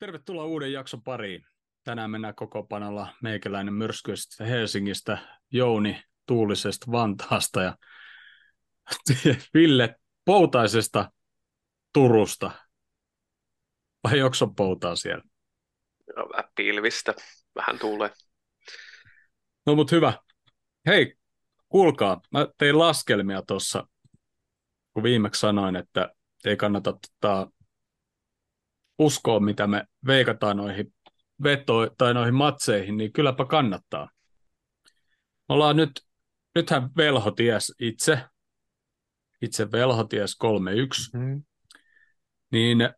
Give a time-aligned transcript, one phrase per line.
[0.00, 1.46] Tervetuloa uuden jakson pariin.
[1.84, 5.18] Tänään mennään koko panolla meikäläinen myrskyisestä Helsingistä,
[5.50, 7.76] Jouni Tuulisesta Vantaasta ja
[9.54, 11.10] Ville Poutaisesta
[11.92, 12.50] Turusta.
[14.04, 15.24] Vai Jokson poutaa siellä?
[16.16, 17.14] No, pilvistä.
[17.54, 18.10] Vähän tuulee.
[19.66, 20.12] No mut hyvä.
[20.86, 21.14] Hei,
[21.68, 23.86] kuulkaa, mä tein laskelmia tuossa,
[24.92, 26.08] kun viimeksi sanoin, että
[26.44, 27.50] ei kannata tota,
[29.00, 30.94] uskoa, mitä me veikataan noihin
[31.42, 34.10] veto- tai noihin matseihin, niin kylläpä kannattaa.
[35.48, 35.90] Me ollaan nyt,
[36.54, 38.24] nythän Velho ties itse,
[39.42, 40.36] itse Velho ties
[41.14, 41.42] 3-1, mm.
[42.52, 42.88] niin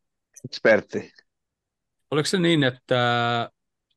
[0.44, 1.12] Ekspertti.
[2.10, 3.50] oliko se niin, että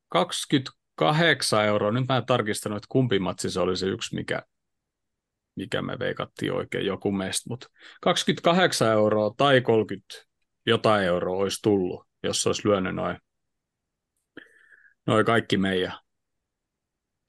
[0.09, 4.43] 28 euroa, nyt mä en tarkistanut, että kumpi matsi se oli se yksi, mikä,
[5.55, 7.67] mikä me veikattiin oikein joku meistä, mutta
[8.01, 10.25] 28 euroa tai 30
[10.65, 13.17] jotain euroa olisi tullut, jos olisi lyönyt noin
[15.07, 15.93] noi kaikki meidän.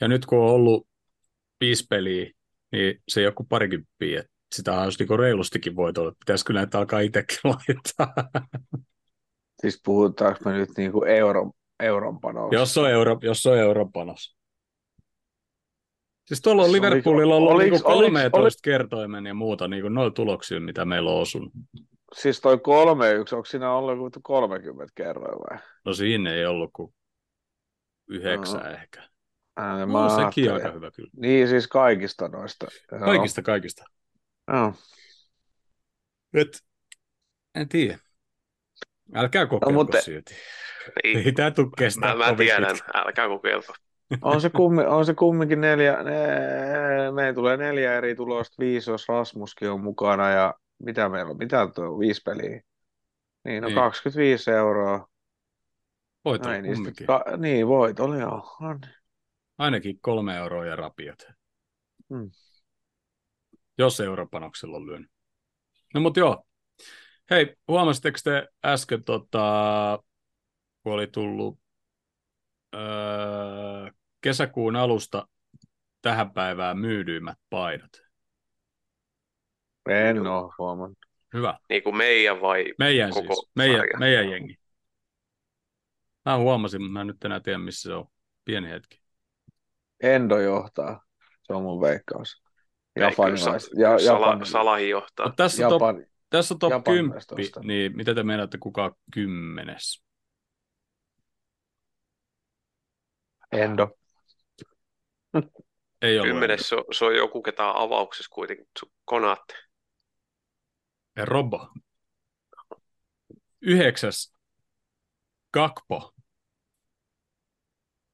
[0.00, 0.88] Ja nyt kun on ollut
[1.60, 2.30] viisi peliä,
[2.72, 6.12] niin se joku parikymppiä, että sitä olisi niin reilustikin voitolla.
[6.18, 8.14] Pitäisikö näitä alkaa itsekin laittaa?
[9.60, 12.52] Siis puhutaanko me nyt niinku euro, euron panos?
[12.52, 14.36] jos on, euro, jos on euron panos.
[16.26, 20.60] Siis tuolla on Liverpoolilla ollut oliks, niin 13 oliks, kertoimen ja muuta niin noilla tuloksia,
[20.60, 21.52] mitä meillä on osunut.
[22.14, 22.58] Siis toi 3-1,
[23.34, 25.58] onko siinä ollut 30 kerroin vai?
[25.84, 26.94] No siinä ei ollut kuin
[28.08, 28.70] yhdeksän no.
[28.70, 29.08] ehkä.
[29.56, 31.10] Ää, No, sekin aika hyvä kyllä.
[31.16, 32.66] Niin, siis kaikista noista.
[32.92, 33.00] Joo.
[33.00, 33.84] Kaikista, kaikista.
[34.52, 34.72] Joo.
[36.34, 36.64] Et,
[37.54, 37.98] en tiedä.
[39.14, 40.34] Älkää kokeilko no, mutta- silti.
[41.04, 41.26] Niin.
[41.26, 43.06] Ei tää tuu kestää Mä, mä tiedän, pitkään.
[43.06, 43.72] älkää kokeilko.
[44.22, 46.12] On se, kummi, on se kumminkin neljä, ne,
[47.14, 51.68] meillä tulee neljä eri tulosta, viisi, jos Rasmuskin on mukana ja mitä meillä on, mitä
[51.74, 52.62] tuo on, viisi peliä.
[53.44, 53.74] Niin, no Niin.
[53.74, 55.08] 25 euroa.
[56.24, 57.06] Voit Näin, niin, kumminkin.
[57.06, 58.56] sitten, ka, niin, voit, oli joo.
[58.60, 58.80] On.
[59.58, 61.18] Ainakin kolme euroa ja rapiat.
[62.14, 62.30] Hmm.
[63.78, 65.10] Jos europanoksella on lyönyt.
[65.94, 66.46] No mut joo.
[67.30, 69.98] Hei, huomasitteko te äsken, tota,
[70.82, 71.58] kun oli tullut
[72.74, 75.28] öö, kesäkuun alusta
[76.02, 78.05] tähän päivään myydyimmät paidat?
[79.88, 80.98] En ole huomannut.
[81.34, 81.58] Hyvä.
[81.68, 83.50] Niin kuin meidän vai Meidän koko siis.
[83.54, 83.98] Meidän, sarja?
[83.98, 84.54] meidän jengi.
[86.24, 88.06] Mä huomasin, mutta mä en nyt enää tiedä, missä se on.
[88.44, 89.00] Pieni hetki.
[90.02, 91.04] Endo johtaa.
[91.42, 92.42] Se on mun veikkaus.
[92.96, 93.70] Japanilais.
[93.74, 95.32] Ja, Sala, Japan, Salahi johtaa.
[95.36, 97.62] Tässä, on top, Japan, tässä on top Japanilaiset 10, ostaa.
[97.62, 100.02] niin mitä te meinaatte, kuka on kymmenes?
[103.52, 103.88] Endo.
[106.02, 106.32] Ei ollut.
[106.32, 108.66] Kymmenes se on, se on joku, ketä on avauksessa kuitenkin.
[108.84, 108.92] Su-
[111.24, 111.68] Robo.
[113.60, 114.34] Yhdeksäs.
[115.50, 116.14] Kakpo.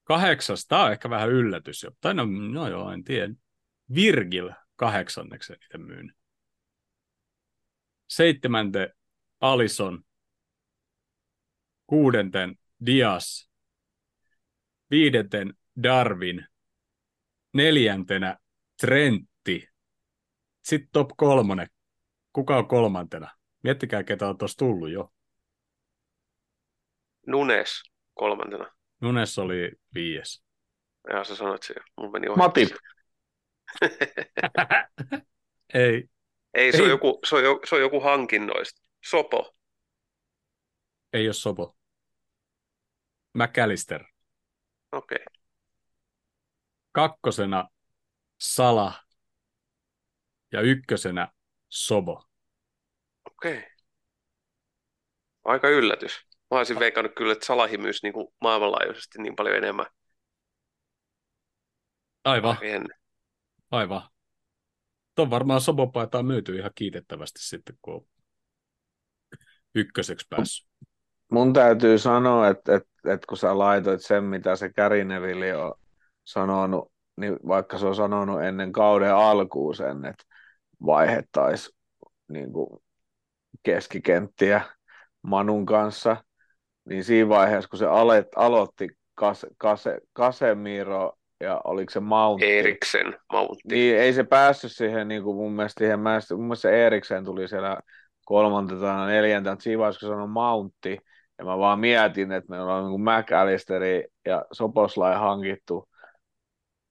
[0.04, 0.66] Kahdeksas.
[0.66, 1.90] Tämä on ehkä vähän yllätys jo.
[2.00, 3.34] Tai no, no joo, en tiedä.
[3.94, 6.14] Virgil kahdeksanneksi itse myyn.
[8.08, 8.94] Seitsemänte
[9.40, 10.04] Alison.
[11.86, 13.50] Kuudenten Dias.
[14.90, 16.46] Viidenten Darwin.
[17.52, 18.38] Neljäntenä
[18.80, 19.68] Trentti.
[20.62, 21.68] Sitten top kolmonen.
[22.32, 23.30] Kuka on kolmantena?
[23.62, 25.12] Miettikää, ketä on tuossa tullut jo.
[27.26, 27.82] Nunes
[28.14, 28.66] kolmantena.
[29.00, 30.44] Nunes oli viies.
[31.08, 31.82] Ja sä sanoit se jo.
[31.96, 32.36] Mulla meni ohi.
[32.36, 32.68] Matip.
[35.74, 36.08] Ei,
[36.54, 36.84] Ei, se Ei.
[36.84, 38.82] on, joku, se, on, jo- se on joku hankinnoista.
[39.04, 39.54] Sopo.
[41.12, 41.76] ei ole Sopo.
[43.34, 44.04] McAllister.
[44.92, 45.16] Okei.
[45.16, 45.42] Okay.
[46.92, 47.68] Kakkosena
[48.38, 48.92] Sala.
[50.52, 51.28] Ja ykkösenä
[51.72, 52.24] Sobo.
[53.26, 53.58] Okei.
[53.58, 53.70] Okay.
[55.44, 56.26] Aika yllätys.
[56.50, 59.86] Mä olisin veikannut kyllä, että Salahi myys niin kuin maailmanlaajuisesti niin paljon enemmän.
[62.24, 62.98] Aivan, Ennen.
[63.70, 64.02] aivan.
[65.14, 68.06] Tuon varmaan Sobo-paita on myyty ihan kiitettävästi sitten, kun on
[69.74, 70.68] ykköseksi päässyt.
[71.30, 75.74] Mun täytyy sanoa, että, että, että kun sä laitoit sen, mitä se Kärinevili on
[76.24, 80.24] sanonut, niin vaikka se on sanonut ennen kauden alkuun sen, että
[80.86, 81.78] vaihettaisiin
[82.28, 82.68] niin kuin
[83.62, 84.60] keskikenttiä
[85.22, 86.16] Manun kanssa,
[86.84, 93.14] niin siinä vaiheessa, kun se alet, aloitti Kase, Kase, Casemiro ja oliko se Mountti, Eriksen,
[93.32, 93.68] Mountti.
[93.68, 97.24] niin ei se päässyt siihen niin kuin mun mielestä siihen, mä, mun mielestä se Eriksen
[97.24, 97.78] tuli siellä
[98.24, 100.98] kolmantena tai neljäntenä, siinä vaiheessa, kun sanoi Mountti,
[101.38, 105.88] ja mä vaan mietin, että meillä on niin McAllisteri ja Soposlai hankittu,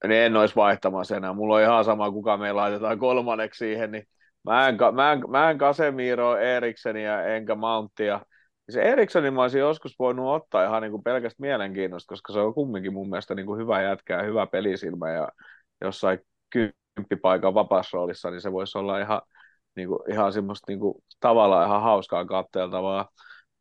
[0.08, 1.34] niin en olisi vaihtamassa enää.
[1.34, 4.04] Mulla on ihan sama, kuka me laitetaan kolmanneksi siihen, niin
[4.46, 8.22] mä en, mä en, mä en Casemiro, Erikseniä enkä Mounttia.
[8.70, 12.54] se Erikssonin mä olisin joskus voinut ottaa ihan niin kuin pelkästä mielenkiinnosta, koska se on
[12.54, 15.28] kumminkin mun mielestä niin kuin hyvä jätkä ja hyvä pelisilmä ja
[15.82, 16.20] jossain
[16.50, 19.22] kymppipaikan vapaassa roolissa, niin se voisi olla ihan,
[19.76, 23.10] niin kuin, ihan semmoista niin kuin, tavallaan ihan hauskaa katteltavaa,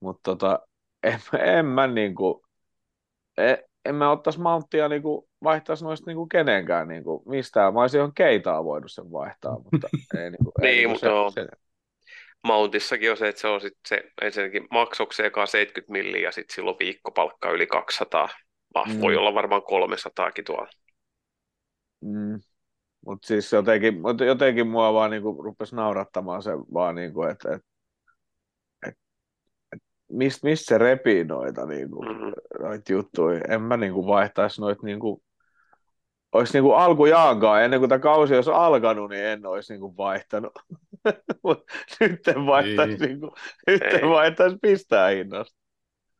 [0.00, 0.58] mutta tota,
[1.02, 1.20] en,
[1.56, 2.40] en mä niin kuin,
[3.36, 7.74] en, en mä ottaisi malttia niin kuin, vaihtaisi noista niin kuin kenenkään niin kuin, mistään.
[7.74, 9.88] Mä olisin johon keitaa voinut sen vaihtaa, mutta
[10.18, 11.48] ei, niin kuin, niin, ei, mutta se, se,
[12.44, 16.76] Mountissakin on se, että se on sit se ensinnäkin maksokseen 70 milliä ja sitten silloin
[16.78, 18.28] viikkopalkka yli 200.
[18.74, 19.00] Ah, mm.
[19.00, 20.70] Voi olla varmaan 300 tuolla.
[22.00, 22.40] Mm.
[23.06, 23.94] Mutta siis jotenkin,
[24.26, 27.62] jotenkin mua vaan niinku rupesi naurattamaan se vaan, niinku, että et,
[28.86, 28.94] et,
[29.72, 29.82] et,
[30.12, 32.32] mistä mist se repii noita, niinku, mm-hmm.
[32.60, 33.40] noita juttuja.
[33.48, 35.22] En mä niinku vaihtaisi noita niinku,
[36.32, 40.52] olisi niinku alkujaankaan, ennen kuin tämä kausi olisi alkanut, niin en olisi niinku vaihtanut.
[42.00, 43.08] nyt en vaihtaisi, niin.
[43.08, 43.34] niinku,
[43.66, 45.60] nyt en vaihtaisi pistää hinnasta.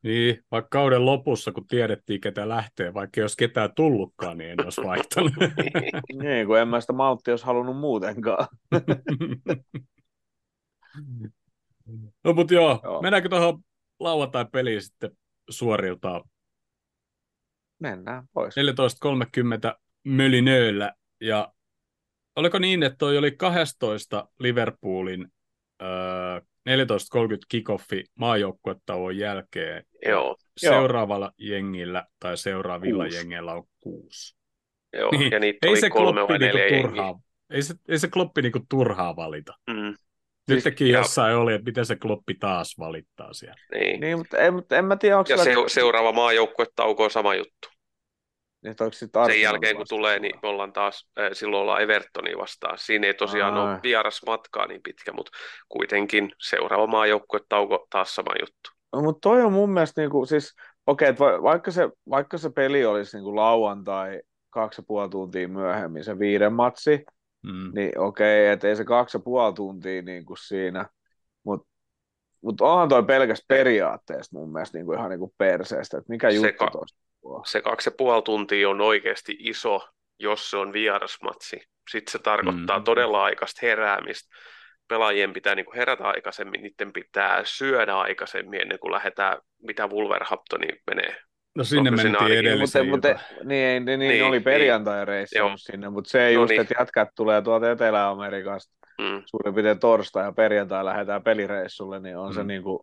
[0.03, 4.83] Niin, vaikka kauden lopussa, kun tiedettiin, ketä lähtee, vaikka jos ketään tullutkaan, niin en olisi
[4.83, 5.33] vaihtanut.
[6.23, 8.47] niin, kun en mä sitä malttia olisi halunnut muutenkaan.
[12.25, 13.03] no mutta joo, joo.
[13.03, 13.63] mennäänkö tuohon
[14.01, 15.11] lauantai-peliin sitten
[15.51, 16.23] suoriltaan?
[17.79, 18.55] Mennään pois.
[18.57, 21.53] 14.30 Mölinööllä, ja
[22.37, 25.29] oliko niin, että toi oli 12 Liverpoolin
[25.83, 29.85] öö, 14.30 kikoffi maajoukkuetauon jälkeen.
[30.07, 30.37] Joo.
[30.57, 31.55] Seuraavalla Joo.
[31.55, 33.17] jengillä tai seuraavilla kuusi.
[33.17, 34.37] jengeillä on kuusi.
[34.93, 35.33] Joo, niin.
[35.33, 37.21] ja niitä ei se kolme vai niinku turhaa,
[37.51, 39.55] ei se, ei se kloppi niinku turhaa valita.
[39.67, 39.95] Mm.
[40.49, 41.39] Nytkin siis, jossain ja...
[41.39, 43.61] oli, että miten se kloppi taas valittaa siellä.
[43.75, 47.35] Niin, niin mutta, en, mutta en mä tiedä, onko Ja se, seuraava maajoukkuetauko on sama
[47.35, 47.69] juttu.
[48.63, 48.75] Niin,
[49.27, 52.79] Sen jälkeen kun tulee, niin me ollaan taas, äh, silloin ollaan Evertonia vastaan.
[52.79, 53.63] Siinä ei tosiaan Aa.
[53.63, 55.33] ole vieras matkaa niin pitkä, mutta
[55.69, 58.71] kuitenkin seuraava maajoukkuetauko taas sama juttu.
[58.93, 60.55] No, mutta toi on mun mielestä, niin kuin, siis,
[60.87, 65.11] okei, okay, va- vaikka, se, vaikka se peli olisi niin kuin lauantai kaksi ja puoli
[65.11, 67.05] tuntia myöhemmin, se viiden matsi,
[67.43, 67.73] mm.
[67.75, 70.87] niin okei, okay, että ei se kaksi ja puoli tuntia niin kuin siinä,
[71.45, 71.71] mutta
[72.43, 76.31] mutta onhan toi pelkästään periaatteesta mun mielestä niin kuin ihan niin kuin perseestä, että mikä
[76.31, 77.10] juttu ka- tuosta
[77.47, 79.89] se kaksi ja puoli tuntia on oikeasti iso,
[80.19, 81.63] jos se on vierasmatsi.
[81.91, 82.85] Sitten se tarkoittaa mm.
[82.85, 84.37] todella aikaista heräämistä.
[84.89, 90.69] Pelaajien pitää niin kuin herätä aikaisemmin, niiden pitää syödä aikaisemmin ennen kuin lähdetään, mitä Wolverhamptoni
[90.87, 91.17] menee.
[91.55, 96.19] No sinne mentiin edellisen mutta, mutta, niin, niin, niin, oli perjantai-reissu niin, sinne, mutta se
[96.19, 96.61] no just, niin.
[96.61, 99.23] että jätkät tulee tuolta Etelä-Amerikasta mm.
[99.27, 102.35] suurin piirtein torstai ja perjantai lähdetään pelireissulle, niin on mm.
[102.35, 102.79] se niin kuin,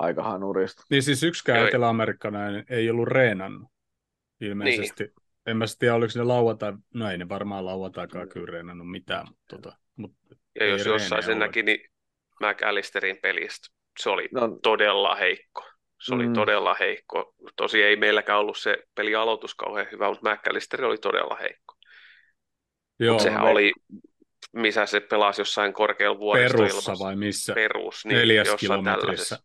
[0.00, 0.82] aika hanurista.
[0.90, 3.68] Niin siis yksikään etelä-amerikkalainen ei ollut reenannut
[4.40, 5.04] ilmeisesti.
[5.04, 5.14] Niin.
[5.46, 9.26] En mä tiedä, oliko ne lauantai, no ei ne varmaan lauantaikaan kyllä reenannut mitään.
[9.28, 11.80] Mutta, tota, mutta ja jos jossain sen näki, niin
[12.40, 13.68] McAllisterin pelistä
[13.98, 14.58] se oli no.
[14.62, 15.64] todella heikko.
[16.00, 16.32] Se oli mm.
[16.32, 17.34] todella heikko.
[17.56, 21.74] Tosi ei meilläkään ollut se peli aloitus kauhean hyvä, mutta McAllister oli todella heikko.
[23.00, 23.50] Joo, Mut sehän me...
[23.50, 23.72] oli,
[24.52, 27.52] missä se pelasi jossain korkealla vuodesta Perussa vai missä?
[27.54, 29.38] Perus, niin Neljäs kilometrissä.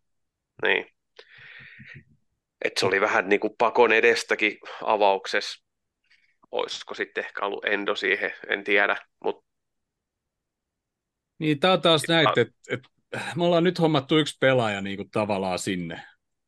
[0.61, 0.85] Niin.
[2.65, 5.65] Et se oli vähän niin kuin pakon edestäkin avauksessa.
[6.51, 8.97] Olisiko sitten ehkä ollut endo siihen, en tiedä.
[9.23, 9.45] Mut...
[11.39, 12.89] Niin, tämä on taas näin, että, että
[13.35, 16.01] me ollaan nyt hommattu yksi pelaaja niin kuin tavallaan sinne,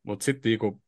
[0.03, 0.81] mutta sitten niin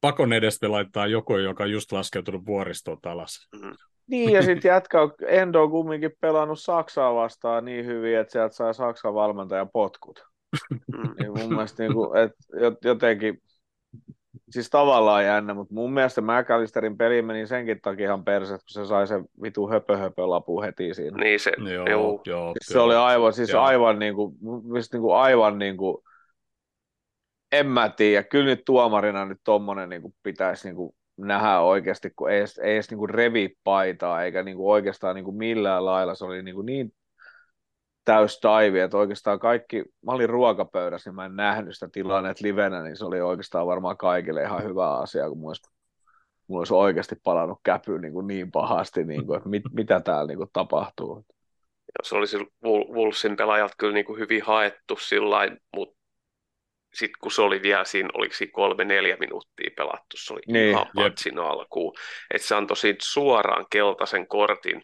[0.00, 3.48] pakon edestä laittaa joku, joka on just laskeutunut vuoristoon alas.
[3.52, 3.76] Mm-hmm.
[4.06, 8.74] Niin, ja sitten jatka Endo on kumminkin pelannut Saksaa vastaan niin hyvin, että sieltä sai
[8.74, 10.33] Saksan valmentajan potkut.
[10.92, 11.14] Mm.
[11.18, 13.42] niin mun mielestä niin kuin, että jotenkin,
[14.50, 18.86] siis tavallaan jännä, mutta mun mielestä McAllisterin peli meni senkin takia ihan perse, kun se
[18.86, 21.18] sai sen vitu höpö höpö lapu heti siinä.
[21.18, 22.22] Niin se, joo, joo.
[22.26, 23.62] joo siis se oli aivan, siis joo.
[23.62, 24.36] aivan niin kuin,
[24.92, 25.96] niin kuin aivan niin kuin,
[27.52, 32.10] en mä tiedä, kyllä nyt tuomarina nyt tommonen niin kuin pitäisi niin kuin nähdä oikeasti,
[32.16, 35.36] kun ei edes, ei edes niin kuin revi paitaa, eikä niin kuin oikeastaan niin kuin
[35.36, 36.92] millään lailla, se oli niin, kuin niin
[38.04, 42.82] täys taivi, että oikeastaan kaikki, mä olin ruokapöydässä, niin mä en nähnyt sitä tilannetta livenä,
[42.82, 45.70] niin se oli oikeastaan varmaan kaikille ihan hyvä asia, kun mulla olisi,
[46.46, 50.26] mulla olisi oikeasti palannut käpy niin, kuin niin pahasti, niin kuin, että mit, mitä täällä
[50.26, 51.24] niin kuin tapahtuu.
[52.02, 55.38] Se olisi Wolfsin pelaajat kyllä niin kuin hyvin haettu sillä
[55.76, 56.04] mutta
[56.94, 60.70] sitten kun se oli vielä siinä, oliko siinä kolme, neljä minuuttia pelattu, se oli niin,
[60.70, 61.94] ihan matsin alkuun.
[62.34, 64.82] Että se antoi siitä suoraan keltaisen kortin,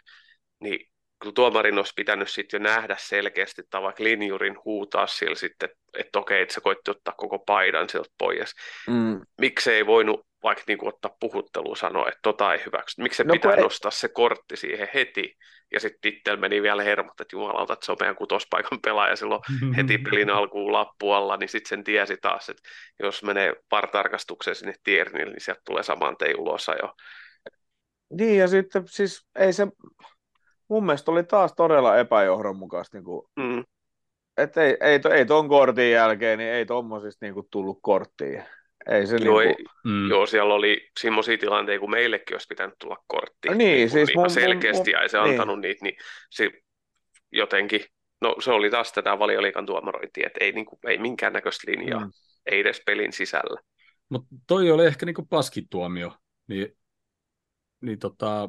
[0.60, 0.89] niin
[1.20, 6.18] kyllä tuomarin olisi pitänyt sitten jo nähdä selkeästi, että vaikka linjurin huutaa sillä sitten, että,
[6.18, 8.54] okei, että se koitti ottaa koko paidan sieltä pois.
[8.88, 9.20] Mm.
[9.40, 13.02] Miksi ei voinut vaikka niin kuin ottaa puhuttelua sanoa, että tota ei hyväksy.
[13.02, 13.62] Miksi se no, pitää ei...
[13.62, 15.36] nostaa se kortti siihen heti?
[15.72, 19.42] Ja sitten itsellä meni vielä hermot, että jumalauta, että se on meidän kutospaikan pelaaja silloin
[19.76, 22.62] heti pelin alkuun lappu alla, niin sitten sen tiesi taas, että
[23.02, 26.94] jos menee partarkastukseen sinne tiernille, niin sieltä tulee saman tein ulos jo.
[28.18, 29.66] Niin, ja sitten siis ei se,
[30.70, 33.64] mun mielestä oli taas todella epäjohdonmukaista, niin kuin, mm.
[34.36, 38.44] että ei, ei, ei ton kortin jälkeen, niin ei tommosista niin kuin, tullut korttia.
[38.88, 39.66] Ei se joo, niin kuin...
[39.66, 40.10] ei, mm.
[40.10, 43.48] joo, siellä oli semmoisia tilanteita, kun meillekin olisi pitänyt tulla kortti.
[43.48, 45.30] No niin, niin siis mun, selkeästi, mun, ja ei se niin.
[45.30, 45.96] antanut niitä, niin
[46.30, 46.50] se
[47.32, 47.80] jotenkin,
[48.20, 52.10] no se oli taas tätä valioliikan tuomarointia, että ei, niin kuin, ei minkäännäköistä linjaa, mm.
[52.46, 53.60] ei edes pelin sisällä.
[54.08, 56.12] Mutta toi oli ehkä niin kuin paskituomio,
[56.46, 56.76] niin,
[57.80, 58.48] niin tota,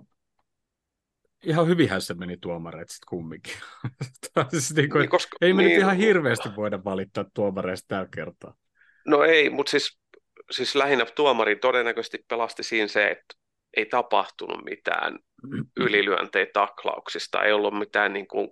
[1.44, 3.54] ihan hyvinhän se meni tuomareet sitten kumminkin.
[4.52, 8.08] siis niin kuin, niin, koska, ei me niin, nyt ihan hirveästi voida valittaa tuomareista tällä
[8.16, 8.54] kertaa.
[9.06, 10.02] No ei, mutta siis
[10.52, 13.36] siis lähinnä tuomari todennäköisesti pelasti siinä se, että
[13.78, 15.20] ei tapahtunut mitään
[15.78, 18.50] ylilyöntejä taklauksista, ei ollut mitään niin kuin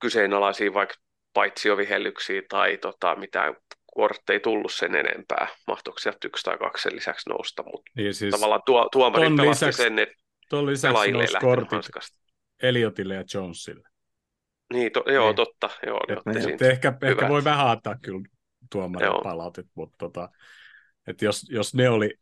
[0.00, 0.94] kyseenalaisia vaikka
[1.32, 3.56] paitsiovihellyksiä tai tota, mitään
[3.94, 5.48] kortteja tullut sen enempää.
[5.66, 9.48] Mahtoiko sieltä yksi tai kaksi sen lisäksi nousta, mutta niin siis tavallaan tuo, tuomari pelasti
[9.50, 11.94] lisäksi, sen, että tuon lisäksi nousi kortit
[12.62, 13.88] Eliotille ja Jonesille.
[14.72, 15.36] Niin, to, joo, niin.
[15.36, 15.70] totta.
[15.86, 18.28] Joo, et, et ehkä, ehkä voi vähän antaa kyllä
[18.72, 19.22] tuomarin Joo.
[19.22, 20.28] palautit, mutta tota,
[21.06, 22.14] että jos, jos ne oli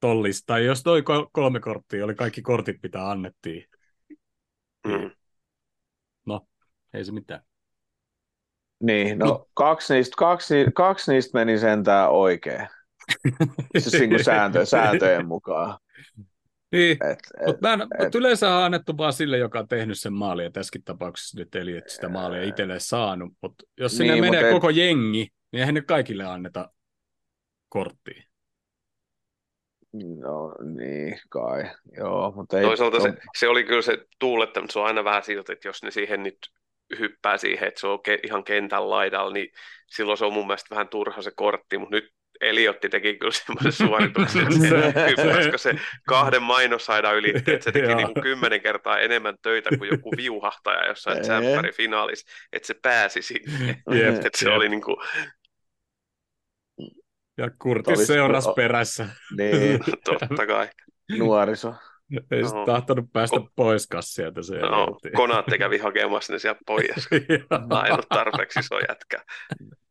[0.00, 1.02] tollista, tai jos toi
[1.32, 3.64] kolme korttia oli kaikki kortit, mitä annettiin,
[4.86, 5.10] niin mm.
[6.26, 6.46] no,
[6.94, 7.40] ei se mitään.
[8.82, 9.46] Niin, no, no.
[9.54, 12.68] Kaksi, niistä, kaksi, kaksi niistä meni sentään oikein.
[13.78, 15.78] siis niin kuin sääntö, sääntöjen mukaan.
[16.72, 16.98] Niin,
[17.46, 20.84] mutta et, mut yleensä on annettu vaan sille, joka on tehnyt sen maalin, ja tässäkin
[20.84, 24.76] tapauksessa nyt eli että sitä maalia itselleen saanut, mutta jos sinne niin, menee koko et,
[24.76, 26.70] jengi, niin eihän nyt kaikille anneta
[27.68, 28.22] korttia.
[29.92, 31.70] No niin, kai.
[31.96, 35.22] Joo, mutta ei, Toisaalta se, se, oli kyllä se tuuletta, mutta se on aina vähän
[35.22, 36.38] siltä, että jos ne siihen nyt
[36.98, 39.48] hyppää siihen, että se on ke, ihan kentän laidalla, niin
[39.86, 43.72] silloin se on mun mielestä vähän turha se kortti, mutta nyt Eliotti teki kyllä semmoisen
[43.72, 45.74] suorituksen, että se, se
[46.08, 50.86] kahden mainosaidan ylitti, että se teki niin kuin kymmenen kertaa enemmän töitä kuin joku viuhahtaja
[50.86, 51.18] jossain
[51.74, 53.82] finaalissa, että se pääsi sinne.
[53.92, 54.96] Yep, että se oli niin kuin,
[57.38, 59.08] ja Kurtis seurasi perässä.
[59.36, 59.80] Niin.
[60.04, 60.68] Totta kai.
[61.18, 61.74] Nuoriso.
[62.30, 62.66] Ei no.
[62.66, 64.42] tahtonut päästä Ko- pois sieltä.
[64.42, 67.08] Se no, Konaatte kävi hakemassa ne sieltä pois.
[67.70, 69.24] Ainut tarpeeksi iso jätkä.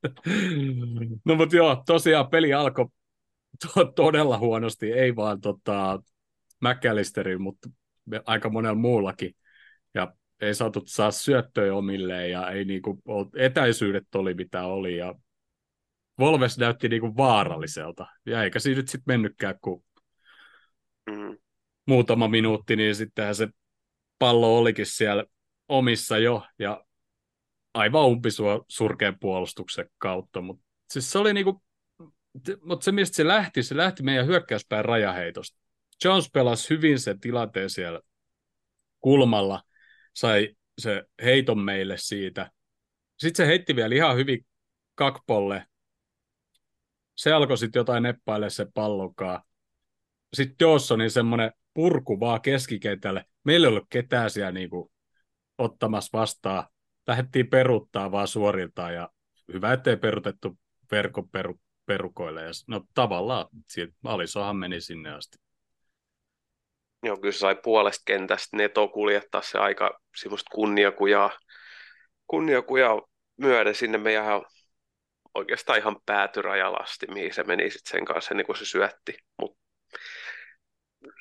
[1.26, 2.86] no mutta joo, tosiaan peli alkoi
[3.62, 4.92] to- todella huonosti.
[4.92, 6.00] Ei vaan tota,
[6.62, 7.70] McAllisterin, mutta
[8.26, 9.36] aika monella muullakin.
[9.94, 13.02] Ja ei saatu saa syöttöjä omilleen ja ei niinku,
[13.36, 15.16] etäisyydet oli mitä oli ja
[16.20, 18.06] Volves näytti niinku vaaralliselta.
[18.26, 19.84] Ja eikä siinä nyt sitten mennytkään kuin
[21.10, 21.38] mm.
[21.88, 23.48] muutama minuutti, niin sittenhän se
[24.20, 25.24] pallo olikin siellä
[25.68, 26.86] omissa jo, ja
[27.78, 31.64] aivan umpisua surkean puolustuksen kautta, mutta siis se oli niinku,
[32.62, 35.60] mutta se mistä se lähti, se lähti meidän hyökkäyspään rajaheitosta.
[36.04, 38.02] Jones pelasi hyvin sen tilanteen siellä
[39.00, 39.64] kulmalla,
[40.14, 42.52] sai se heiton meille siitä.
[43.20, 44.46] Sitten se heitti vielä ihan hyvin
[44.96, 45.66] kakpolle,
[47.18, 49.44] se alkoi sitten jotain neppaille se pallokaa.
[50.34, 53.26] Sitten Dawsonin semmoinen purku vaan keskikentälle.
[53.44, 54.92] Meillä ei ollut ketään siellä niinku
[55.58, 56.64] ottamassa vastaan.
[57.08, 59.10] Lähdettiin peruttaa vaan suoriltaan ja
[59.54, 60.58] hyvä, ettei perutettu
[60.92, 62.44] verkko peru, perukoille.
[62.44, 63.48] Ja, no tavallaan
[64.04, 65.38] Alisohan meni sinne asti.
[67.04, 71.32] Joo, kyllä se sai puolesta kentästä Neto kuljettaa se aika semmoista kunniakujaa,
[72.28, 73.02] kunniakujaa
[73.38, 74.26] myöden sinne meidän
[75.34, 79.18] oikeastaan ihan päätyrajalasti, mihin se meni sitten sen kanssa ennen kuin se syötti.
[79.42, 79.58] Mut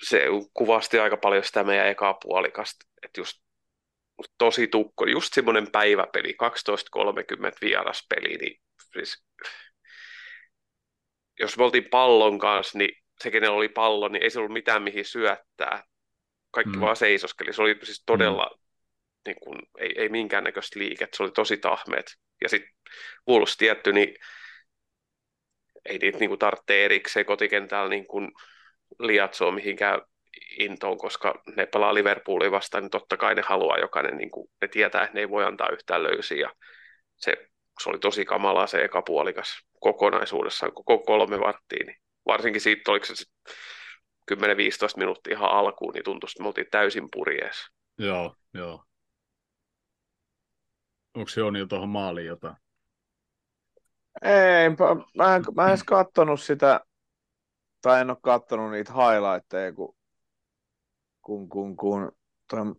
[0.08, 3.45] se kuvasti aika paljon sitä meidän ekaa puolikasta, että just
[4.38, 6.36] tosi tukko, just semmoinen päiväpeli,
[7.48, 8.60] 12.30 vieraspeli, niin
[8.92, 9.24] siis,
[11.40, 14.82] jos me oltiin pallon kanssa, niin se, kenellä oli pallo, niin ei se ollut mitään
[14.82, 15.84] mihin syöttää.
[16.50, 16.80] Kaikki mm.
[16.80, 17.52] vaan seisoskeli.
[17.52, 18.62] Se oli siis todella, mm.
[19.26, 22.06] niin kuin, ei, ei minkäännäköistä liikettä, se oli tosi tahmeet.
[22.42, 22.72] Ja sitten
[23.28, 24.14] Wolves tietty, niin
[25.84, 28.32] ei niitä niin tarvitse erikseen kotikentällä niin kuin
[28.98, 30.02] liatsoa mihinkään
[30.58, 34.68] intoon, koska ne pelaa Liverpoolia vastaan, niin totta kai ne haluaa jokainen, niin kuin, ne
[34.68, 36.40] tietää, että ne ei voi antaa yhtään löysiä.
[36.40, 36.50] Ja
[37.16, 37.48] se,
[37.82, 39.48] se oli tosi kamalaa se eka puolikas
[39.80, 43.24] kokonaisuudessaan, koko kolme varttia, niin varsinkin siitä, oliko se
[44.34, 44.36] 10-15
[44.96, 47.72] minuuttia ihan alkuun, niin tuntui, että me oltiin täysin purjeessa.
[47.98, 48.84] Joo, joo.
[51.14, 52.56] Onko se on jo tuohon maaliin jotain?
[54.22, 54.68] Ei,
[55.16, 56.80] mä en, mä en edes kattonut sitä,
[57.82, 59.95] tai en ole kattonut niitä highlightteja, kun,
[61.26, 62.12] kun, kun, kun
[62.50, 62.74] toi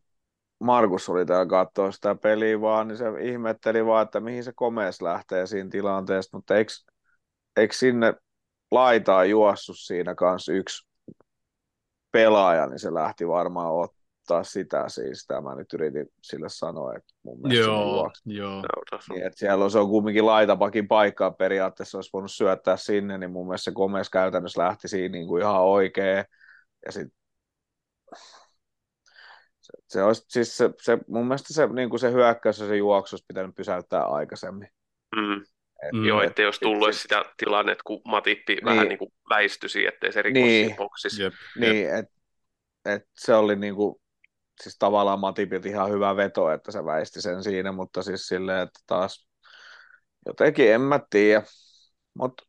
[0.60, 5.02] Markus oli täällä katsoa sitä peliä vaan, niin se ihmetteli vaan, että mihin se komees
[5.02, 6.72] lähtee siinä tilanteessa, mutta eikö,
[7.58, 8.14] eikö sinne
[8.72, 10.88] laitaa juossut siinä kanssa yksi
[12.12, 15.26] pelaaja, niin se lähti varmaan ottaa sitä siis.
[15.28, 18.64] Tämä nyt yritin sille sanoa, että mun mielestä joo, se joo.
[19.10, 23.32] Niin, että siellä on, se on kumminkin laitapakin paikkaa periaatteessa, olisi voinut syöttää sinne, niin
[23.32, 26.26] mun mielestä se Gomez käytännössä lähti siinä niin kuin ihan oikein.
[26.86, 27.17] Ja sit,
[29.62, 32.78] se, se, olisi, siis se, se, mun mielestä se, niin kuin se hyökkäys ja se
[32.78, 34.70] juoksu olisi pitänyt pysäyttää aikaisemmin.
[35.16, 35.42] Mm.
[35.84, 36.06] Et, mm.
[36.06, 40.12] Joo, että jos tullut sit, sitä tilannetta, kun Matippi niin, vähän niin kuin väistyisi, ettei
[40.12, 41.24] se rikkoisi niin, boksissa.
[41.24, 42.18] Jep, niin, että
[42.86, 44.02] et se oli niin kuin,
[44.62, 48.80] siis tavallaan Matipit ihan hyvä veto, että se väisti sen siinä, mutta siis silleen, että
[48.88, 49.28] taas
[50.26, 51.44] jotenkin en mä tiedä.
[52.14, 52.44] Mutta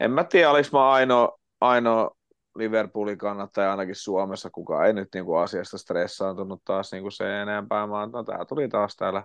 [0.00, 2.16] en mä tiedä, olis mä ainoa, ainoa
[2.56, 7.86] Liverpoolin kannattaja ainakin Suomessa, kuka ei nyt niinku asiasta stressaantunut taas niinku se enempää.
[7.86, 9.24] Mä no, tämä tuli taas täällä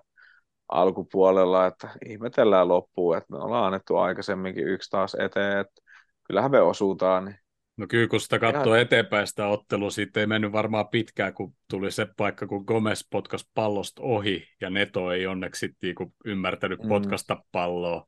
[0.70, 5.82] alkupuolella, että ihmetellään loppuun, että me ollaan annettu aikaisemminkin yksi taas eteen, että
[6.28, 7.26] kyllähän me osuutaan.
[7.26, 7.36] Niin.
[7.78, 8.80] No kyllä, kun sitä katsoo Ihan...
[8.80, 13.50] eteenpäin sitä ottelua, siitä ei mennyt varmaan pitkään, kun tuli se paikka, kun Gomez potkas
[13.54, 16.90] pallosta ohi, ja Neto ei onneksi sitten niinku ymmärtänyt mm.
[16.90, 18.08] potkasta palloa.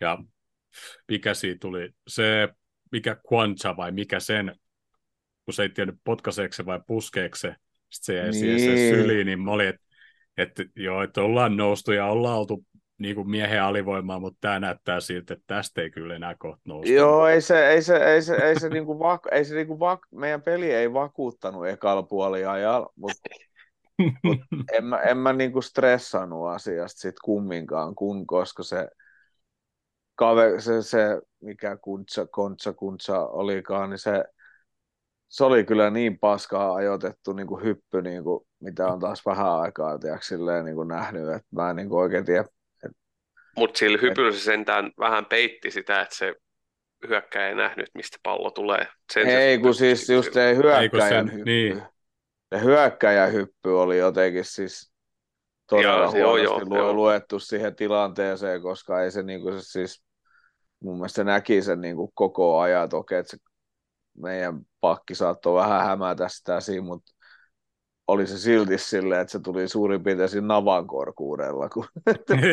[0.00, 0.18] Ja
[1.08, 1.90] mikä siitä tuli?
[2.08, 2.48] Se,
[2.92, 4.56] mikä Quancha vai mikä sen,
[5.44, 7.54] kun se ei tiennyt potkaiseeko se vai puskeeko se,
[7.90, 8.60] sitten se jäi niin.
[8.60, 9.82] siihen syliin, niin mä olin, että
[10.36, 12.64] että joo, että ollaan noustu ja ollaan oltu
[12.98, 16.92] niin kuin miehen alivoimaa, mutta tämä näyttää siltä, että tästä ei kyllä enää kohta nousta.
[16.92, 19.66] Joo, ei se, ei se, ei se, ei se, niin kuin vaku, ei se niin
[19.66, 23.28] kuin vaku, meidän peli ei vakuuttanut ekalla puoliajalla, mutta
[24.22, 24.38] mut
[24.76, 28.88] en mä, en mä niin kuin stressannut asiasta sit kumminkaan, kun, koska se,
[30.22, 34.24] kave, se, se mikä kuntsa, kontsa, kuntsa olikaan, niin se,
[35.28, 39.60] se oli kyllä niin paskaa ajoitettu niin kuin hyppy, niin kuin, mitä on taas vähän
[39.60, 42.44] aikaa tiiäks, silleen, niin kuin nähnyt, että mä en niin kuin oikein tiedä.
[43.56, 46.34] Mutta sillä hypyllä se sentään vähän peitti sitä, että se
[47.08, 48.86] hyökkäjä ei nähnyt, mistä pallo tulee.
[49.12, 51.44] Sen ei, kun siis just se hyökkäjän hyppy.
[51.44, 51.82] Niin.
[52.54, 54.92] Se hyökkäjän hyppy oli jotenkin siis
[55.68, 60.04] todella ja, huonosti joo, joo, luettu siihen tilanteeseen, koska ei se, niin kuin, se siis
[60.82, 63.42] mun mielestä se näki sen niin kuin koko ajan, että okei, että se
[64.18, 67.12] meidän pakki saattoi vähän hämätä sitä siinä, mutta
[68.08, 71.86] oli se silti silleen, että se tuli suurin piirtein siinä navan korkuudella, kun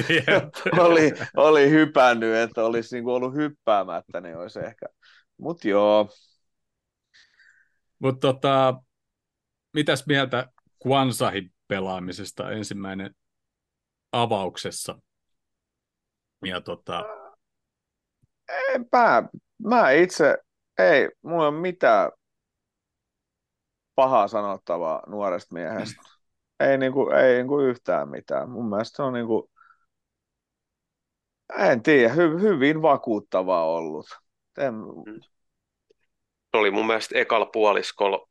[0.85, 4.85] oli, oli hypännyt, että olisi niin kuin ollut hyppäämättä, niin olisi ehkä.
[5.37, 6.09] Mutta joo.
[7.99, 8.81] Mutta tota,
[9.73, 10.49] mitäs mieltä
[10.83, 13.15] Kwansahin pelaamisesta ensimmäinen
[14.11, 14.99] avauksessa?
[16.45, 17.18] Ja tota...
[18.93, 19.23] Mä,
[19.63, 20.37] mä itse
[20.79, 22.11] ei, mulla ei ole mitään
[23.95, 26.01] pahaa sanottavaa nuoresta miehestä.
[26.59, 28.49] Ei, niinku, ei niinku yhtään mitään.
[28.49, 29.49] Mun mielestä se on niinku,
[31.57, 34.05] en tiedä, hy, hyvin vakuuttavaa ollut.
[34.57, 34.73] En...
[36.51, 38.29] Se oli mun mielestä ekalla puoliskolla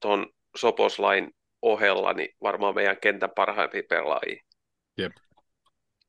[0.00, 1.30] tuon Soposlain
[1.62, 4.42] ohella, niin varmaan meidän kentän parhaimpia pelaajia.
[4.98, 5.12] Jep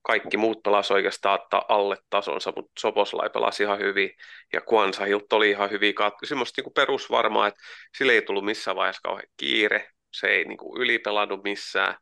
[0.03, 4.09] kaikki muut pelasi oikeastaan alle tasonsa, mutta Soposlai pelasi ihan hyvin
[4.53, 4.61] ja
[5.05, 5.95] Hilt oli ihan hyvin.
[6.23, 7.61] Semmoista niin perusvarmaa, että
[7.97, 11.95] sille ei tullut missään vaiheessa kauhean kiire, se ei niin kuin ylipelannut missään.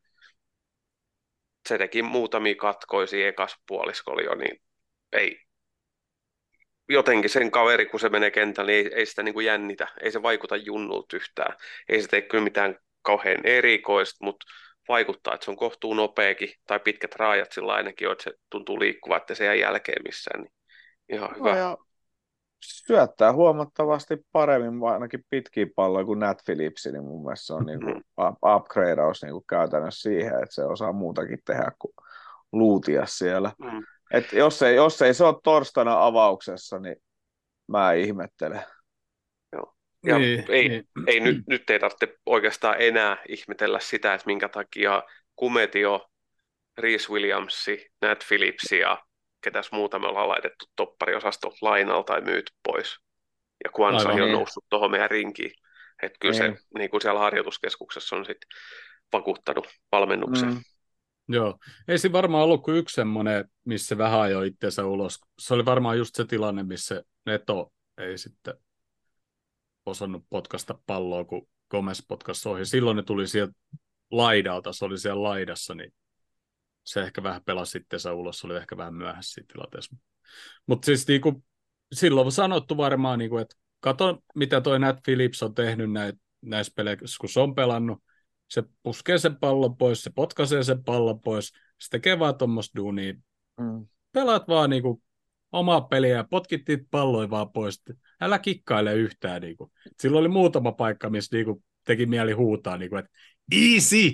[1.70, 4.62] Se teki muutamia katkoisia ekas puoliskolla jo, niin
[5.12, 5.42] ei,
[6.90, 10.12] jotenkin sen kaveri, kun se menee kentälle, niin ei, ei sitä niin kuin jännitä, ei
[10.12, 11.56] se vaikuta junnulta yhtään.
[11.90, 14.46] Ei se tee kyllä mitään kauhean erikoista, mutta
[14.88, 18.80] vaikuttaa, että se on kohtuu nopeakin, tai pitkät raajat sillä ainakin on, että se tuntuu
[18.80, 20.54] liikkuva, että se ei jälkeen missään, niin
[21.10, 21.58] ihan no hyvä.
[21.58, 21.78] Ja
[22.64, 27.86] syöttää huomattavasti paremmin ainakin pitkiä palloja kuin Nat Phillips, niin mun mielestä se on niinku
[27.86, 28.56] mm-hmm.
[28.56, 31.94] upgradeaus niinku käytännössä siihen, että se osaa muutakin tehdä kuin
[32.52, 33.52] luutia siellä.
[33.60, 33.84] Mm.
[34.12, 36.96] Et jos, ei, jos ei se ole torstaina avauksessa, niin
[37.68, 38.62] mä ihmettelen.
[40.06, 40.86] Ja niin, ei, niin.
[41.08, 45.04] ei nyt, nyt ei tarvitse oikeastaan enää ihmetellä sitä, että minkä takia
[45.36, 46.10] Kumetio,
[46.78, 49.06] Reese Williamsi, Nat Phillips ja
[49.44, 52.98] ketäs muuta me ollaan laitettu toppariosasto lainalta tai myyt pois.
[53.64, 54.32] Ja Kwanza on niin.
[54.32, 55.52] noussut tuohon meidän rinkiin.
[56.04, 56.58] Että kyllä niin.
[56.58, 58.50] se niin kuin siellä harjoituskeskuksessa on sitten
[59.14, 60.50] vakuuttanut valmennuksen.
[60.50, 60.62] Mm.
[61.28, 65.20] Joo, ei se varmaan ollut kuin yksi semmoinen, missä vähän ajoi itseensä ulos.
[65.40, 68.54] Se oli varmaan just se tilanne, missä Neto ei sitten
[69.86, 72.66] osannut potkasta palloa, kun Gomez potkasi ohi.
[72.66, 73.54] Silloin ne tuli sieltä
[74.12, 75.94] laidalta, se oli siellä laidassa, niin
[76.84, 79.96] se ehkä vähän pelasi sitten ulos, oli ehkä vähän myöhässä siinä tilanteessa.
[80.68, 81.44] Mutta siis niinku,
[81.94, 86.74] silloin on sanottu varmaan, niinku, että kato mitä toi Nat Phillips on tehnyt näitä näissä
[86.76, 88.04] peleissä, kun se on pelannut,
[88.50, 93.14] se puskee sen pallon pois, se potkaisee sen pallon pois, se tekee vaan tuommoista duunia.
[93.60, 93.88] Mm.
[94.12, 95.02] Pelaat vaan niinku
[95.52, 97.84] omaa peliä ja potkittiin palloja vaan pois.
[98.22, 99.42] Älä kikkaile yhtään.
[99.42, 99.72] Niinku.
[100.00, 103.12] Silloin oli muutama paikka, missä niinku teki mieli huutaa, niinku, että
[103.52, 104.12] easy!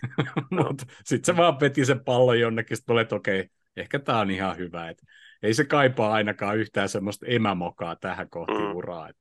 [0.50, 4.30] Mutta sitten se vaan peti sen pallon jonnekin, sitten olet, okei, okay, ehkä tämä on
[4.30, 4.88] ihan hyvä.
[4.88, 5.02] Et
[5.42, 8.74] ei se kaipaa ainakaan yhtään semmoista emämokaa tähän kohti mm.
[8.74, 9.08] uraa.
[9.08, 9.16] Et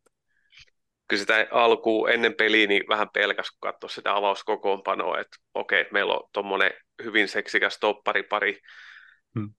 [1.08, 6.14] kyllä sitä alkuun ennen peliä niin vähän pelkäs, kun katsoi sitä avauskokoonpanoa, että okei, meillä
[6.14, 6.72] on tuommoinen
[7.04, 8.60] hyvin seksikäs topparipari.
[9.40, 9.50] Hmm.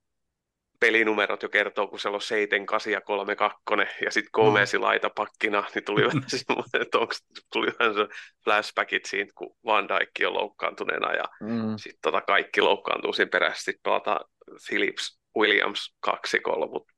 [0.81, 3.57] Pelinumerot jo kertoo, kun siellä on 7, 8 ja 3, 2,
[4.05, 4.83] ja sitten Gomesi hmm.
[4.83, 7.13] laitapakkina, niin tuli vähän semmoinen, että onko,
[7.53, 8.07] tuli vähän se
[8.43, 11.77] flashbackit siitä, kun Van Dijk on loukkaantuneena, ja hmm.
[11.77, 14.25] sitten tota kaikki loukkaantuu siinä perässä, sitten pelataan
[14.67, 16.93] Phillips, Williams, kaksi, kolme, mutta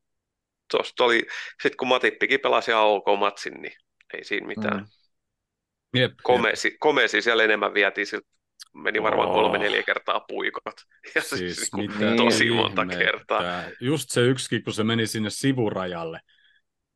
[0.72, 1.28] tuosta oli,
[1.62, 3.74] sitten kun Matippikin pelasi ihan ok matsin, niin
[4.14, 4.78] ei siinä mitään.
[4.78, 6.00] Mm.
[6.00, 6.76] Jep, komesi, jep.
[6.80, 8.28] komesi siellä enemmän vietiin, siltä
[8.74, 9.34] meni varmaan oh.
[9.34, 10.74] kolme neljä kertaa puikot.
[11.16, 13.04] Ja siis, siis niin, tosi monta ihmettä.
[13.04, 13.64] kertaa.
[13.82, 16.20] Just se yksikin, kun se meni sinne sivurajalle,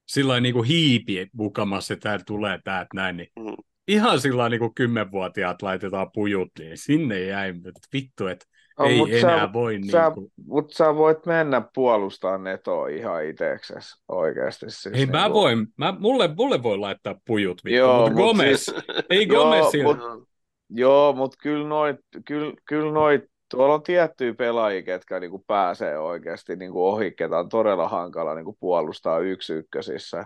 [0.07, 3.55] sillä niin kuin hiipi mukamassa, että täällä tulee täältä näin, niin mm.
[3.87, 8.45] ihan sillä niin kuin kymmenvuotiaat laitetaan pujut, niin sinne jäi, että vittu, että
[8.79, 9.79] No, ei mut enää sä, voi.
[9.91, 10.31] Sä, niin kuin...
[10.45, 14.65] Mutta sä voit mennä puolustamaan netoa ihan itseksesi oikeasti.
[14.69, 15.33] Siis ei niin mä kuin...
[15.33, 19.73] voin, mä, mulle, mulle voi laittaa pujut, vittu, joo, mutta mut Gomez, siis, ei Gomez.
[19.73, 20.27] Joo, mut,
[20.69, 26.55] joo, mutta kyllä noit, kyllä, kyllä noit, tuolla on tiettyjä pelaajia, ketkä niinku pääsee oikeasti
[26.55, 30.25] niinku ohi, ketä on todella hankala niinku puolustaa yksi ykkösissä.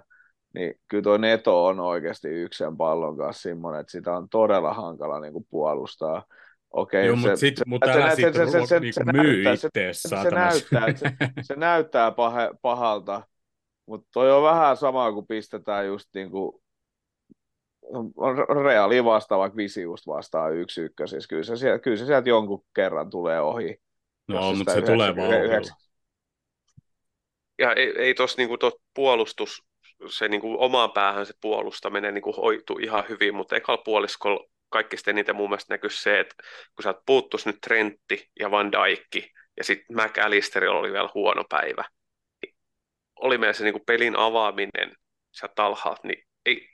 [0.53, 5.19] Niin kyllä tuo Neto on oikeasti yksen pallon kanssa semmoinen, että sitä on todella hankala
[5.19, 6.23] niinku puolustaa.
[6.71, 10.21] Okei, Joo, mutta sitten mut älä sitten se, se, se, niinku se, myy se, se,
[10.21, 11.11] se, näyttää, se,
[11.47, 13.21] se näyttää pahe, pahalta,
[13.85, 16.29] mutta toi on vähän sama kuin pistetään just niin
[18.63, 21.09] reaali vastaan vaikka Visiust vastaan yksi ykkös.
[21.09, 23.77] Siis kyllä se, sieltä, kyllä se sieltä jonkun kerran tulee ohi.
[24.27, 25.31] No, mutta se tulee vaan
[27.59, 28.57] Ja ei, ei tuossa niinku
[28.93, 29.63] puolustus,
[30.09, 35.35] se niinku omaan päähän se puolustaminen niinku hoituu ihan hyvin, mutta ekalla puoliskolla kaikista eniten
[35.35, 36.35] mun mielestä näkyy se, että
[36.75, 41.83] kun sä puuttuisi nyt Trentti ja Van Dijk, ja sitten McAllisterilla oli vielä huono päivä,
[42.41, 42.55] niin
[43.15, 44.95] oli meillä se niin kuin pelin avaaminen
[45.31, 46.70] sä talhaat, niin ei,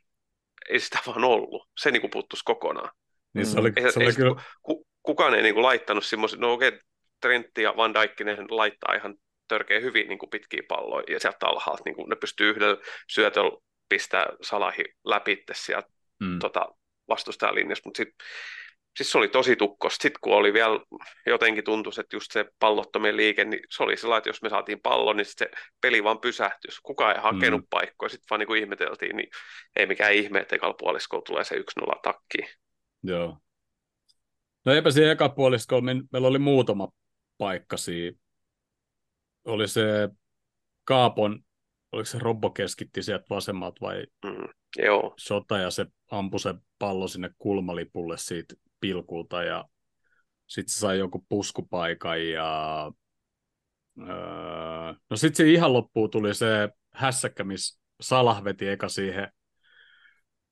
[0.69, 1.69] ei sitä vaan ollut.
[1.77, 2.89] Se niin kuin puuttuisi kokonaan.
[3.34, 4.41] Niin se oli, ei, se oli ei, kyllä...
[4.62, 6.80] Ku, kukaan ei niin kuin laittanut semmoisen, no okei, okay,
[7.21, 9.15] Trentti ja Van Dijk, ne laittaa ihan
[9.47, 12.77] törkeä hyvin niin kuin pitkiä palloja, ja sieltä alhaalta niin kuin ne pystyy yhdellä
[13.10, 13.58] syötöllä
[13.89, 16.39] pistää Salahi läpi sieltä mm.
[16.39, 16.67] tota,
[17.10, 18.27] vastustajan linjassa, mutta sitten
[18.97, 20.01] siis se oli tosi tukkosta.
[20.01, 20.79] Sitten kun oli vielä
[21.25, 24.79] jotenkin tuntui, että just se pallottomien liike, niin se oli sellainen, että jos me saatiin
[24.81, 25.49] pallon, niin se
[25.81, 26.71] peli vaan pysähtyi.
[26.83, 27.67] Kukaan ei hakenut mm.
[27.69, 29.29] paikkoja, sitten vaan niin kuin ihmeteltiin, niin
[29.75, 32.38] ei mikään ihme, että ekalla puoliskolla tulee se 1-0 takki.
[33.03, 33.38] Joo.
[34.65, 36.89] No eipä siinä eka puoliskolla, meillä oli muutama
[37.38, 38.17] paikka siinä.
[39.45, 40.10] Oli se
[40.83, 41.39] Kaapon,
[41.91, 45.13] oliko se Robbo keskitti sieltä vasemmalta vai mm, joo.
[45.17, 49.65] Sota ja se ampui se pallo sinne kulmalipulle siitä pilkulta ja
[50.47, 52.91] sitten se sai joku puskupaikan ja
[54.01, 59.31] öö, no sitten se ihan loppuun tuli se hässäkkä, missä Salah veti eka siihen,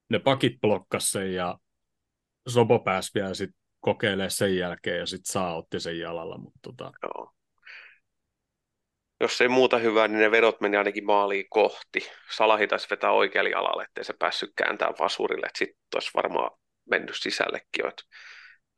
[0.09, 1.57] ne pakit blokkas sen ja
[2.47, 6.38] Sobo pääsi vielä sitten kokeilemaan sen jälkeen ja sitten saa otti sen jalalla.
[6.38, 6.91] Mutta tota...
[7.03, 7.35] Joo
[9.19, 11.99] jos ei muuta hyvää, niin ne vedot meni ainakin maaliin kohti.
[12.31, 16.51] Salahi taisi vetää oikealle jalalle, ettei se päässyt kääntämään vasurille, sitten olisi varmaan
[16.89, 17.91] mennyt sisällekin jo.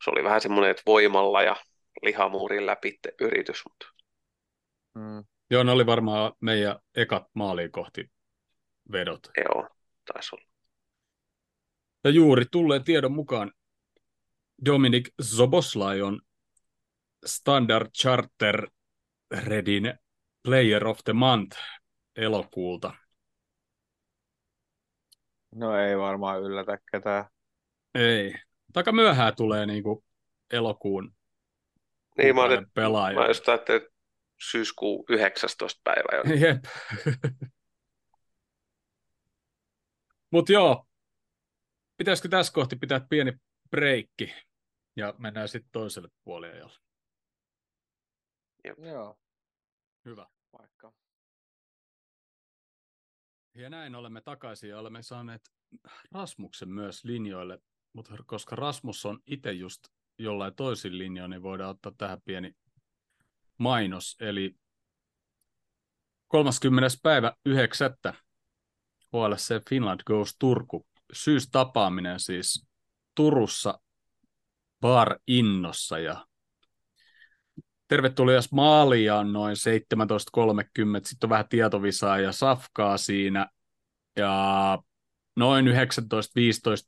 [0.04, 1.56] Se oli vähän semmoinen, että voimalla ja
[2.02, 3.64] lihamuurin läpi yritys.
[3.66, 3.88] Mutta...
[4.96, 5.26] Mm.
[5.50, 8.12] Joo, ne oli varmaan meidän ekat maaliin kohti
[8.92, 9.20] vedot.
[9.38, 9.70] Joo,
[10.14, 10.48] taisi olla.
[12.04, 13.52] Ja juuri tulleen tiedon mukaan
[14.66, 16.22] Dominic Zoboslai on
[17.26, 18.68] Standard Charter
[19.32, 19.94] Redin
[20.44, 21.58] Player of the Month
[22.16, 22.94] elokuulta.
[25.56, 27.26] No ei varmaan yllätä ketään.
[27.96, 28.34] Ei.
[28.74, 30.06] Taka myöhään tulee niin kuin
[30.52, 31.18] elokuun
[32.18, 33.20] niin, mä, olen, pelaaja.
[33.20, 33.96] mä just ajattelin, että
[34.52, 35.82] syyskuun 19.
[35.84, 36.24] päivä jo.
[36.48, 36.64] Jep.
[40.32, 40.88] Mutta joo,
[41.98, 43.34] pitäisikö tässä kohti pitää pieni
[43.70, 44.34] breikki
[44.96, 46.72] ja mennään sitten toiselle puolelle.
[48.78, 49.20] Joo.
[50.06, 50.94] Hyvä paikka.
[53.56, 55.42] Ja näin olemme takaisin ja olemme saaneet
[56.12, 57.60] Rasmuksen myös linjoille,
[57.98, 62.56] mutta koska Rasmus on itse just jollain toisin linjoilla, niin voidaan ottaa tähän pieni
[63.58, 64.56] mainos, eli
[66.28, 66.98] 30.
[67.04, 67.92] päivä 9.
[69.14, 70.86] HLC Finland Goes Turku.
[71.14, 72.68] Syystapaaminen siis
[73.16, 73.80] Turussa
[74.82, 76.28] Bar Innossa ja
[77.88, 83.48] tervetulias maalia on noin 17.30, sitten on vähän tietovisaa ja safkaa siinä
[84.18, 84.80] ja
[85.38, 85.74] noin 19.15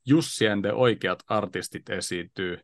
[0.05, 2.59] Jussi Ente oikeat artistit esiintyy.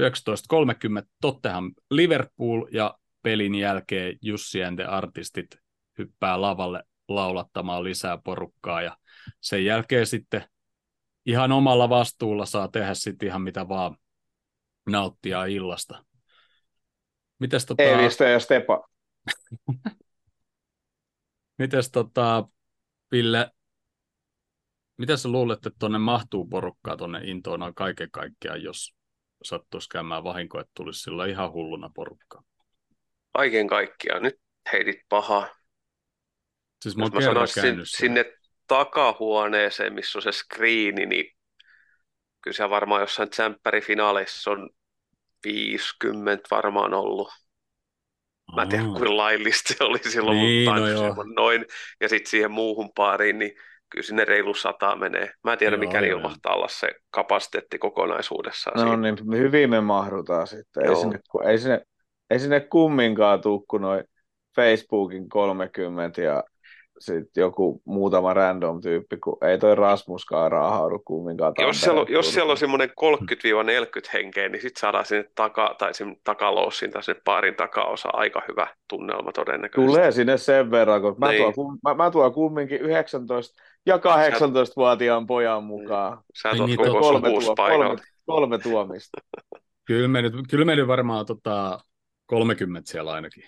[0.00, 5.46] 19.30 Tottenham Liverpool ja pelin jälkeen Jussi Ente artistit
[5.98, 8.96] hyppää lavalle laulattamaan lisää porukkaa ja
[9.40, 10.44] sen jälkeen sitten
[11.26, 13.96] ihan omalla vastuulla saa tehdä sitten ihan mitä vaan
[14.86, 16.04] nauttia illasta.
[17.38, 17.82] Mites tota...
[17.82, 18.88] Evistä ja Stepa.
[21.58, 22.48] Mites tota,
[23.12, 23.50] Ville,
[25.00, 28.94] mitä sä luulet, että tuonne mahtuu porukkaa tuonne Intoon kaiken kaikkiaan, jos
[29.44, 32.42] sattuisi käymään vahinko, että tulisi sillä ihan hulluna porukkaa?
[33.32, 34.22] Kaiken kaikkiaan.
[34.22, 34.40] Nyt
[34.72, 35.48] heitit paha.
[36.82, 38.24] Siis mä, mä sanoisin sinne, sinne
[38.66, 41.36] takahuoneeseen, missä on se screeni, niin
[42.42, 44.70] kyllä se varmaan jossain tsemppärifinaaleissa on
[45.44, 47.28] 50 varmaan ollut.
[48.56, 51.66] Mä en tiedä, kuinka laillista se oli silloin, niin, mutta no noin.
[52.00, 53.52] Ja sitten siihen muuhun paariin, niin
[53.90, 55.32] kyllä sinne reilu sata menee.
[55.44, 58.86] Mä en tiedä, joo, mikä niillä mahtaa olla se kapasiteetti kokonaisuudessaan.
[58.86, 59.12] No siinä.
[59.12, 60.88] niin, hyvin me mahdutaan sitten.
[60.88, 61.80] Ei sinne, ei, sinne,
[62.30, 64.04] ei sinne kumminkaan tuu kuin noin
[64.56, 66.44] Facebookin 30 ja
[67.00, 71.54] sitten joku muutama random tyyppi, kun ei toi Rasmuskaan raahaudu kumminkaan.
[71.58, 75.94] Jos siellä, on, jos siellä on semmoinen 30-40 henkeä, niin sitten saadaan sinne taka, tai
[75.94, 79.86] sinne takaloussiin tai sinne paarin takaosa aika hyvä tunnelma todennäköisesti.
[79.86, 81.54] Tulee sinne sen verran, kun mä, niin.
[81.54, 86.22] tuon, mä, mä tuon kumminkin 19 ja 18-vuotiaan pojan mukaan.
[86.42, 89.18] Sä tuot koko kolme, tuo, kolme, kolme tuomista.
[89.86, 91.80] kyllä, me nyt, kyllä me nyt varmaan tota,
[92.26, 93.44] 30 siellä ainakin.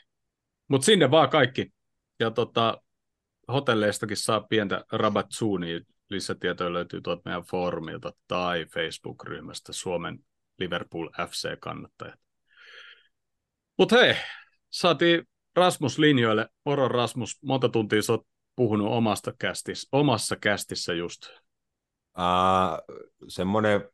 [0.69, 1.73] Mutta sinne vaan kaikki.
[2.21, 2.83] Ja tota,
[3.53, 5.81] hotelleistakin saa pientä rabatsoonia.
[6.11, 10.19] Lisätietoja löytyy tuolta meidän foorumilta tai Facebook-ryhmästä Suomen
[10.59, 12.21] Liverpool FC-kannattajat.
[13.79, 14.15] Mutta hei,
[14.71, 16.49] saatiin Rasmus linjoille.
[16.65, 21.23] Moro Rasmus, monta tuntia sä oot puhunut omasta kästis, omassa kästissä just?
[22.19, 23.89] Uh, semmoinen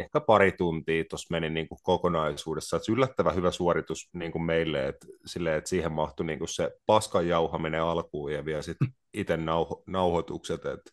[0.00, 2.78] ehkä pari tuntia tuossa meni niin kuin kokonaisuudessa.
[2.78, 5.06] Se yllättävän hyvä suoritus niin kuin meille, että,
[5.56, 10.66] että siihen mahtui niin kuin se paskan jauhaminen alkuun ja vielä sitten itse nauho, nauhoitukset,
[10.66, 10.90] että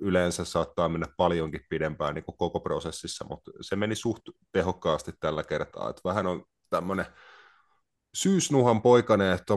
[0.00, 5.44] yleensä saattaa mennä paljonkin pidempään niin kuin koko prosessissa, mutta se meni suht tehokkaasti tällä
[5.44, 5.90] kertaa.
[5.90, 7.06] Että vähän on tämmöinen
[8.14, 9.54] syysnuhan poikane, että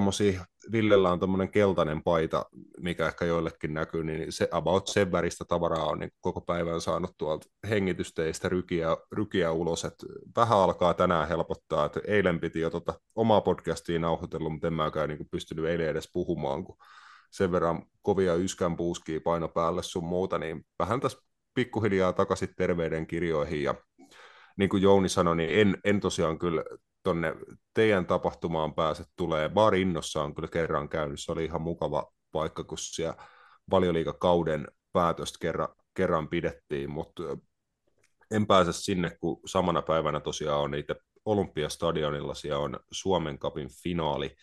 [0.72, 2.46] Villellä on tuommoinen keltainen paita,
[2.80, 7.12] mikä ehkä joillekin näkyy, niin se about sen väristä tavaraa on niin koko päivän saanut
[7.18, 12.94] tuolta hengitysteistä rykiä, rykiä ulos, että vähän alkaa tänään helpottaa, että eilen piti jo tota
[13.16, 16.78] omaa podcastia nauhoitella, mutta en mäkään niin pystynyt eilen edes puhumaan, kun
[17.32, 21.20] sen verran kovia yskän puuskia paino päälle sun muuta, niin vähän tässä
[21.54, 23.64] pikkuhiljaa takaisin terveyden kirjoihin.
[23.64, 23.76] Ja
[24.58, 26.64] niin kuin Jouni sanoi, niin en, en tosiaan kyllä
[27.06, 27.36] tonne
[27.74, 29.50] teidän tapahtumaan pääset tulee.
[29.50, 33.16] Bar Innossa on kyllä kerran käynyt, se oli ihan mukava paikka, kun siellä
[33.72, 37.24] valioliikakauden päätöstä kerran, kerran pidettiin, mutta
[38.32, 44.36] en pääse sinne, kun samana päivänä tosiaan on niitä Olympiastadionilla, siellä on Suomen kapin finaali,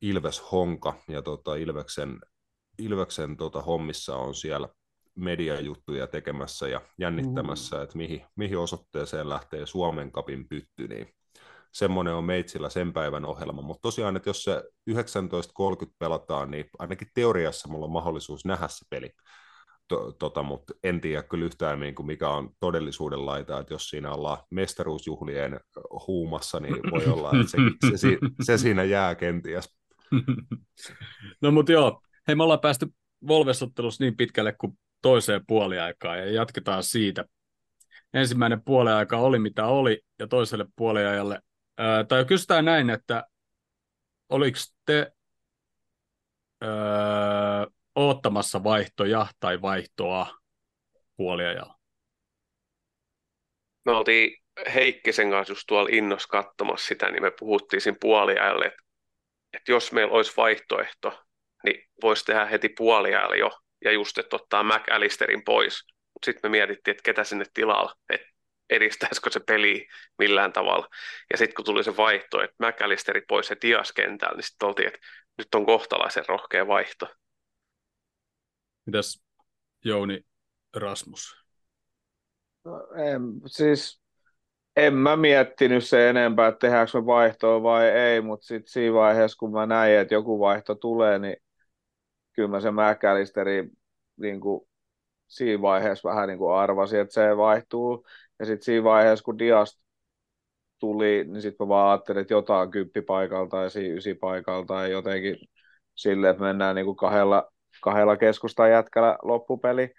[0.00, 2.20] Ilves Honka, ja tota Ilveksen,
[2.78, 4.68] Ilveksen tota hommissa on siellä
[5.14, 7.82] mediajuttuja tekemässä ja jännittämässä, mm.
[7.82, 11.15] että mihin, mihin osoitteeseen lähtee Suomen kapin pytty, niin
[11.72, 14.96] semmoinen on meitsillä sen päivän ohjelma, mutta tosiaan, että jos se 19.30
[15.98, 19.10] pelataan, niin ainakin teoriassa mulla on mahdollisuus nähdä se peli,
[19.88, 23.90] to, tota, mutta en tiedä kyllä yhtään niin kuin mikä on todellisuuden laita, että jos
[23.90, 25.60] siinä ollaan mestaruusjuhlien
[26.06, 27.50] huumassa, niin voi olla, että
[27.88, 29.76] se, se, se siinä jää kenties.
[31.42, 32.86] No mutta joo, hei me ollaan päästy
[33.28, 37.24] Volvesottelussa niin pitkälle kuin toiseen puoliaikaan ja jatketaan siitä.
[38.14, 41.40] Ensimmäinen puoliaika oli mitä oli ja toiselle puoliajalle
[41.78, 43.26] Ää, tai kysytään näin, että
[44.28, 45.12] oliko te
[46.62, 46.68] öö,
[47.94, 50.38] oottamassa vaihtoja tai vaihtoa
[51.16, 51.74] puoliajalla?
[53.84, 54.42] Me oltiin
[54.74, 58.82] Heikkisen kanssa just tuolla innos katsomassa sitä, niin me puhuttiin siinä puoliajalle, että,
[59.52, 61.22] että jos meillä olisi vaihtoehto,
[61.64, 63.50] niin voisi tehdä heti puoliajalla jo,
[63.84, 65.84] ja just, että ottaa McAllisterin pois.
[66.14, 68.26] Mutta sitten me mietittiin, että ketä sinne tilalla, että
[68.70, 70.88] edistäisikö se peli millään tavalla.
[71.32, 74.88] Ja sitten kun tuli se vaihto, että McAllisteri pois ja Dias kentällä, niin sitten oltiin,
[74.88, 74.98] että
[75.38, 77.08] nyt on kohtalaisen rohkea vaihto.
[78.86, 79.24] Mitäs
[79.84, 80.26] Jouni
[80.76, 81.36] Rasmus?
[82.64, 84.02] No, en, siis
[84.76, 89.38] en mä miettinyt se enempää, että tehdäänkö me vaihtoa vai ei, mutta sitten siinä vaiheessa,
[89.38, 91.36] kun mä näin, että joku vaihto tulee, niin
[92.32, 93.68] kyllä mä se McAllisteri
[94.16, 94.68] niin kuin,
[95.28, 98.06] siinä vaiheessa vähän niin kuin arvasin, että se vaihtuu.
[98.38, 99.80] Ja sitten siinä vaiheessa, kun Dias
[100.78, 105.36] tuli, niin sitten mä vaan ajattelin, että jotain kymppipaikalta ja ysi paikalta ja jotenkin
[105.94, 109.90] silleen, että mennään niin kuin kahdella, kahdella keskustan jätkällä loppupeli,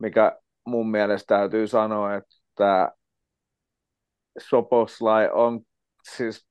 [0.00, 2.92] mikä mun mielestä täytyy sanoa, että
[4.38, 5.60] Soposlai on
[6.14, 6.48] siis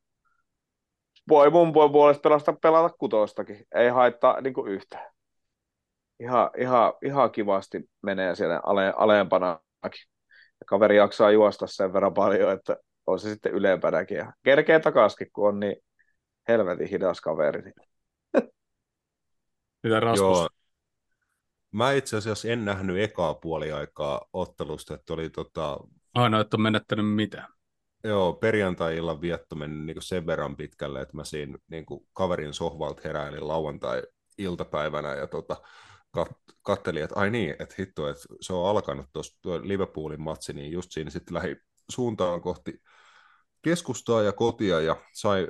[1.29, 5.16] voi mun puolesta pelata kutostakin, ei haittaa niin kuin yhtään.
[6.19, 10.05] Ihan, ihan, ihan kivasti menee siellä ale, alempanakin.
[10.59, 12.77] Ja kaveri jaksaa juosta sen verran paljon, että
[13.07, 14.17] on se sitten ylempänäkin.
[14.17, 15.75] Ja kerkeä takaskin, kun on niin
[16.47, 17.61] helvetin hidas kaveri.
[19.83, 20.37] Mitä Rasmus?
[20.37, 20.49] Joo.
[21.71, 25.77] Mä itse asiassa en nähnyt ekaa puoliaikaa ottelusta, että oli tota...
[26.13, 27.47] Aina, että on menettänyt mitä?
[28.03, 33.01] Joo, perjantai-illan vietto meni niin sen verran pitkälle, että mä siinä niin kuin kaverin sohvalta
[33.03, 35.61] heräilin lauantai-iltapäivänä ja tota,
[36.17, 40.71] kat- kattelin, että ai niin, että hitto, että se on alkanut tuossa Liverpoolin matsi, niin
[40.71, 41.55] just siinä sitten lähi
[41.89, 42.81] suuntaan kohti
[43.61, 45.47] keskustaa ja kotia ja sai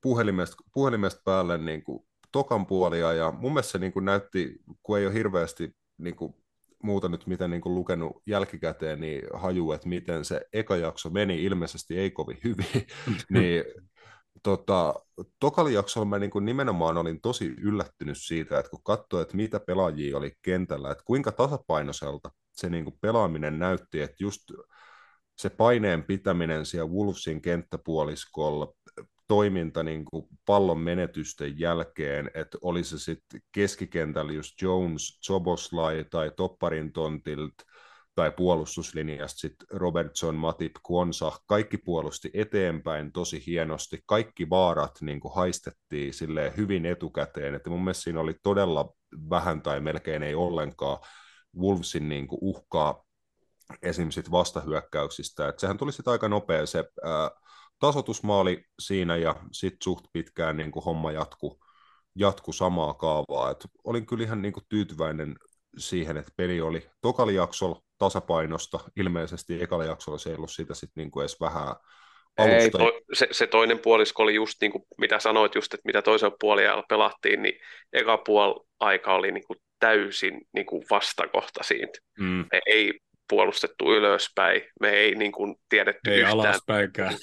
[0.00, 4.98] puhelimesta, puhelimesta päälle niin kuin tokan puolia ja mun mielestä se niin kuin näytti, kun
[4.98, 6.34] ei ole hirveästi niin kuin
[6.82, 11.44] muuta nyt mitä niin kuin lukenut jälkikäteen, niin haju, että miten se eka jakso meni,
[11.44, 12.86] ilmeisesti ei kovin hyvin,
[13.30, 13.64] niin
[14.42, 14.94] tota,
[15.40, 19.60] tokali jaksolla mä niin kuin nimenomaan olin tosi yllättynyt siitä, että kun katsoin, että mitä
[19.60, 24.42] pelaajia oli kentällä, että kuinka tasapainoiselta se niin kuin pelaaminen näytti, että just
[25.36, 28.74] se paineen pitäminen siellä Wolvesin kenttäpuoliskolla,
[29.28, 36.30] toiminta niin kuin pallon menetysten jälkeen, että oli se sitten keskikentällä just Jones, Zoboslai tai
[36.36, 37.54] Topparin tontilt
[38.18, 45.34] tai puolustuslinjasta sitten Robertson, Matip, Kwonsa, kaikki puolusti eteenpäin tosi hienosti, kaikki vaarat niin kuin
[45.34, 48.92] haistettiin sille hyvin etukäteen, että mun mielestä siinä oli todella
[49.30, 50.98] vähän tai melkein ei ollenkaan
[51.58, 53.04] Wolvesin niin kuin uhkaa
[53.82, 54.10] esim.
[54.10, 57.30] Sit vastahyökkäyksistä, että sehän tuli sitten aika nopea se ää,
[57.78, 61.60] tasotusmaali siinä ja sitten suht pitkään niin kuin homma jatku,
[62.14, 63.50] jatku samaa kaavaa.
[63.50, 65.36] Et olin kyllä ihan niin kuin tyytyväinen
[65.76, 68.78] siihen, että peli oli tokali jaksolla tasapainosta.
[68.96, 71.74] Ilmeisesti ekalla jaksolla se ei ollut siitä sitten niin kuin edes vähän
[72.38, 72.54] alusta.
[72.56, 76.02] Ei, to, se, se, toinen puolisko oli just niin kuin, mitä sanoit just, että mitä
[76.02, 77.60] toisen puolella pelattiin, niin
[77.92, 81.98] eka puol aika oli niin kuin täysin niin kuin vastakohta siitä.
[82.18, 82.44] Mm.
[82.66, 84.62] Ei puolustettu ylöspäin.
[84.80, 86.32] Me ei niin kuin, tiedetty ei yhtään.
[86.32, 87.14] Alaspäinkään.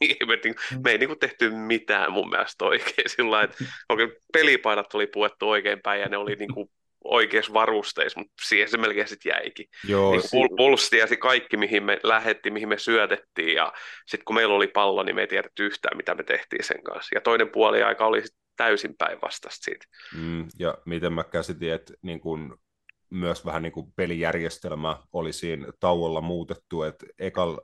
[0.00, 3.10] Niin, me, niin, me ei niin kuin, tehty mitään mun mielestä oikein.
[3.16, 6.68] Sillä että oikein pelipaidat oli puettu oikein päin ja ne oli niin kuin,
[7.04, 9.66] oikeassa varusteissa, mutta siihen se melkein sitten jäikin.
[9.88, 13.72] Joo, niin, si- Puls tiesi kaikki, mihin me lähettiin, mihin me syötettiin, ja
[14.06, 17.14] sitten kun meillä oli pallo, niin me ei tiedetty yhtään, mitä me tehtiin sen kanssa.
[17.14, 18.22] Ja toinen puoli aika oli
[18.56, 19.86] täysin päinvastaista siitä.
[20.16, 22.58] Mm, ja miten mä käsitin, että niin kun
[23.10, 27.58] myös vähän niin kuin pelijärjestelmä oli siinä tauolla muutettu, että ekal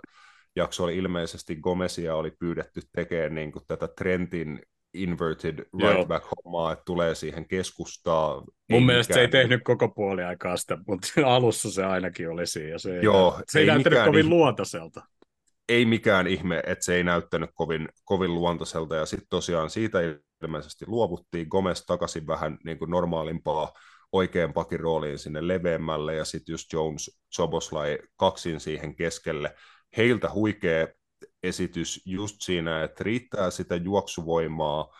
[0.57, 4.63] jakso oli ilmeisesti Gomezia oli pyydetty tekemään niin kuin tätä Trentin
[4.95, 8.35] inverted right back hommaa, että tulee siihen keskustaa.
[8.41, 9.31] Mun ei mielestä mikään...
[9.31, 12.79] se ei tehnyt koko puoli aikaa sitä, mutta alussa se ainakin oli siinä.
[12.79, 15.03] Se, Joo, se ei, ei näyttänyt kovin ihme, luontaiselta.
[15.69, 19.99] Ei mikään ihme, että se ei näyttänyt kovin, kovin luontaiselta, ja sitten tosiaan siitä
[20.43, 21.47] ilmeisesti luovuttiin.
[21.51, 23.73] Gomez takaisin vähän niin kuin normaalimpaa
[24.13, 29.55] oikean pakin rooliin sinne leveämmälle ja sitten just Jones Soboslai kaksin siihen keskelle.
[29.97, 30.87] Heiltä huikea
[31.43, 34.95] esitys just siinä, että riittää sitä juoksuvoimaa,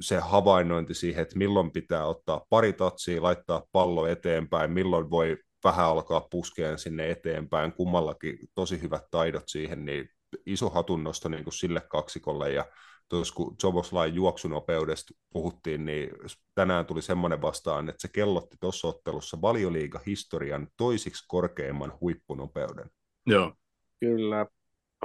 [0.00, 5.86] se havainnointi siihen, että milloin pitää ottaa pari tatsia, laittaa pallo eteenpäin, milloin voi vähän
[5.86, 10.08] alkaa puskeen sinne eteenpäin, kummallakin tosi hyvät taidot siihen, niin
[10.46, 12.64] iso hatunnosto niin kuin sille kaksikolle ja
[13.08, 16.10] tuossa kun Joboslain juoksunopeudesta puhuttiin, niin
[16.54, 22.90] tänään tuli semmoinen vastaan, että se kellotti tuossa ottelussa valioliiga-historian toisiksi korkeimman huippunopeuden.
[23.26, 23.52] Joo.
[24.00, 24.46] Kyllä.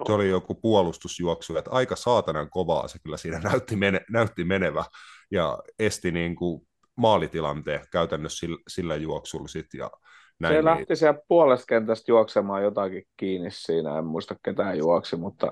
[0.05, 4.83] Se oli joku puolustusjuoksu, että aika saatanan kovaa se kyllä siinä näytti, mene, näytti menevä.
[5.31, 9.91] Ja esti niin kuin maalitilanteen käytännössä sillä, sillä juoksulla sit ja
[10.39, 10.65] näin se niin...
[10.65, 15.51] lähti siellä puolesta kentästä juoksemaan jotakin kiinni siinä, en muista ketään juoksi, mutta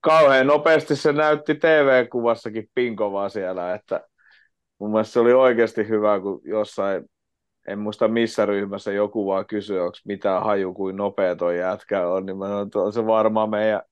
[0.00, 4.00] kauhean nopeasti se näytti TV-kuvassakin pinkovaa siellä, että
[4.78, 7.04] mun mielestä se oli oikeasti hyvä, kun jossain,
[7.68, 12.26] en muista missä ryhmässä joku vaan kysyi, onko mitään haju kuin nopea toi jätkä on,
[12.26, 13.82] niin mä sanoin, että on se varmaan meidän,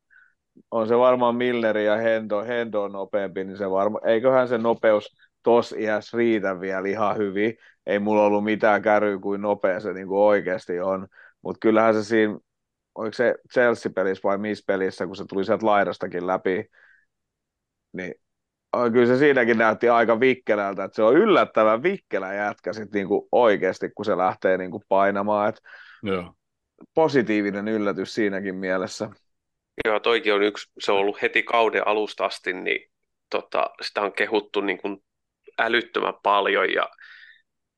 [0.70, 5.16] on se varmaan Milleri ja Hendo, Hendo on nopeampi, niin se varma, eiköhän se nopeus
[5.42, 7.54] tos iässä riitä vielä ihan hyvin.
[7.86, 11.08] Ei mulla ollut mitään käryä kuin nopea se niin kuin oikeasti on,
[11.42, 12.38] mutta kyllähän se siinä
[12.94, 16.64] oliko se Chelsea-pelissä vai missä pelissä, kun se tuli sieltä laidastakin läpi,
[17.92, 18.14] niin
[18.92, 23.90] kyllä se siinäkin näytti aika vikkelältä, että se on yllättävän vikkelä jätkä sit niinku oikeasti,
[23.90, 25.48] kun se lähtee niinku painamaan.
[25.48, 25.60] Et
[26.02, 26.32] Joo.
[26.94, 29.10] Positiivinen yllätys siinäkin mielessä.
[29.84, 32.90] Joo, toikin on yksi, se on ollut heti kauden alusta asti, niin
[33.30, 35.04] tota, sitä on kehuttu niin kuin
[35.58, 36.88] älyttömän paljon ja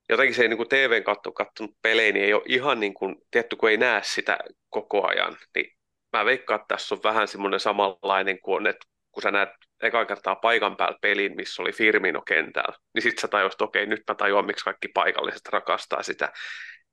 [0.09, 3.17] jotenkin se ei niin kuin TVn katto kattonut pelejä, niin ei ole ihan niin kuin,
[3.31, 4.39] tietty kun ei näe sitä
[4.69, 5.77] koko ajan, niin
[6.13, 8.87] mä veikkaan, että tässä on vähän semmoinen samanlainen kuin on, että
[9.19, 9.49] kun sä näet
[9.83, 13.87] eka kertaa paikan päällä pelin, missä oli Firmino kentällä, niin sit sä tajusit, että okei,
[13.87, 16.33] nyt mä tajuan, miksi kaikki paikalliset rakastaa sitä.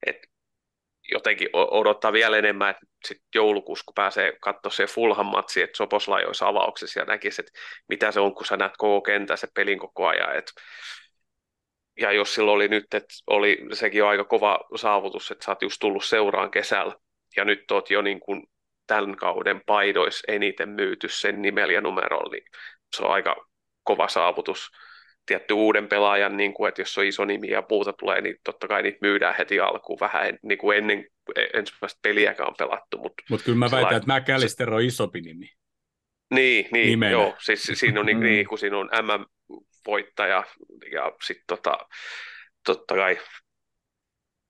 [0.08, 0.18] Et
[1.12, 6.26] jotenkin odottaa vielä enemmän, että sit joulukuussa, kun pääsee katsoa se Fulham matsi, että Soposlai
[6.26, 7.60] olisi avauksessa ja näkisi, että
[7.90, 10.36] mitä se on, kun sä näet koko kentän se pelin koko ajan.
[10.36, 10.52] Et,
[12.00, 15.62] ja jos silloin oli nyt, että oli sekin on aika kova saavutus, että sä oot
[15.62, 16.96] just tullut seuraan kesällä,
[17.38, 18.44] ja nyt oot jo niin kuin
[18.88, 22.44] tämän kauden paidois eniten myyty sen nimellä ja numerolla, niin
[22.96, 23.36] se on aika
[23.84, 24.70] kova saavutus.
[25.26, 28.68] Tietty uuden pelaajan, niin kuin, että jos on iso nimi ja muuta tulee, niin totta
[28.68, 31.08] kai niitä myydään heti alkuun vähän niin kuin ennen
[31.54, 32.98] ensimmäistä peliäkään on pelattu.
[32.98, 35.50] Mutta Mut kyllä mä väitän, että McAllister on isompi nimi.
[36.34, 37.12] Niin, niin Nimenä.
[37.12, 37.36] joo.
[37.40, 40.44] Siis siinä on, niin, niin, kun siinä on MM-voittaja
[40.92, 41.78] ja sitten tota,
[42.66, 43.18] totta kai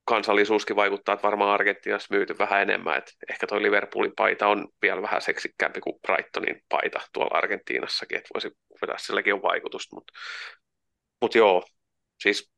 [0.05, 5.01] kansallisuuskin vaikuttaa, että varmaan Argentiinassa myyty vähän enemmän, että ehkä toi Liverpoolin paita on vielä
[5.01, 8.51] vähän seksikkäämpi kuin Brightonin paita tuolla Argentiinassakin, että voisi
[8.81, 10.13] vetää silläkin on vaikutusta, mutta
[11.21, 11.63] mut joo,
[12.19, 12.51] siis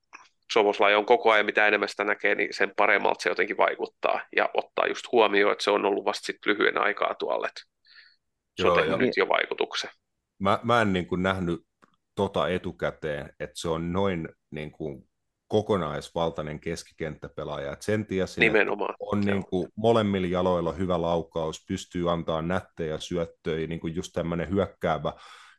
[0.52, 4.50] Soboslai on koko ajan, mitä enemmän sitä näkee, niin sen paremmalta se jotenkin vaikuttaa ja
[4.54, 7.62] ottaa just huomioon, että se on ollut vasta sit lyhyen aikaa tuolle, että
[8.62, 9.90] se joo, on tehnyt nyt jo vaikutuksen.
[10.40, 11.60] Mä, mä en niin kuin nähnyt
[12.16, 15.10] tota etukäteen, että se on noin niin kuin
[15.48, 17.74] kokonaisvaltainen keskikenttäpelaaja.
[17.74, 18.96] Et sen tiesi, Nimenomaan.
[19.00, 24.50] on niin kuin molemmilla jaloilla hyvä laukaus, pystyy antaa nättejä syöttöjä, niin kuin just tämmöinen
[24.50, 25.14] hyökkäävä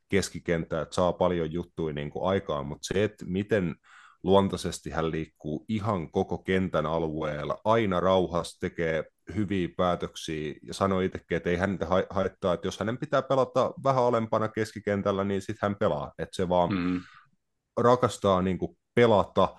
[0.09, 3.75] keskikenttä, että saa paljon juttuja niin kuin aikaan, mutta se, että miten
[4.23, 11.37] luontaisesti hän liikkuu ihan koko kentän alueella, aina rauhassa tekee hyviä päätöksiä ja sanoi itsekin,
[11.37, 15.77] että ei häntä haittaa, että jos hänen pitää pelata vähän alempana keskikentällä, niin sitten hän
[15.77, 17.01] pelaa, että se vaan mm.
[17.77, 19.57] rakastaa niin kuin pelata,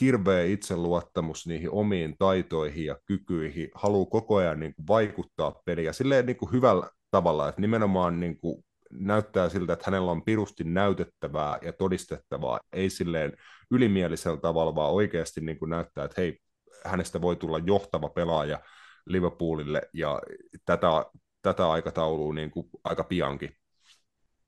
[0.00, 6.26] hirveä itseluottamus niihin omiin taitoihin ja kykyihin, haluaa koko ajan niin kuin vaikuttaa peliä silleen
[6.26, 11.58] niin kuin hyvällä tavalla, että nimenomaan niin kuin näyttää siltä, että hänellä on pirusti näytettävää
[11.62, 13.32] ja todistettavaa, ei silleen
[13.70, 16.38] ylimielisellä tavalla, vaan oikeasti niin kuin näyttää, että hei,
[16.84, 18.60] hänestä voi tulla johtava pelaaja
[19.06, 20.20] Liverpoolille ja
[20.66, 21.06] tätä,
[21.42, 23.56] tätä aikataulua niin kuin aika piankin.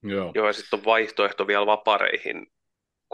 [0.03, 2.47] Joo, Joo ja sitten on vaihtoehto vielä vapareihin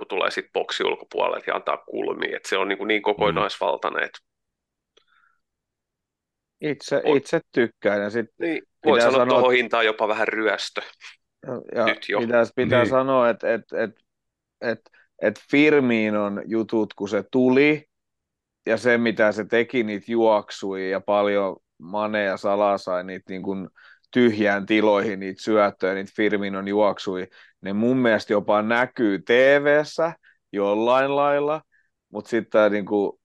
[0.00, 4.04] kun tulee sitten boksi ulkopuolelle ja antaa kulmia, että se on niin, kuin niin kokonaisvaltainen,
[4.04, 4.18] että
[6.60, 8.02] itse, itse tykkään.
[8.02, 10.82] Ja sit niin, voit sanoa, sanoa tuohon hintaan jopa vähän ryöstö.
[11.74, 12.20] Ja Nyt jo.
[12.20, 12.90] Pitää, pitää niin.
[12.90, 13.90] sanoa, että et, et,
[14.60, 14.80] et,
[15.22, 15.40] et
[16.20, 17.86] on jutut, kun se tuli,
[18.66, 23.42] ja se, mitä se teki, niitä juoksui, ja paljon Mane ja Sala sai niitä niin
[23.42, 23.68] kuin
[24.10, 27.28] tyhjään tiloihin niitä syöttöjä, niitä Firminon juoksui,
[27.60, 29.82] ne mun mielestä jopa näkyy tv
[30.52, 31.62] jollain lailla,
[32.12, 33.20] mutta sitten niin kuin,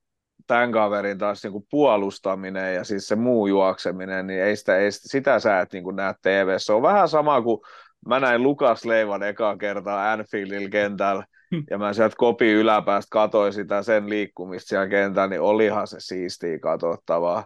[0.47, 4.91] tämän kaverin taas niin kuin puolustaminen ja siis se muu juokseminen, niin ei sitä, ei
[4.91, 7.61] sitä, sitä sä et niin kuin näe tv Se on vähän sama kuin
[8.07, 11.25] mä näin Lukas Leivan ekaa kertaa Anfieldilla kentällä,
[11.69, 16.59] ja mä sieltä kopi yläpäästä katsoin sitä sen liikkumista siellä kentällä, niin olihan se siistiä
[16.59, 17.45] katsottavaa.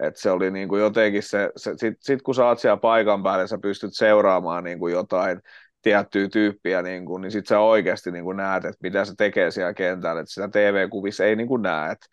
[0.00, 3.22] Et se oli niin kuin jotenkin se, se sit, sit, kun sä oot siellä paikan
[3.22, 5.40] päällä, sä pystyt seuraamaan niin kuin jotain
[5.82, 9.50] tiettyä tyyppiä, niin, kuin, niin sit sä oikeasti niin kuin näet, että mitä se tekee
[9.50, 12.06] siellä kentällä, että sitä TV-kuvissa ei niin kuin näe, että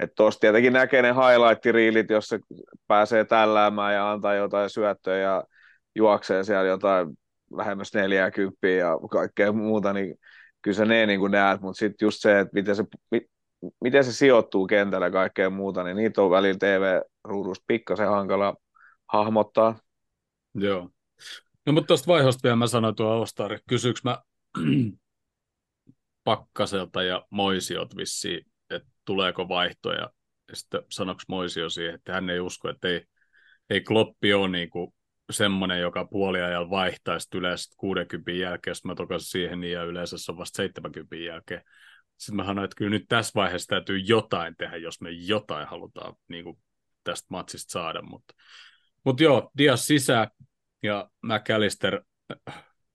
[0.00, 2.38] että tuossa tietenkin näkee ne highlight-riilit, jos se
[2.86, 5.44] pääsee tälläämään ja antaa jotain syöttöä ja
[5.94, 7.08] juoksee siellä jotain
[7.56, 10.14] lähemmäs 40 ja kaikkea muuta, niin
[10.62, 12.84] kyllä sä ne niin kuin näet, mutta sitten just se, että miten se,
[13.80, 18.56] miten se sijoittuu kentällä ja kaikkea muuta, niin niitä on välillä TV-ruudusta pikkasen hankala
[19.06, 19.78] hahmottaa.
[20.54, 20.90] Joo.
[21.66, 24.18] No mutta tuosta vaihosta vielä mä sanoin tuo Ostari, kysyykö mä
[26.24, 30.10] Pakkaselta ja Moisiot vissiin, että tuleeko vaihtoja,
[30.48, 33.04] ja sitten sanoiko Moisio siihen, että hän ei usko, että ei,
[33.70, 34.94] ei Kloppi ole niin kuin
[35.30, 40.32] semmoinen, joka puoliajalla vaihtaisi yleensä 60 jälkeen, jos mä tokasin siihen, niin ja yleensä se
[40.32, 41.62] on vasta 70 jälkeen.
[42.20, 46.14] Sitten mä sanoin, että kyllä nyt tässä vaiheessa täytyy jotain tehdä, jos me jotain halutaan
[46.28, 46.58] niin kuin
[47.04, 48.02] tästä matsista saada.
[48.02, 48.34] Mutta
[49.04, 50.28] mut joo, Dias sisään
[50.82, 52.02] ja McAllister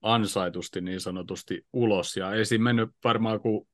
[0.02, 2.18] ansaitusti niin sanotusti ulos.
[2.18, 3.68] Ja ei siinä mennyt varmaan, kun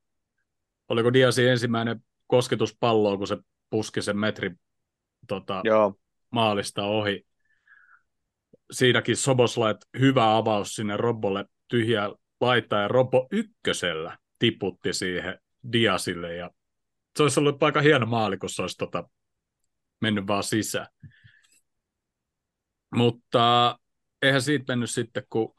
[0.89, 3.37] oliko Diasin ensimmäinen kosketus palloon, kun se
[3.69, 4.51] puski sen metri
[5.27, 5.95] tota, Joo.
[6.29, 7.25] maalista ohi.
[8.71, 12.09] Siinäkin Soboslait hyvä avaus sinne Robolle tyhjä
[12.41, 15.39] laittaa ja Robo ykkösellä tiputti siihen
[15.71, 16.51] Diasille ja
[17.17, 19.09] se olisi ollut aika hieno maali, kun se olisi tota,
[20.01, 20.87] mennyt vaan sisään.
[22.95, 23.77] Mutta
[24.21, 25.55] eihän siitä mennyt sitten, kun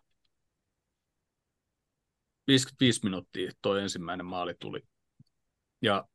[2.47, 4.81] 55 minuuttia tuo ensimmäinen maali tuli.
[5.83, 6.09] Ja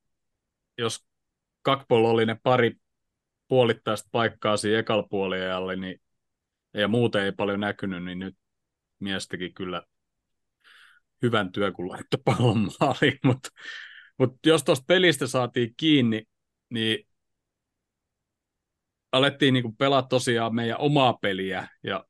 [0.78, 1.06] jos
[1.62, 2.74] Kakpol oli ne pari
[3.48, 5.08] puolittaista paikkaa siinä ekalla
[5.76, 6.02] niin
[6.74, 8.36] ja muuten ei paljon näkynyt, niin nyt
[9.00, 9.84] miestäkin kyllä
[11.22, 13.50] hyvän työ, kun laittoi pallon maaliin, mutta
[14.18, 16.24] mut jos tuosta pelistä saatiin kiinni,
[16.70, 17.08] niin
[19.12, 22.06] alettiin niinku pelaa tosiaan meidän omaa peliä, ja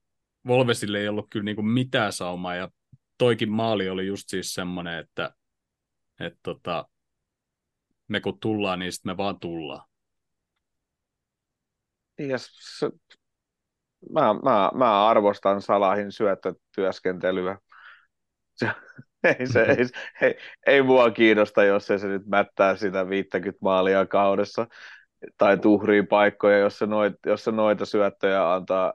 [0.47, 2.70] Volvesille ei ollut kyllä niinku mitään saumaa, ja
[3.18, 5.34] toikin maali oli just siis semmoinen, että
[6.20, 6.89] et tota,
[8.08, 9.88] me kun tullaan, niin sitten me vaan tullaan.
[12.80, 12.89] Se,
[14.14, 17.58] mä, mä, mä arvostan Salahin syöttötyöskentelyä.
[18.58, 18.70] Se,
[19.39, 19.86] ei, se, ei,
[20.22, 20.38] ei,
[20.68, 24.68] ei mua kiinnosta, jos se, se nyt mättää sitä 50 maalia kaudessa
[25.38, 28.93] tai tuhrii paikkoja, jos se, noit, jos se noita syöttöjä antaa,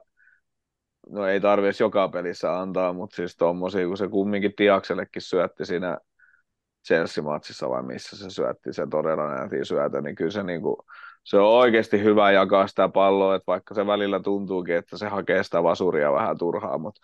[1.09, 5.97] no ei tarvitsisi joka pelissä antaa, mutta siis tommosia, kun se kumminkin Tiaksellekin syötti siinä
[6.87, 10.75] Chelsea-matsissa vai missä se syötti, se todella nähtiin syötä, niin kyllä se, niin kuin,
[11.23, 15.43] se on oikeasti hyvä jakaa sitä palloa, että vaikka se välillä tuntuukin, että se hakee
[15.43, 17.01] sitä vasuria vähän turhaa, mutta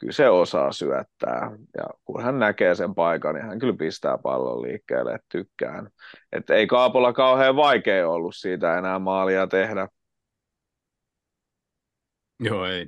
[0.00, 1.50] kyllä se osaa syöttää.
[1.76, 5.90] Ja kun hän näkee sen paikan, niin hän kyllä pistää pallon liikkeelle, että tykkään.
[6.32, 9.88] Että ei Kaapolla kauhean vaikea ollut siitä enää maalia tehdä.
[12.40, 12.86] Joo, ei.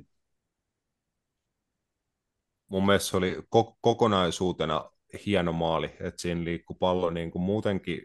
[2.67, 4.89] Mun mielestä se oli ko- kokonaisuutena
[5.25, 8.01] hieno maali, että siinä liikkui pallo niin kuin muutenkin,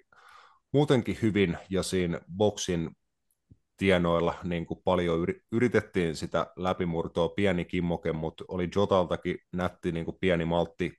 [0.73, 2.91] muutenkin hyvin ja siinä boksin
[3.79, 10.17] tienoilla niin kuin paljon yritettiin sitä läpimurtoa, pieni kimmoke, mutta oli Jotaltakin nätti niin kuin
[10.21, 10.93] pieni maltti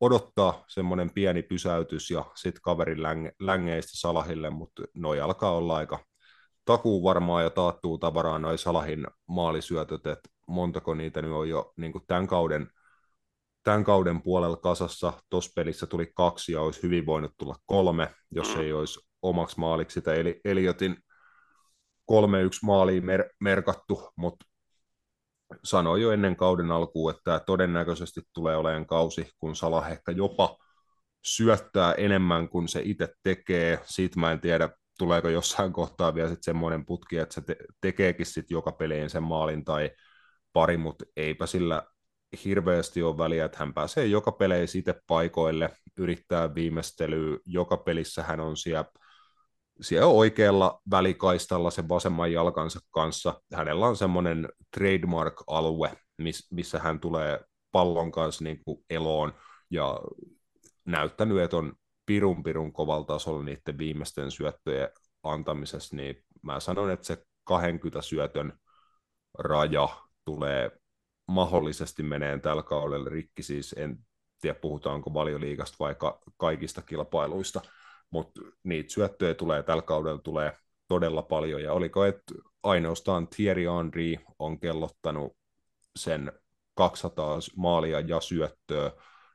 [0.00, 6.04] odottaa semmoinen pieni pysäytys ja sitten kaverin länge, längeistä Salahille, mutta noi alkaa olla aika
[6.64, 11.92] takuu varmaa ja taattuu tavaraa noin Salahin maalisyötöt, että montako niitä nyt on jo niin
[11.92, 12.70] kuin tämän kauden
[13.62, 15.12] tämän kauden puolella kasassa.
[15.30, 19.94] Tuossa pelissä tuli kaksi ja olisi hyvin voinut tulla kolme, jos ei olisi omaksi maaliksi
[19.94, 20.96] sitä Eli, Eliotin
[22.12, 22.14] 3-1
[22.62, 24.46] maaliin mer- merkattu, mutta
[25.64, 30.56] sanoi jo ennen kauden alkuun, että todennäköisesti tulee olemaan kausi, kun Salah ehkä jopa
[31.24, 33.80] syöttää enemmän kuin se itse tekee.
[33.84, 38.26] Siitä mä en tiedä, tuleeko jossain kohtaa vielä sitten semmoinen putki, että se te- tekeekin
[38.26, 39.90] sitten joka peliin sen maalin tai
[40.52, 41.82] pari, mutta eipä sillä
[42.44, 48.40] hirveästi ole väliä, että hän pääsee joka peleissä itse paikoille, yrittää viimeistelyä, joka pelissä hän
[48.40, 48.84] on siellä,
[49.80, 53.42] siellä oikealla välikaistalla sen vasemman jalkansa kanssa.
[53.54, 55.96] Hänellä on semmoinen trademark-alue,
[56.50, 57.40] missä hän tulee
[57.72, 59.34] pallon kanssa niin kuin eloon
[59.70, 60.00] ja
[60.84, 61.72] näyttänyt, että on
[62.06, 64.88] pirun pirun kovalla tasolla niiden viimeisten syöttöjen
[65.22, 68.52] antamisessa, niin mä sanon, että se 20 syötön
[69.38, 69.88] raja
[70.24, 70.70] tulee
[71.28, 73.98] mahdollisesti menee tällä kaudella rikki, siis en
[74.40, 77.60] tiedä puhutaanko valioliigasta vai ka- kaikista kilpailuista,
[78.14, 80.52] mutta niitä syöttöjä tulee tällä kaudella tulee
[80.88, 85.36] todella paljon, ja oliko, että ainoastaan Thierry Henry on kellottanut
[85.96, 86.32] sen
[86.74, 88.90] 200 maalia ja syöttöä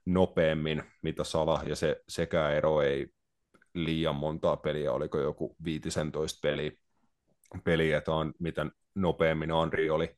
[0.05, 3.07] nopeammin, mitä Sala, ja se sekä ero ei
[3.73, 6.79] liian montaa peliä, oliko joku 15 peli,
[7.63, 10.15] peli että on, miten nopeammin Henry oli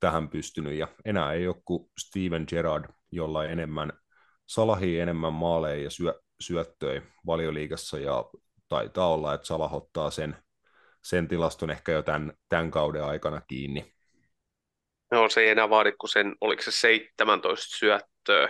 [0.00, 3.92] tähän pystynyt, ja enää ei ole kuin Steven Gerrard, jolla enemmän
[4.46, 8.24] Salahi enemmän maaleja ja syö, syöttöjä valioliigassa, ja
[8.68, 10.36] taitaa olla, että Salah ottaa sen,
[11.02, 13.94] sen tilaston ehkä jo tämän, tämän kauden aikana kiinni.
[15.10, 18.48] No se ei enää vaadi kuin sen, oliko se 17 syöttöä,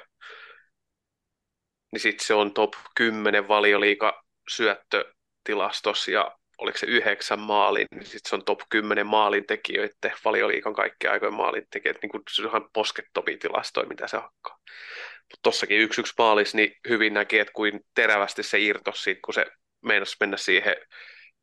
[1.93, 8.31] niin sitten se on top 10 valioliiga syöttötilastossa ja oliko se yhdeksän maalin, niin sitten
[8.31, 13.39] se on top 10 maalintekijöiden, valioliikan kaikkien aikojen maalintekijät, niin kuin se on ihan poskettomia
[13.39, 14.59] tilastoja, mitä se hakkaa.
[15.33, 19.35] Mutta tossakin yksi yksi maalis, niin hyvin näki, että kuin terävästi se irtos siitä, kun
[19.35, 19.47] se
[19.83, 20.77] meinasi mennä siihen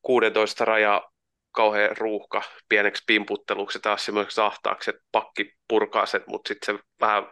[0.01, 1.11] 16 rajaa
[1.51, 7.23] kauhean ruuhka pieneksi pimputteluksi taas semmoiseksi ahtaaksi, että pakki purkaa sen, mutta sitten se vähän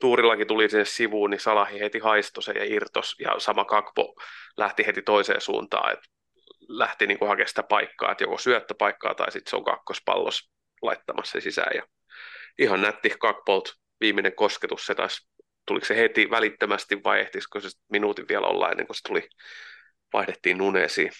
[0.00, 4.14] tuurillakin tuli sinne sivuun, niin Salahi heti haistoi sen ja irtos, ja sama kakpo
[4.56, 6.06] lähti heti toiseen suuntaan, että
[6.68, 10.50] lähti niin hakemaan sitä paikkaa, että joko syöttöpaikkaa tai sitten se on kakkospallos
[10.82, 11.76] laittamassa sisään.
[11.76, 11.82] Ja
[12.58, 15.28] ihan nätti kakpolt viimeinen kosketus, se taisi,
[15.70, 19.28] tuliko se heti välittömästi vai ehtisikö se minuutin vielä olla ennen kuin se tuli,
[20.12, 21.10] vaihdettiin nuneesiin.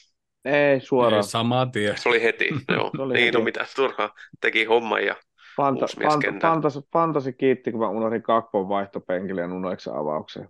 [0.45, 1.17] Ei, suoraan.
[1.17, 1.97] Ei, samaa tie.
[1.97, 2.91] Se oli heti, joo.
[2.99, 3.39] oli niin, heti.
[3.39, 5.17] no mitä turhaa, teki homman ja
[5.57, 10.49] Fanta, fanta, fantasi, fantasi, kiitti, kun mä unohdin Kakpon vaihtopenkille ja Nunoiksen avaukseen.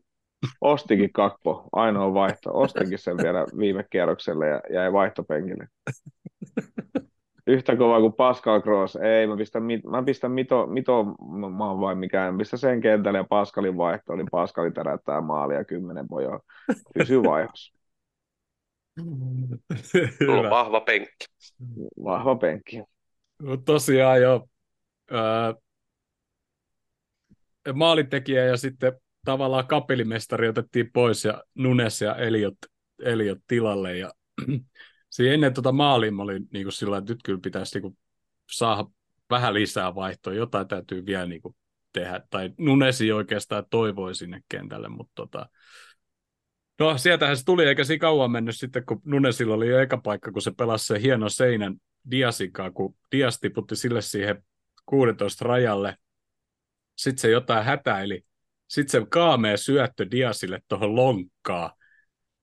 [0.61, 2.51] Ostikin Kakpo, ainoa vaihto.
[2.53, 5.67] Ostikin sen vielä viime kierrokselle ja jäi vaihtopenkille.
[7.51, 8.97] Yhtä kova kuin Pascal Gross.
[8.97, 11.05] Ei, mä pistän, mä pistän mito, mito
[11.59, 12.35] mä vai mikään.
[12.35, 16.41] Mä pistän sen kentälle ja Pascalin vaihto, niin Pascalin tärättää maalia kymmenen pojoa.
[16.95, 17.79] Pysy vaihossa.
[20.29, 21.25] On vahva penkki.
[22.05, 22.83] Vahva penkki.
[23.43, 24.49] No, tosiaan jo
[25.11, 25.55] ää,
[27.75, 28.93] maalintekijä ja sitten
[29.25, 32.57] tavallaan kapelimestari otettiin pois ja Nunes ja Eliot,
[33.03, 33.99] Eliot tilalle.
[33.99, 34.13] Ja
[35.11, 37.99] siinä ennen tuota maalia mä olin niin kuin sillä että nyt kyllä pitäisi niin kuin
[38.51, 38.85] saada
[39.31, 40.33] vähän lisää vaihtoa.
[40.33, 41.57] Jotain täytyy vielä niin kuin
[41.93, 42.21] tehdä.
[42.31, 45.47] Tai Nunesi oikeastaan toivoi sinne kentälle, mutta tota,
[46.81, 50.33] No sieltähän se tuli, eikä siinä kauan mennyt sitten, kun Nunesilla oli jo eka paikka,
[50.33, 51.77] kun se pelasi se hieno seinän
[52.11, 54.45] Diasikaa, kun Dias tiputti sille siihen
[54.87, 55.97] 16 rajalle.
[56.97, 58.25] Sitten se jotain hätäili.
[58.69, 61.77] Sitten se kaamea syöttö Diasille tuohon lonkkaa.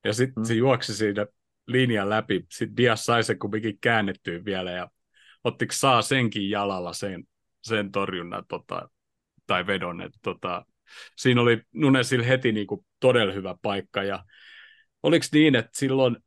[0.03, 0.47] Ja sitten mm.
[0.47, 1.25] se juoksi siinä
[1.67, 2.45] linjan läpi.
[2.51, 4.89] Sitten Dias sai se kumminkin käännettyä vielä ja
[5.43, 7.23] ottiko saa senkin jalalla sen,
[7.61, 8.89] sen torjunnan tota,
[9.47, 10.01] tai vedon.
[10.01, 10.65] Että tota,
[11.15, 14.03] siinä oli Nunesille heti niin kuin todella hyvä paikka.
[14.03, 14.25] Ja
[15.03, 16.17] oliko niin, että silloin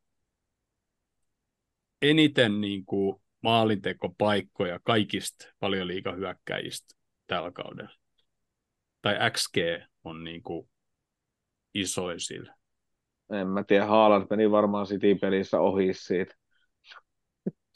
[2.03, 6.95] eniten niin kuin maalintekopaikkoja kaikista paljon liikahyökkäjistä
[7.27, 8.01] tällä kaudella?
[9.03, 9.57] Tai XG
[10.05, 10.71] on niin kuin
[11.75, 12.60] isoin sillä.
[13.31, 16.35] En mä tiedä, Haaland meni varmaan City-pelissä ohi siitä.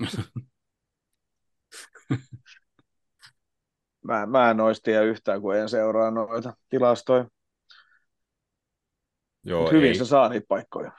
[4.06, 7.28] mä, mä en olisi tiedä yhtään, kun en seuraa noita tilastoja.
[9.44, 10.92] Joo, hyvin ei, se saa niitä paikkoja.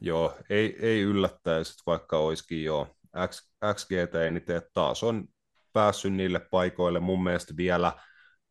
[0.00, 2.96] Joo, ei, ei yllättäisi, vaikka olisikin jo
[3.28, 4.44] X, XGT, niin
[4.74, 5.24] taas on
[5.72, 7.00] päässyt niille paikoille.
[7.00, 7.92] Mun mielestä vielä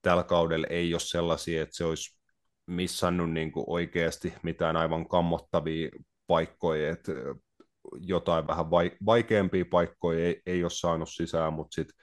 [0.02, 2.17] tällä kaudella ei ole sellaisia, että se olisi
[2.68, 5.90] missannut niin kuin oikeasti mitään aivan kammottavia
[6.28, 7.12] paikkoja, että
[8.00, 8.66] jotain vähän
[9.06, 11.96] vaikeampia paikkoja ei, ei ole saanut sisään, mutta sitten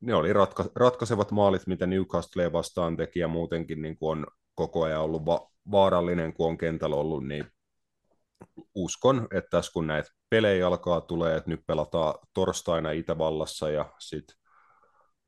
[0.00, 4.82] ne oli ratka- ratkaisevat maalit, mitä Newcastle vastaan teki, ja muutenkin niin kuin on koko
[4.84, 7.44] ajan ollut va- vaarallinen, kun on kentällä ollut, niin
[8.74, 14.36] uskon, että tässä kun näitä pelejä alkaa tulee, että nyt pelataan torstaina Itävallassa ja sitten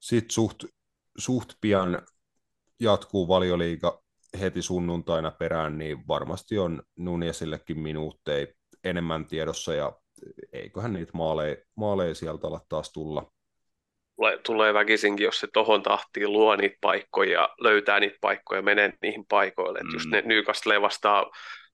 [0.00, 0.64] sit suht,
[1.18, 2.02] suht pian
[2.80, 4.02] jatkuu valioliiga
[4.40, 8.46] heti sunnuntaina perään, niin varmasti on Nuniesillekin minuutteja
[8.84, 9.92] enemmän tiedossa ja
[10.52, 13.32] eiköhän niitä maaleja, maaleja sieltä ala taas tulla
[14.20, 19.26] tulee, tulee väkisinkin, jos se tohon tahtiin luo niitä paikkoja, löytää niitä paikkoja, menee niihin
[19.26, 19.78] paikoille.
[19.78, 19.86] Mm.
[19.86, 21.26] Että just ne Newcastle vastaan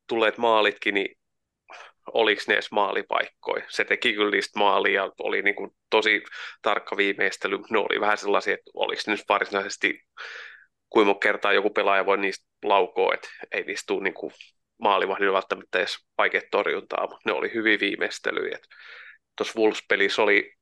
[0.08, 1.18] tulleet maalitkin, niin
[2.12, 3.64] oliko ne edes maalipaikkoja.
[3.68, 6.22] Se teki kyllä niistä maalia ja oli niin kuin tosi
[6.62, 7.58] tarkka viimeistely.
[7.70, 10.00] Ne oli vähän sellaisia, että oliko nyt varsinaisesti
[10.90, 14.32] kuinka kertaa joku pelaaja voi niistä laukoa, että ei niistä tule niin kuin
[14.78, 18.58] maalivahdilla välttämättä edes vaikea torjuntaa, mutta ne oli hyvin viimeistelyjä.
[19.36, 20.56] Tuossa Wolves-pelissä oli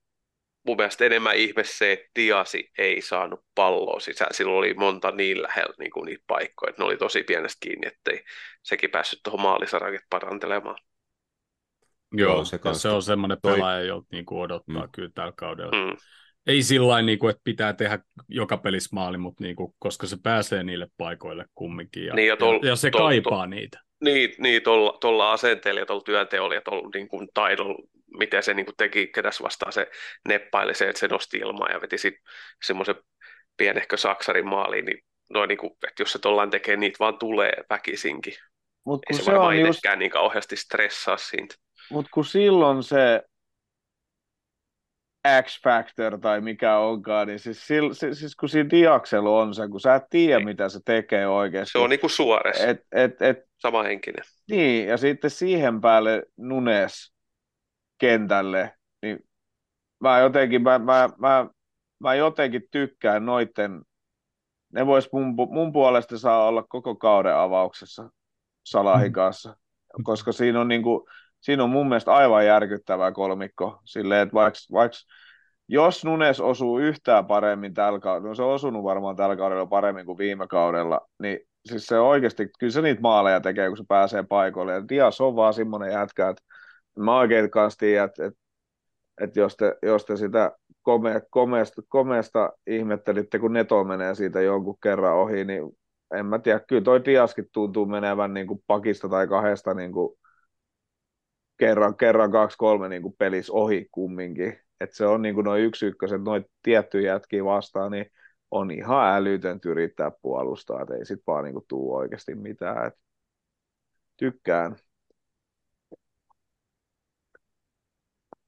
[0.67, 4.35] mun mielestä enemmän ihme se, että Diasi ei saanut palloa sisään.
[4.35, 7.87] Silloin oli monta niin lähellä niin kuin niitä paikkoja, että ne oli tosi pienestä kiinni,
[7.87, 8.25] ettei
[8.63, 10.79] sekin päässyt tuohon maalisarakin parantelemaan.
[12.13, 14.93] Joo, se, se on semmoinen pelaaja, jolta niin kuin odottaa mm.
[14.93, 15.87] kyllä tällä kaudella.
[15.87, 15.97] Mm.
[16.47, 20.17] Ei sillä niin kuin, että pitää tehdä joka pelissä maali, mutta niin kuin, koska se
[20.23, 23.81] pääsee niille paikoille kumminkin ja, niin ja, tol, ja se tol, kaipaa tol, niitä.
[24.05, 27.79] Niin, niin tuolla, asenteella ja tuolla työnteolla ja tuolla niin kuin taidolla
[28.19, 29.91] miten se niin kuin teki, ketäs vastaan se
[30.29, 32.23] neppaili se, että se nosti ilmaa ja veti sitten
[32.65, 32.95] semmoisen
[33.57, 34.99] pienehkö saksarin maaliin, niin,
[35.31, 38.35] noin niin kuin, että jos se tollaan tekee, niitä vaan tulee väkisinkin.
[38.87, 39.81] Mut kun Ei se, se varmaan just...
[39.97, 41.55] niin kauheasti stressaa siitä.
[41.91, 43.23] Mutta kun silloin se
[45.43, 49.95] X-Factor tai mikä onkaan, niin siis, siis, siis kun siinä Diaksella on se, kun sä
[49.95, 50.47] et tiedä, niin.
[50.47, 51.73] mitä se tekee oikeasti.
[51.73, 52.61] Se on niin kuin suores.
[52.61, 54.25] Et, et, et, Sama henkinen.
[54.51, 57.15] Niin, ja sitten siihen päälle Nunes,
[57.99, 59.19] kentälle, niin
[60.01, 61.47] mä jotenkin, mä, mä, mä,
[61.99, 63.83] mä jotenkin tykkään noitten,
[64.73, 68.11] ne vois mun, mun puolesta saa olla koko kauden avauksessa
[68.65, 69.13] Salahin mm.
[69.13, 69.57] kanssa,
[70.05, 71.09] koska siinä on, niinku,
[71.45, 74.99] siinä on mun mielestä aivan järkyttävä kolmikko, silleen, että vaikka, vaikka
[75.69, 80.07] jos Nunes osuu yhtään paremmin tällä kaudella, no se on osunut varmaan tällä kaudella paremmin
[80.07, 84.23] kuin viime kaudella, niin siis se oikeasti, kyllä se niitä maaleja tekee, kun se pääsee
[84.23, 84.73] paikoille.
[84.73, 86.43] Ja Dias on vaan semmoinen jätkä, että
[86.99, 88.41] mä oikein kanssa tiedän, että, että,
[89.21, 94.79] että jos, te, jos te sitä kome, komeasta, komeasta ihmettelitte, kun Neto menee siitä jonkun
[94.83, 95.63] kerran ohi, niin
[96.15, 100.19] en mä tiedä, kyllä toi Diaskin tuntuu menevän niin kuin pakista tai kahdesta niin kuin
[101.57, 104.59] kerran, kerran kaksi, kolme niin kuin pelissä ohi kumminkin.
[104.81, 108.07] Et se on niin kuin noin yksi ykköset, noin tiettyjä jätkiä vastaan, niin
[108.51, 112.87] on ihan älytöntä yrittää puolustaa, että ei sit vaan niin kuin tuu oikeasti mitään.
[112.87, 112.95] Et
[114.17, 114.77] tykkään.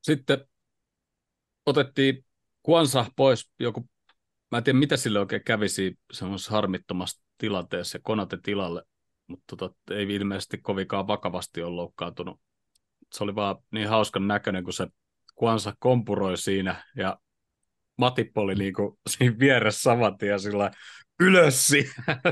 [0.02, 0.48] Sitten
[1.66, 2.24] otettiin
[2.62, 3.88] Kwansa pois joku,
[4.50, 8.82] mä en tiedä mitä sille oikein kävisi semmoisessa harmittomassa tilanteessa Konate tilalle,
[9.26, 12.40] mutta tota, ei ilmeisesti kovinkaan vakavasti ole loukkaantunut.
[13.12, 14.86] Se oli vaan niin hauskan näköinen, kun se
[15.38, 17.18] Kwansa kompuroi siinä ja
[17.98, 20.70] Matippo oli niinku siinä vieressä saman tien sillä
[21.20, 21.68] ylös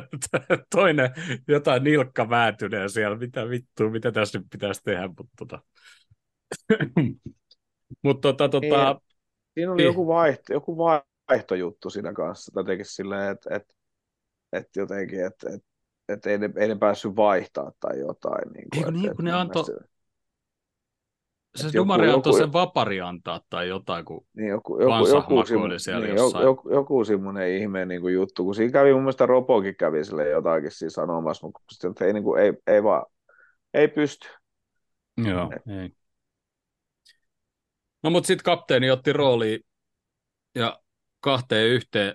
[0.75, 1.11] toinen
[1.49, 5.62] jotain nilkka vääntyneen siellä, mitä vittua, mitä tässä nyt pitäisi tehdä, mutta tota...
[8.05, 8.93] mutta tota, tota...
[8.93, 9.01] Niin,
[9.55, 9.87] siinä oli niin.
[9.87, 13.75] joku, vaihto, joku vaihtojuttu siinä kanssa, jotenkin silleen, että et,
[14.53, 15.64] et jotenkin, että et,
[16.09, 18.53] et ei, ne, ei ne päässyt vaihtaa tai jotain.
[18.53, 19.64] Niin kuin, Eikö et, niin, kun ne antoi,
[21.57, 26.07] se Dumari antoi sen vapari antaa tai jotain, kun niin, joku, joku, joku, semmo, siellä
[26.07, 26.45] niin, jossain.
[26.45, 30.29] Joku, joku semmoinen ihme niin kuin juttu, kun siinä kävi mun mielestä Ropokin kävi sille
[30.29, 33.07] jotakin siinä sanomassa, mutta sitten ei, niin kuin, ei, ei vaan,
[33.75, 34.29] ei pysty.
[35.17, 35.79] Joo, Et.
[35.83, 35.91] ei.
[38.03, 39.61] No mutta sitten kapteeni otti rooli
[40.55, 40.81] ja
[41.21, 42.15] kahteen yhteen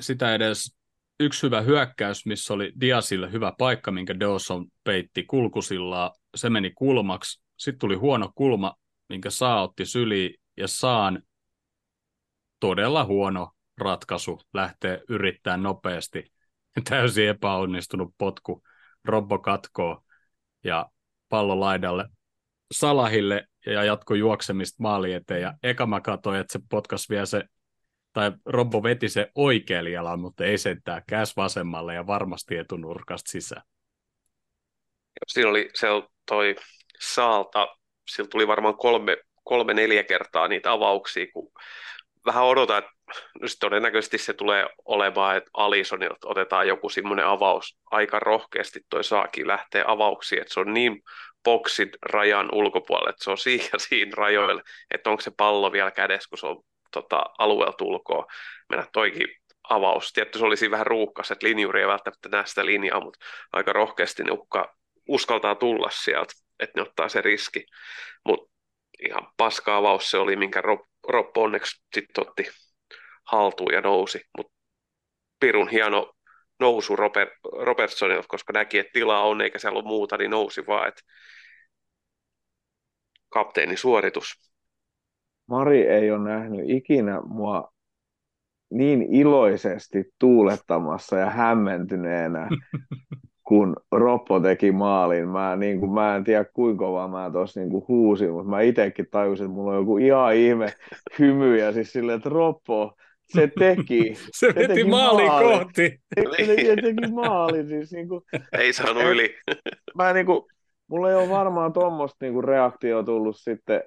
[0.00, 0.76] sitä edes
[1.20, 7.43] yksi hyvä hyökkäys, missä oli Diasille hyvä paikka, minkä Dawson peitti kulkusilla, se meni kulmaksi
[7.56, 8.74] sitten tuli huono kulma,
[9.08, 11.22] minkä saa otti syli ja saan
[12.60, 16.32] todella huono ratkaisu lähteä yrittämään nopeasti.
[16.88, 18.62] Täysin epäonnistunut potku.
[19.04, 20.04] Robbo katkoo
[20.64, 20.86] ja
[21.28, 22.08] pallo laidalle
[22.72, 25.42] Salahille ja jatko juoksemista maali eteen.
[25.42, 27.44] Ja eka mä katsoin, että se potkas vielä se,
[28.12, 33.62] tai Robbo veti se oikealle jalan, mutta ei sentään käs vasemmalle ja varmasti etunurkasta sisään.
[35.26, 35.86] Siinä oli se
[36.26, 36.56] toi
[37.12, 37.68] Saalta,
[38.08, 41.52] sillä tuli varmaan kolme, kolme neljä kertaa niitä avauksia, kun
[42.26, 42.90] vähän odotan, että
[43.40, 47.76] no todennäköisesti se tulee olemaan, että Alisonilta otetaan joku semmoinen avaus.
[47.90, 51.02] Aika rohkeasti, toi saakin lähtee avauksiin, että se on niin
[51.44, 56.28] boksin rajan ulkopuolelle, että se on siinä siinä rajoilla, että onko se pallo vielä kädessä,
[56.28, 58.26] kun se on tota, alueelta ulkoa.
[58.68, 59.28] Mennä toikin
[59.70, 60.12] avaus.
[60.12, 64.24] Tietty se olisi vähän ruuhkas, että linjuri ei välttämättä näe sitä linjaa, mutta aika rohkeasti
[64.24, 64.76] ne uhka,
[65.08, 67.66] uskaltaa tulla sieltä että ne ottaa se riski.
[68.24, 68.52] Mutta
[69.08, 72.46] ihan paska avaus se oli, minkä Rob, Rob onneksi sitten otti
[73.24, 74.20] haltuun ja nousi.
[74.36, 74.52] Mutta
[75.40, 76.12] pirun hieno
[76.60, 80.88] nousu Robert, Robertsonilta, koska näki, että tilaa on eikä siellä ole muuta, niin nousi vaan,
[80.88, 81.02] että
[83.28, 84.52] kapteenin suoritus.
[85.46, 87.72] Mari ei ole nähnyt ikinä mua
[88.70, 92.48] niin iloisesti tuulettamassa ja hämmentyneenä
[93.44, 95.28] kun Roppo teki maalin.
[95.28, 99.06] Mä, niin kuin, mä en tiedä kuinka kovaa mä tuossa niin huusin, mutta mä itsekin
[99.10, 100.72] tajusin, että mulla on joku ihan ihme
[101.18, 102.94] hymy ja siis silleen, että Roppo,
[103.26, 104.14] se teki.
[104.16, 105.44] se, se veti teki maalin maali.
[105.44, 106.00] kohti.
[106.36, 107.68] Se, se, se teki maalin.
[107.68, 108.22] Siis, niin kuin,
[108.52, 109.34] ei saanut yli.
[109.98, 110.42] mä niin kuin,
[110.88, 113.82] mulla ei ole varmaan tuommoista niin reaktio tullut sitten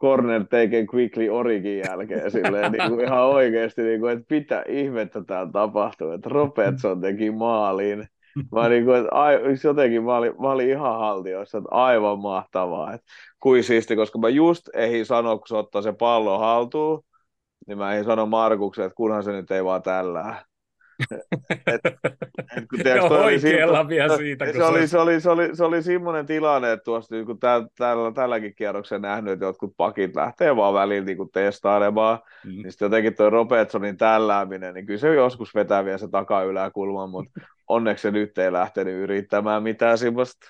[0.00, 5.24] corner taken quickly origin jälkeen silleen, niin kuin ihan oikeasti, niin kuin, että mitä ihmettä
[5.24, 8.06] täällä tapahtuu, että Robertson teki maalin
[8.52, 12.92] Mä, niin kuin, että ai, jotenkin mä olin, mä olin ihan haltioissa, että aivan mahtavaa.
[12.94, 13.06] Että
[13.40, 17.04] kuin siisti, koska mä just ehdin sanoa, kun se ottaa se pallo haltuun,
[17.66, 20.44] niin mä ehdin sanoa Markukselle, että kunhan se nyt ei vaan tällä.
[21.66, 24.46] Et, et, kun tiiäks, oli siitä, vielä siitä.
[24.46, 27.38] Se, se, oli, se, oli, se, oli, se oli semmoinen tilanne, että tuosta niin kun
[27.38, 32.50] täl, täl, tälläkin kierroksella nähnyt, että jotkut pakit lähtee vaan välillä niin testailemaan, mm.
[32.50, 37.40] niin sitten jotenkin tuo Robertsonin tällääminen, niin kyllä se joskus vetää vielä se takayläkulma, mutta
[37.68, 40.46] onneksi se nyt ei lähtenyt yrittämään mitään semmoista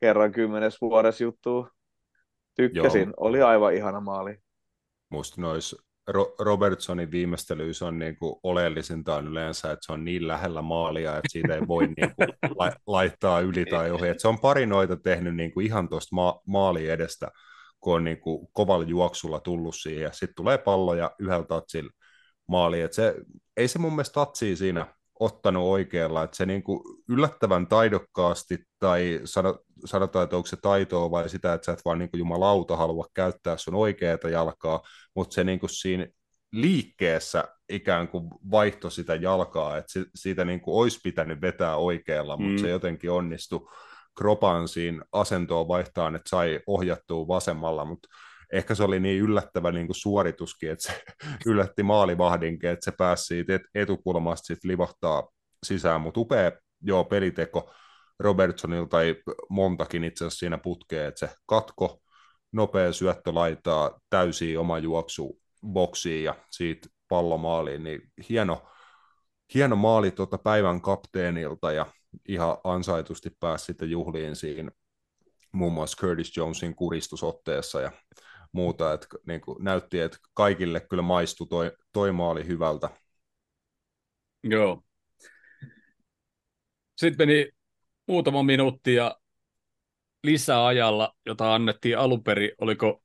[0.00, 1.68] kerran kymmenes vuodessa juttua.
[2.56, 3.14] Tykkäsin, Joo.
[3.16, 4.36] oli aivan ihana maali.
[5.08, 5.91] Musta nois Ro-
[6.38, 11.28] Robertsonin viimeistelyissä on niin kuin oleellisinta on yleensä, että se on niin lähellä maalia, että
[11.28, 12.28] siitä ei voi niin kuin
[12.58, 14.08] la- laittaa yli tai ohi.
[14.08, 17.30] Että se on pari noita tehnyt niin kuin ihan tuosta ma- maali edestä,
[17.80, 20.10] kun on niin kuin kovalla juoksulla tullut siihen.
[20.12, 21.92] Sitten tulee pallo ja yhdellä tatsilla
[22.48, 22.80] maali.
[22.80, 23.14] Et se,
[23.56, 24.86] ei se mun mielestä tatsia siinä
[25.24, 29.20] ottanut oikealla, että se niin kuin yllättävän taidokkaasti, tai
[29.84, 33.06] sanotaan, että onko se taitoa vai sitä, että sä et vaan niin kuin jumalauta halua
[33.14, 34.82] käyttää sun oikeata jalkaa,
[35.16, 36.06] mutta se niin kuin siinä
[36.52, 42.52] liikkeessä ikään kuin vaihto sitä jalkaa, että siitä niin kuin olisi pitänyt vetää oikealla, mutta
[42.52, 42.58] mm.
[42.58, 43.68] se jotenkin onnistui
[44.18, 48.08] kropan siinä asentoon vaihtaan, että sai ohjattua vasemmalla, mutta
[48.52, 51.02] ehkä se oli niin yllättävä niin kuin suorituskin, että se
[51.50, 55.28] yllätti maalivahdinkin, että se pääsi siitä etukulmasta sitten livahtaa
[55.66, 57.72] sisään, mutta upea joo, peliteko.
[58.18, 59.16] Robertsonilta tai
[59.48, 62.02] montakin itse asiassa siinä putkeen, että se katko,
[62.52, 68.68] nopea syöttö laitaa täysin oma juoksu boksiin ja siitä pallomaaliin, niin hieno,
[69.54, 71.86] hieno maali tuota päivän kapteenilta ja
[72.28, 74.70] ihan ansaitusti pääsi sitten juhliin siinä
[75.52, 77.92] muun muassa Curtis Jonesin kuristusotteessa ja
[78.52, 82.90] muuta, että niin kuin näytti, että kaikille kyllä maistui toi, toi maali hyvältä.
[84.42, 84.82] Joo.
[86.96, 87.48] Sitten meni
[88.06, 89.20] muutama minuutti ja
[90.22, 93.02] lisäajalla, jota annettiin alun perin, oliko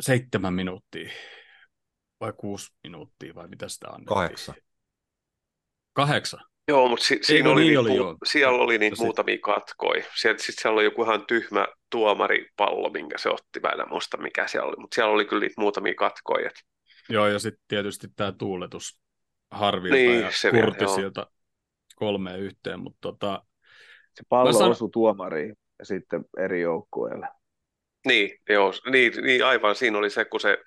[0.00, 1.10] seitsemän minuuttia
[2.20, 4.14] vai kuusi minuuttia vai mitä sitä annettiin?
[4.14, 4.54] Kahdeksan.
[5.92, 6.49] Kahdeksan?
[6.70, 10.04] Joo, mutta si- siinä oli, niin oli mu- siellä oli niitä muutamia katkoja.
[10.14, 13.60] Sitten sit siellä oli joku ihan tyhmä tuomaripallo, minkä se otti.
[13.60, 16.50] Mä en muista mikä siellä oli, mutta siellä oli kyllä niitä muutamia katkoja.
[17.08, 19.00] Joo, ja sitten tietysti tämä tuuletus
[19.50, 21.36] Harvilta niin, ja se Kurtisilta vielä,
[21.96, 23.42] kolmeen yhteen, mutta tota...
[24.14, 24.70] Se pallo san...
[24.70, 27.28] osui tuomariin ja sitten eri joukkueille.
[28.06, 30.58] Niin, joo, niin, niin, aivan siinä oli se, kun se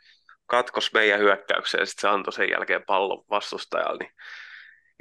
[0.46, 4.14] katkos meidän hyökkäykseen ja sitten se antoi sen jälkeen pallon vastustajalle, niin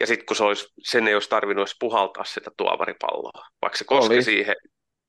[0.03, 3.85] ja sitten kun se olisi, sen ei olisi tarvinnut edes puhaltaa sitä tuomaripalloa, vaikka se
[3.85, 4.23] koski oli.
[4.23, 4.57] siihen.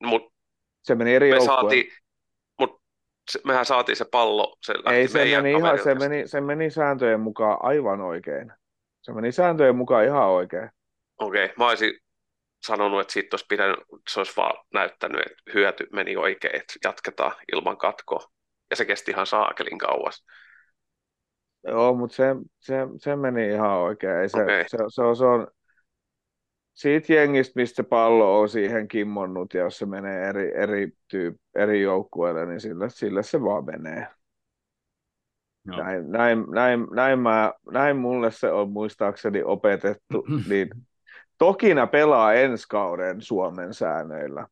[0.02, 0.32] Mut
[0.82, 1.92] se meni eri me saatiin,
[2.60, 2.82] mut
[3.30, 4.56] se, mehän saatiin se pallo.
[4.62, 8.52] Se ei, se meni, ihan, se, meni, se meni sääntöjen mukaan aivan oikein.
[9.02, 10.70] Se meni sääntöjen mukaan ihan oikein.
[11.18, 11.54] Okei, okay.
[11.58, 11.98] mä olisin
[12.66, 13.78] sanonut, että siitä olisi pitänyt,
[14.08, 18.24] se olisi vaan näyttänyt, että hyöty meni oikein, että jatketaan ilman katkoa.
[18.70, 20.24] Ja se kesti ihan saakelin kauas.
[21.66, 22.24] Joo, mutta se,
[22.58, 24.16] se, se meni ihan oikein.
[24.16, 24.64] Ei se, okay.
[24.68, 25.46] se, se, on, se on
[26.74, 31.36] siitä jengistä, mistä se pallo on siihen kimmonnut, ja jos se menee eri, eri, tyyp,
[31.54, 34.06] eri joukkueelle, niin sille, sille se vaan menee.
[35.64, 40.24] Näin, näin, näin, näin, mä, näin mulle se on muistaakseni opetettu.
[40.48, 40.68] niin,
[41.38, 44.46] toki ne pelaa ensi kauden Suomen säännöillä.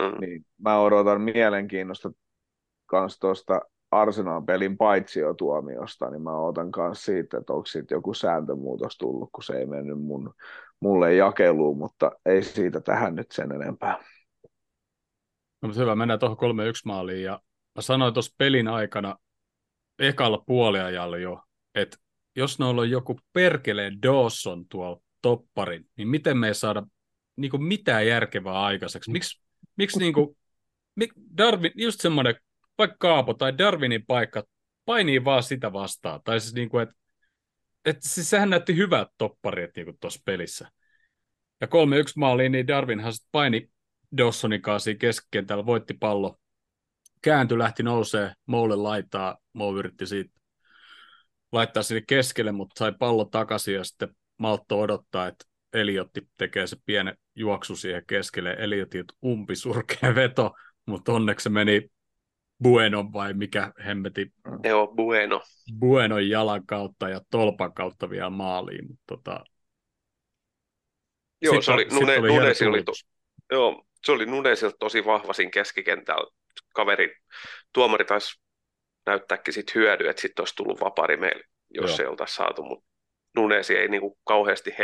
[0.00, 0.20] Mm.
[0.20, 2.10] Niin mä odotan mielenkiinnosta
[2.86, 3.60] kans tuosta
[3.90, 4.76] Arsenal pelin
[5.38, 9.66] tuomiosta, niin mä otan myös siitä, että onko siitä joku sääntömuutos tullut, kun se ei
[9.66, 10.34] mennyt mun,
[10.80, 14.04] mulle jakeluun, mutta ei siitä tähän nyt sen enempää.
[15.62, 16.40] No, mutta hyvä, mennään tuohon 3-1
[16.84, 17.40] maaliin, ja
[17.74, 19.16] mä sanoin tuossa pelin aikana
[19.98, 21.42] ekalla puoliajalla jo,
[21.74, 21.96] että
[22.36, 26.82] jos noilla on joku perkeleen Dawson tuolla topparin, niin miten me ei saada
[27.36, 29.10] niin kuin mitään järkevää aikaiseksi?
[29.10, 29.42] Miksi,
[29.76, 30.36] miksi niin kuin,
[31.36, 32.34] Darwin, just semmoinen
[32.80, 34.44] vaikka Kaapo tai Darwinin paikka
[34.84, 36.20] painii vaan sitä vastaan.
[36.24, 36.94] Tai siis niin kuin, että
[37.84, 40.70] et siis sehän näytti hyvät topparit niin tuossa pelissä.
[41.60, 41.70] Ja 3-1
[42.16, 43.70] maaliin, niin Darwinhan sitten paini
[44.16, 46.36] Dawsonin kanssa keskikentällä, voitti pallo,
[47.22, 50.40] kääntyi, lähti nousee, Moulle laitaa, Mou yritti siitä
[51.52, 56.76] laittaa sinne keskelle, mutta sai pallo takaisin ja sitten Maltto odottaa, että Eliotti tekee se
[56.86, 58.56] pienen juoksu siihen keskelle.
[58.58, 60.54] Eliotin umpisurkea veto,
[60.86, 61.90] mutta onneksi se meni
[62.62, 64.32] Bueno vai mikä hemmeti?
[64.64, 65.40] Joo, Bueno.
[65.78, 68.88] Buenon jalan kautta ja tolpan kautta vielä maaliin.
[68.88, 69.44] Mutta tota...
[71.42, 72.92] Joo, se oli, Nune, oli Nunesi oli, to,
[73.50, 76.30] joo, se oli Nunesilta tosi vahva siinä keskikentällä.
[76.74, 77.16] Kaveri,
[77.72, 78.40] tuomari taisi
[79.06, 81.98] näyttääkin sit hyödy, että sitten olisi tullut vapari meille, jos joo.
[82.00, 82.86] ei oltaisi saatu, mutta
[83.36, 84.74] Nunesi ei niinku kauheasti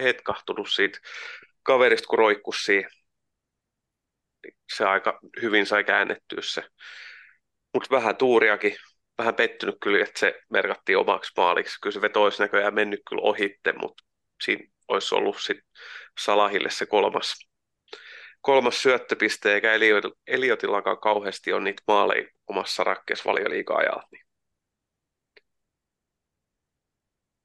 [0.00, 0.98] hetkahtunut siitä
[1.62, 2.90] kaverista, kun roikkus siihen
[4.76, 6.62] se aika hyvin sai käännettyä se.
[7.74, 8.76] Mutta vähän tuuriakin,
[9.18, 11.80] vähän pettynyt kyllä, että se merkattiin omaksi maaliksi.
[11.82, 14.04] Kyllä se veto olisi näköjään mennyt kyllä ohitte, mutta
[14.42, 15.58] siinä olisi ollut sit
[16.20, 17.34] Salahille se kolmas,
[18.40, 19.72] kolmas syöttöpiste, eikä
[20.26, 23.78] Eliotillakaan kauheasti ole niitä maaleja omassa rakkeessa valioliiga
[24.12, 24.24] Niin.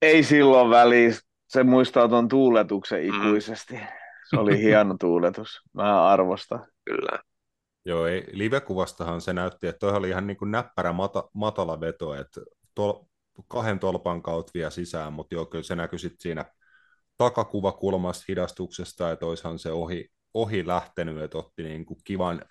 [0.02, 1.14] Ei silloin väliin.
[1.48, 3.08] Se muistaa tuon tuuletuksen mm.
[3.08, 3.74] ikuisesti.
[3.74, 3.88] Mm.
[4.30, 5.62] Se oli hieno tuuletus.
[5.74, 7.20] Mä arvostan kyllä.
[7.86, 12.16] Joo, ei, live-kuvastahan se näytti, että toi oli ihan niin kuin näppärä mata, matala veto,
[12.16, 12.42] että
[12.76, 12.94] tol,
[13.48, 16.46] kahden tolpan kautta vielä sisään, mutta joo, kyllä se näkyi sitten siinä
[17.18, 22.42] takakuvakulmasta hidastuksesta, että oishan se ohi, ohi lähtenyt, että otti niin kuin kivan,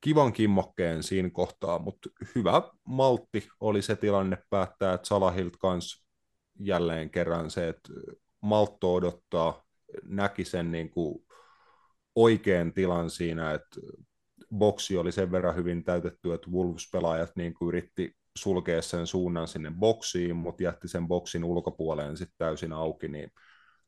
[0.00, 6.04] kivan kimmokkeen siinä kohtaa, mutta hyvä maltti oli se tilanne päättää, että Salahilt kans
[6.60, 7.92] jälleen kerran se, että
[8.40, 9.62] Maltto odottaa,
[10.02, 11.27] näki sen niin kuin
[12.18, 13.80] oikean tilan siinä, että
[14.54, 19.72] boksi oli sen verran hyvin täytetty, että Wolves-pelaajat niin kuin yritti sulkea sen suunnan sinne
[19.78, 23.30] boksiin, mutta jätti sen boksin ulkopuoleen sitten täysin auki, niin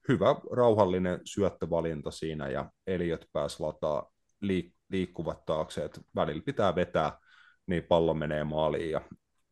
[0.09, 4.13] hyvä rauhallinen syöttövalinta siinä, ja Eliot pääsi lataa
[4.45, 7.19] liik- liikkuvat taakse, että välillä pitää vetää,
[7.67, 9.01] niin pallo menee maaliin ja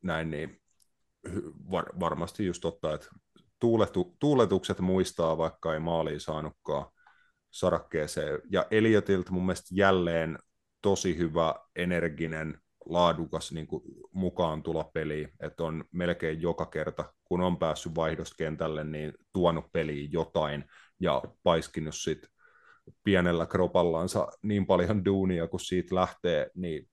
[0.03, 0.61] näin, niin
[1.70, 3.07] var- varmasti just totta, että
[3.59, 6.87] tuuletu- tuuletukset muistaa, vaikka ei maaliin saanutkaan,
[7.51, 8.41] sarakkeeseen.
[8.51, 10.39] Ja Eliotilta mun mielestä jälleen
[10.83, 13.83] tosi hyvä, energinen, laadukas niin kuin
[14.13, 20.13] mukaan tulla peliin, että on melkein joka kerta, kun on päässyt vaihdoskentälle, niin tuonut peliin
[20.13, 20.65] jotain
[21.01, 22.27] ja paiskinut sit
[23.05, 26.89] pienellä kropallansa niin paljon duunia, kun siitä lähtee, niin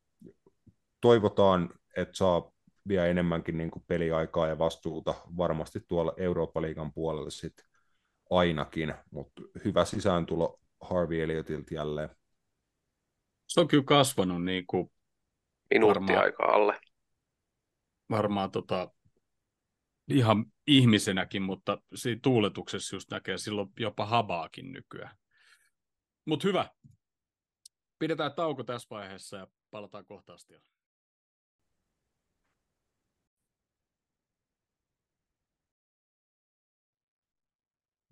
[1.01, 2.51] toivotaan, että saa
[2.88, 7.53] vielä enemmänkin niin kuin peliaikaa ja vastuuta varmasti tuolla Eurooppa-liigan puolella sit
[8.30, 12.09] ainakin, mutta hyvä sisääntulo Harvey Elliotilta jälleen.
[13.47, 14.91] Se on kyllä kasvanut niin kuin
[15.73, 16.80] minuutti aikaa alle.
[18.09, 18.91] Varmaan tota,
[20.07, 25.17] ihan ihmisenäkin, mutta siinä tuuletuksessa just näkee silloin jopa habaakin nykyään.
[26.26, 26.69] Mutta hyvä.
[27.99, 30.34] Pidetään tauko tässä vaiheessa ja palataan kohta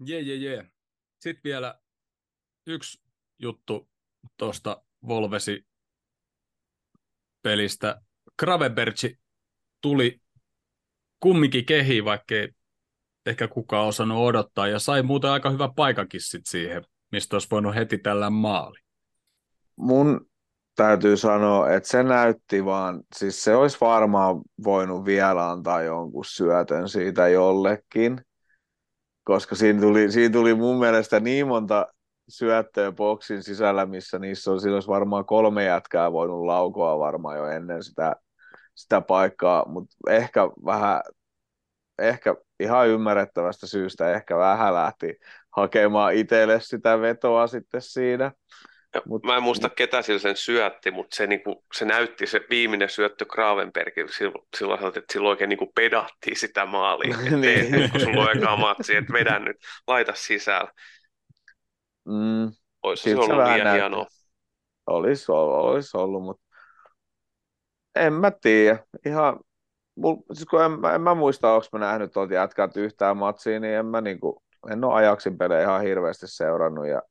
[0.05, 0.67] Jee, jee, jee.
[1.19, 1.79] Sitten vielä
[2.67, 3.01] yksi
[3.39, 3.89] juttu
[4.37, 5.65] tuosta Volvesi
[7.41, 8.01] pelistä.
[8.39, 9.19] Gravenberchi
[9.81, 10.21] tuli
[11.19, 12.49] kumminkin kehi, vaikkei
[13.25, 17.75] ehkä kukaan osannut odottaa, ja sai muuten aika hyvä paikakin sit siihen, mistä olisi voinut
[17.75, 18.79] heti tällä maali.
[19.75, 20.29] Mun
[20.75, 26.89] täytyy sanoa, että se näytti vaan, siis se olisi varmaan voinut vielä antaa jonkun syötön
[26.89, 28.21] siitä jollekin,
[29.23, 31.87] koska siinä tuli, siinä tuli mun mielestä niin monta
[32.29, 37.83] syöttöä boksin sisällä, missä niissä on, olisi varmaan kolme jätkää voinut laukoa varmaan jo ennen
[37.83, 38.15] sitä,
[38.75, 41.01] sitä paikkaa, mutta ehkä vähän,
[41.99, 45.15] ehkä ihan ymmärrettävästä syystä ehkä vähän lähti
[45.51, 48.31] hakemaan itselle sitä vetoa sitten siinä.
[49.05, 52.89] Mut, mä en muista ketä sillä sen syötti, mutta se, niinku, se näytti se viimeinen
[52.89, 57.17] syöttö Gravenbergille silloin, että silloin oikein niinku pedattiin sitä maalia.
[57.41, 57.91] niin.
[57.91, 60.71] kun sulla on ekaa matsi, että vedä nyt, laita sisällä.
[62.05, 62.51] Mm,
[62.83, 64.05] Olisi se ollut liian hienoa.
[64.87, 66.43] Olisi, olisi ollut, mutta
[67.95, 68.79] en mä tiedä.
[69.05, 69.39] Ihan,
[69.95, 73.73] mul, siis kun en, en mä muista, onko mä nähnyt tuolta jätkät yhtään matsia, niin
[73.73, 77.01] en mä niinku, en ole ajaksin pelejä ihan hirveästi seurannut ja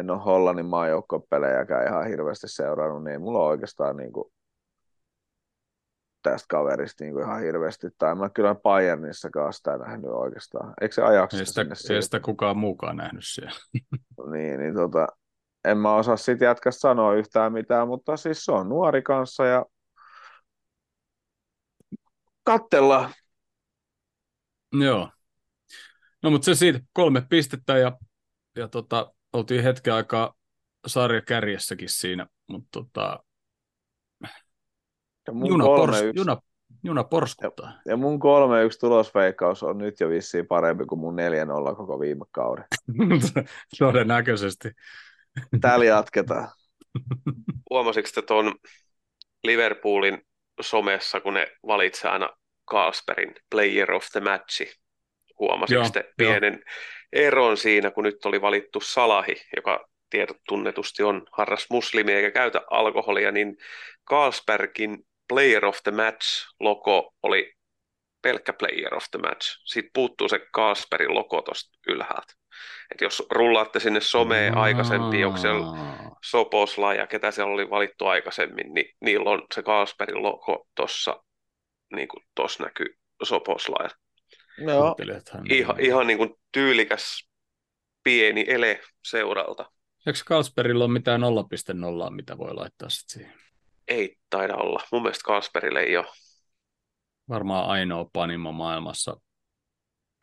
[0.00, 0.66] en ole Hollannin
[1.30, 4.32] pelejäkään ihan hirveästi seurannut, niin mulla on oikeastaan niinku
[6.22, 7.86] tästä kaverista niin kuin ihan hirveästi.
[7.98, 10.74] Tai mä kyllä Bayernissakaan sitä nähnyt oikeastaan.
[10.80, 13.58] Eikö se ajaksi ei sitä, ei sitä kukaan muukaan nähnyt siellä.
[14.32, 15.06] niin, niin tota,
[15.64, 19.64] en mä osaa siitä jätkästä sanoa yhtään mitään, mutta siis se on nuori kanssa ja
[22.44, 23.10] kattellaan.
[24.72, 25.10] Joo.
[26.22, 27.92] No mutta se siitä kolme pistettä ja,
[28.56, 30.34] ja tota, oltiin hetken aikaa
[30.86, 33.24] sarjakärjessäkin siinä, mutta tota,
[35.26, 36.20] ja mun juna, pors, yksi...
[36.20, 36.36] juna,
[36.84, 37.66] juna porskuttaa.
[37.66, 38.18] Ja, ja mun 3-1
[38.80, 41.16] tulosveikkaus on nyt jo vissiin parempi kuin mun
[41.72, 42.64] 4-0 koko viime kauden.
[43.78, 44.70] Todennäköisesti.
[45.60, 46.48] Täällä jatketaan.
[47.70, 48.54] Huomasitko te tuon
[49.44, 50.22] Liverpoolin
[50.60, 52.30] somessa, kun ne valitsee aina
[52.64, 54.62] Kasperin Player of the Match?
[55.38, 56.72] Huomasitko te pienen jo.
[57.12, 62.60] Eron siinä, kun nyt oli valittu Salahi, joka tiedot tunnetusti on harras muslimi eikä käytä
[62.70, 63.56] alkoholia, niin
[64.04, 64.98] Kasperkin
[65.28, 67.52] Player of the Match-logo oli
[68.22, 69.58] pelkkä Player of the Match.
[69.64, 72.32] Siitä puuttuu se Kasperin logo tuosta ylhäältä.
[72.92, 75.66] Et jos rullaatte sinne someen aikaisemmin, onko siellä
[76.24, 81.22] Soposla ja ketä siellä oli valittu aikaisemmin, niin niillä on se Kasperin logo tuossa,
[81.94, 82.98] niin kuin tuossa näkyy
[84.58, 84.72] Soposla.
[84.72, 84.94] Joo.
[85.50, 87.28] Ihan, ihan niin kuin tyylikäs
[88.02, 89.70] pieni ele seuralta.
[90.06, 93.38] Eikö Kasperilla ole mitään 0.0, mitä voi laittaa sitten siihen?
[93.88, 94.82] Ei taida olla.
[94.92, 96.06] Mun mielestä Kasperille ei ole.
[97.28, 99.20] Varmaan ainoa panimo maailmassa.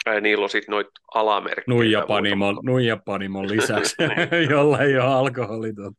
[0.06, 1.64] Ei, niillä on sitten noita alamerkkejä.
[1.68, 3.96] Nuijapanimon, nuijapanimon lisäksi,
[4.52, 5.94] jolla ei ole alkoholiton.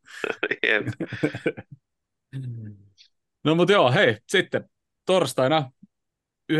[3.43, 4.69] no mutta joo, hei, sitten
[5.05, 5.71] torstaina
[6.53, 6.57] 19.45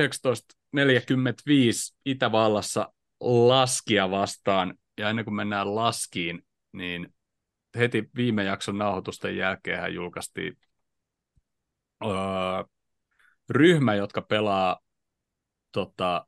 [2.06, 4.78] Itävallassa laskia vastaan.
[4.98, 7.14] Ja ennen kuin mennään laskiin, niin
[7.78, 10.58] heti viime jakson nauhoitusten jälkeen hän julkaistiin
[12.04, 12.10] öö,
[13.50, 14.80] ryhmä, jotka pelaa
[15.72, 16.26] tota,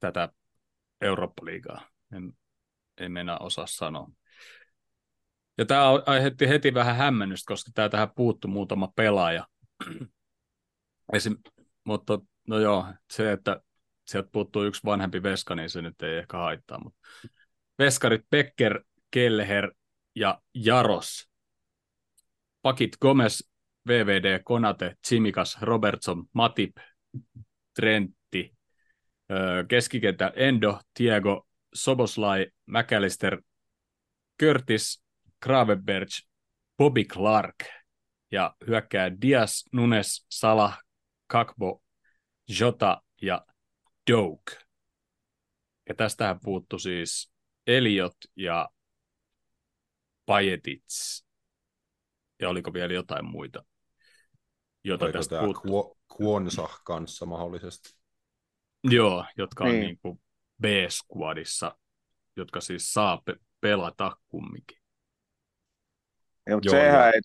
[0.00, 0.28] tätä
[1.00, 1.88] Eurooppa-liigaa.
[2.12, 2.32] En,
[2.98, 4.10] en mennä osaa sanoa.
[5.58, 9.46] Ja tämä aiheutti heti vähän hämmennystä, koska tämä tähän puuttu muutama pelaaja.
[11.12, 11.36] Esim,
[11.84, 12.18] mutta
[12.48, 13.60] no joo, se, että
[14.06, 16.84] sieltä puuttuu yksi vanhempi veska, niin se nyt ei ehkä haittaa.
[16.84, 16.98] Mutta
[17.78, 19.74] veskarit Becker, Kelleher
[20.14, 21.28] ja Jaros.
[22.62, 23.40] Pakit Gomez,
[23.88, 26.76] VVD, Konate, Tsimikas, Robertson, Matip,
[27.74, 28.56] Trentti,
[29.68, 33.42] keskikentä Endo, Tiago, Soboslai, McAllister,
[34.42, 35.04] Curtis
[35.42, 36.08] Gravenberg,
[36.78, 37.64] Bobby Clark
[38.32, 40.78] ja hyökkää Diaz, Nunes, Salah,
[41.26, 41.82] Kakbo,
[42.60, 43.46] Jota ja
[44.10, 44.58] Doke.
[45.88, 47.32] Ja tästähän puuttu siis
[47.66, 48.68] Eliot ja
[50.26, 51.26] Pajetits.
[52.40, 53.64] Ja oliko vielä jotain muita?
[54.84, 55.98] Jota oliko tästä puuttu?
[56.16, 57.96] Kwonsa kanssa mahdollisesti?
[58.84, 59.80] Joo, jotka on niin.
[59.80, 60.22] Niin kuin
[60.62, 61.78] B-squadissa,
[62.36, 64.78] jotka siis saa pe- pelata kumminkin.
[66.46, 67.20] Ja, mutta Joo, sehän, ei,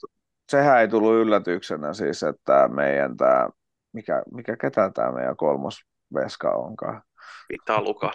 [0.51, 3.49] sehän ei tullut yllätyksenä siis, että meidän tämä,
[3.93, 5.81] mikä, mikä ketä tämä meidän kolmos
[6.13, 7.01] veska onkaan?
[7.77, 8.11] Luka.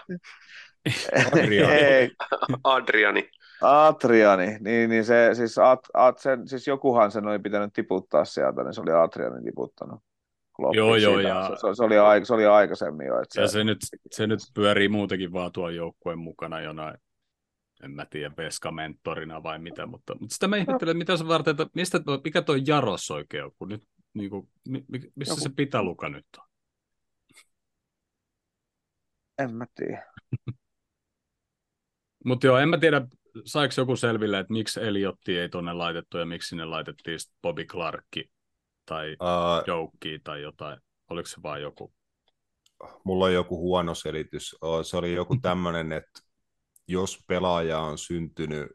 [1.33, 2.11] Adriani.
[2.65, 3.31] Adriani.
[3.63, 8.63] Adriani, niin, niin se, siis, Ad, Ad, sen, siis jokuhan sen oli pitänyt tiputtaa sieltä,
[8.63, 10.01] niin se oli Adriani tiputtanut.
[10.73, 11.51] Joo, joo, ja...
[11.61, 13.21] Se, se, oli, aik, se oli aikaisemmin jo.
[13.21, 13.79] Että ja se, se, nyt,
[14.11, 16.99] se nyt pyörii muutenkin vaan tuon joukkueen mukana jonain,
[17.83, 21.67] en mä tiedä, Veska-mentorina vai mitä, mutta, mutta sitä mä ihmettelen, mitä se varten, että
[21.75, 23.83] mistä, mikä tuo Jaros oikein on, kun nyt,
[24.17, 24.49] niin kuin,
[25.15, 25.41] missä Joku...
[25.41, 26.47] se Pitaluka nyt on?
[29.39, 30.13] En mä tiedä.
[32.25, 33.07] Mutta joo, en mä tiedä,
[33.45, 38.31] saiko joku selville, että miksi Eliotti ei tuonne laitettu ja miksi sinne laitettiin Bobby Clarkki
[38.87, 40.81] tai uh, Joukki tai jotain.
[41.11, 41.95] Oliko se vain joku?
[43.05, 44.57] Mulla on joku huono selitys.
[44.83, 46.21] Se oli joku tämmöinen, että
[46.89, 48.69] jos pelaaja on syntynyt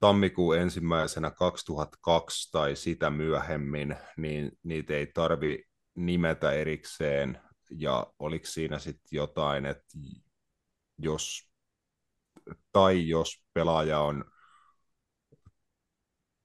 [0.00, 7.40] tammikuun ensimmäisenä 2002 tai sitä myöhemmin, niin niitä ei tarvi nimetä erikseen.
[7.70, 9.98] Ja oliko siinä sitten jotain, että
[10.98, 11.48] jos
[12.72, 14.24] tai jos pelaaja on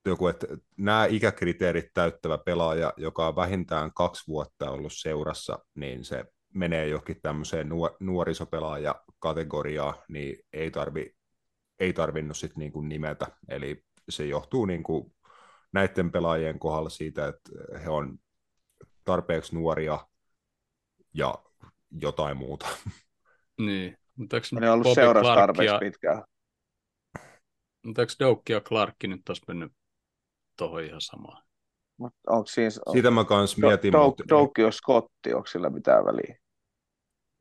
[0.06, 0.47] joku, että
[0.78, 7.22] nämä ikäkriteerit täyttävä pelaaja, joka on vähintään kaksi vuotta ollut seurassa, niin se menee johonkin
[7.22, 11.16] tämmöiseen nuorisopelaaja-kategoriaan, niin ei, tarvi,
[11.80, 13.28] ei tarvinnut sitten niinku nimetä.
[13.50, 15.16] Eli se johtuu niinku
[15.72, 17.52] näiden pelaajien kohdalla siitä, että
[17.84, 18.20] he on
[19.04, 20.08] tarpeeksi nuoria
[21.14, 21.36] ja
[21.92, 22.68] jotain muuta.
[23.58, 23.98] Niin.
[24.16, 26.24] Mutta eikö ne on ollut seurassa tarpeeksi pitkään.
[27.86, 29.72] Mutta eikö Doukki ja Clarkki nyt taas mennyt
[30.58, 31.44] tuohon ihan samaan?
[31.98, 32.94] Mut onko siis, on...
[32.94, 33.92] Sitä mä kans mietin.
[33.92, 34.24] Do, mutta...
[34.30, 36.38] Doukki on skotti, onko sillä mitään väliä?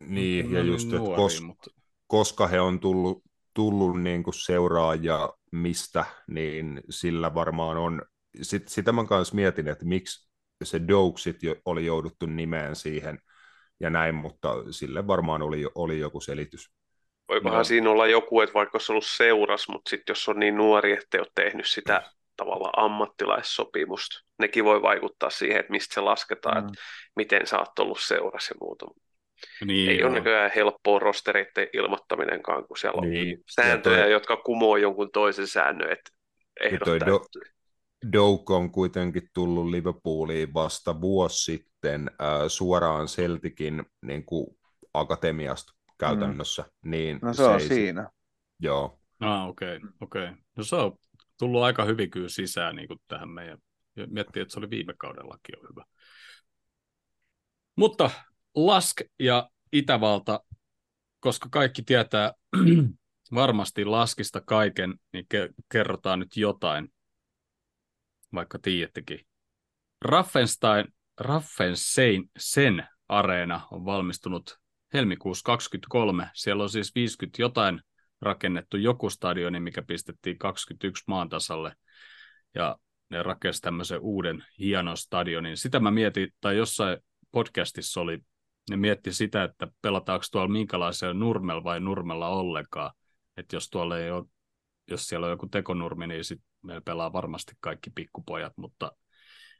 [0.07, 1.70] Niin, ja just, että nuori, kos, mutta...
[2.07, 3.22] koska he on tullut,
[3.55, 8.03] tullut niin kuin seuraaja mistä, niin sillä varmaan on,
[8.42, 10.30] sit, sitä mä kans mietin, että miksi
[10.62, 13.18] se Douksit oli jouduttu nimeen siihen,
[13.80, 16.70] ja näin, mutta sille varmaan oli, oli joku selitys.
[17.28, 17.64] Voikohan no.
[17.64, 21.18] siinä olla joku, että vaikka olisi ollut seuras, mutta sitten jos on niin nuori, että
[21.18, 22.03] ei ole tehnyt sitä
[22.36, 26.68] tavalla ammattilaissopimusta, nekin voi vaikuttaa siihen, että mistä se lasketaan, mm.
[26.68, 26.80] että
[27.16, 28.86] miten sä oot ollut seuras ja muuta.
[29.64, 30.09] Niin, ei joo.
[30.09, 33.38] ole näköjään helppoa rostereiden ilmoittaminenkaan, kun siellä on niin.
[33.51, 34.12] sääntöjä, toi...
[34.12, 36.11] jotka kumoo jonkun toisen säännön, että
[36.61, 37.07] ehdottaa.
[37.07, 37.20] Do,
[38.12, 44.47] Douk on kuitenkin tullut Liverpooliin vasta vuosi sitten äh, suoraan Celticin niin kuin
[44.95, 46.62] akatemiasta käytännössä.
[46.62, 46.90] Mm.
[46.90, 48.11] Niin no se, se on ei, siinä.
[48.61, 48.99] Joo.
[49.20, 50.24] Ah, okei, okay, okei.
[50.24, 50.34] Okay.
[50.57, 50.93] No se on
[51.38, 53.59] tullut aika hyvin kyllä sisään niin kuin tähän meidän.
[54.11, 55.84] Miettii, että se oli viime kaudellakin jo hyvä.
[57.76, 58.11] Mutta
[58.55, 60.40] Lask ja Itävalta,
[61.20, 62.32] koska kaikki tietää
[63.34, 66.88] varmasti Laskista kaiken, niin ke- kerrotaan nyt jotain
[68.34, 69.20] vaikka tiedättekin.
[70.00, 70.84] Raffenstein,
[71.20, 74.59] Raffensein sen areena on valmistunut
[74.94, 76.30] helmikuussa 23.
[76.34, 77.82] Siellä on siis 50 jotain
[78.20, 81.74] rakennettu joku stadioni, mikä pistettiin 21 maan tasalle.
[82.55, 82.76] Ja
[83.11, 85.57] ne rakensi tämmöisen uuden hienon stadionin.
[85.57, 86.99] Sitä mä mietin, tai jossain
[87.30, 88.18] podcastissa oli,
[88.71, 92.91] ne mietti sitä, että pelataanko tuolla minkälaisella nurmella vai nurmella ollenkaan.
[93.37, 94.25] Että jos tuolla ei ole,
[94.91, 98.93] jos siellä on joku tekonurmi, niin sit meillä pelaa varmasti kaikki pikkupojat, mutta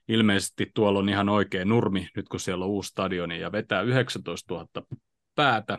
[0.09, 4.55] ilmeisesti tuolla on ihan oikea nurmi, nyt kun siellä on uusi stadioni ja vetää 19
[4.55, 4.67] 000
[5.35, 5.79] päätä.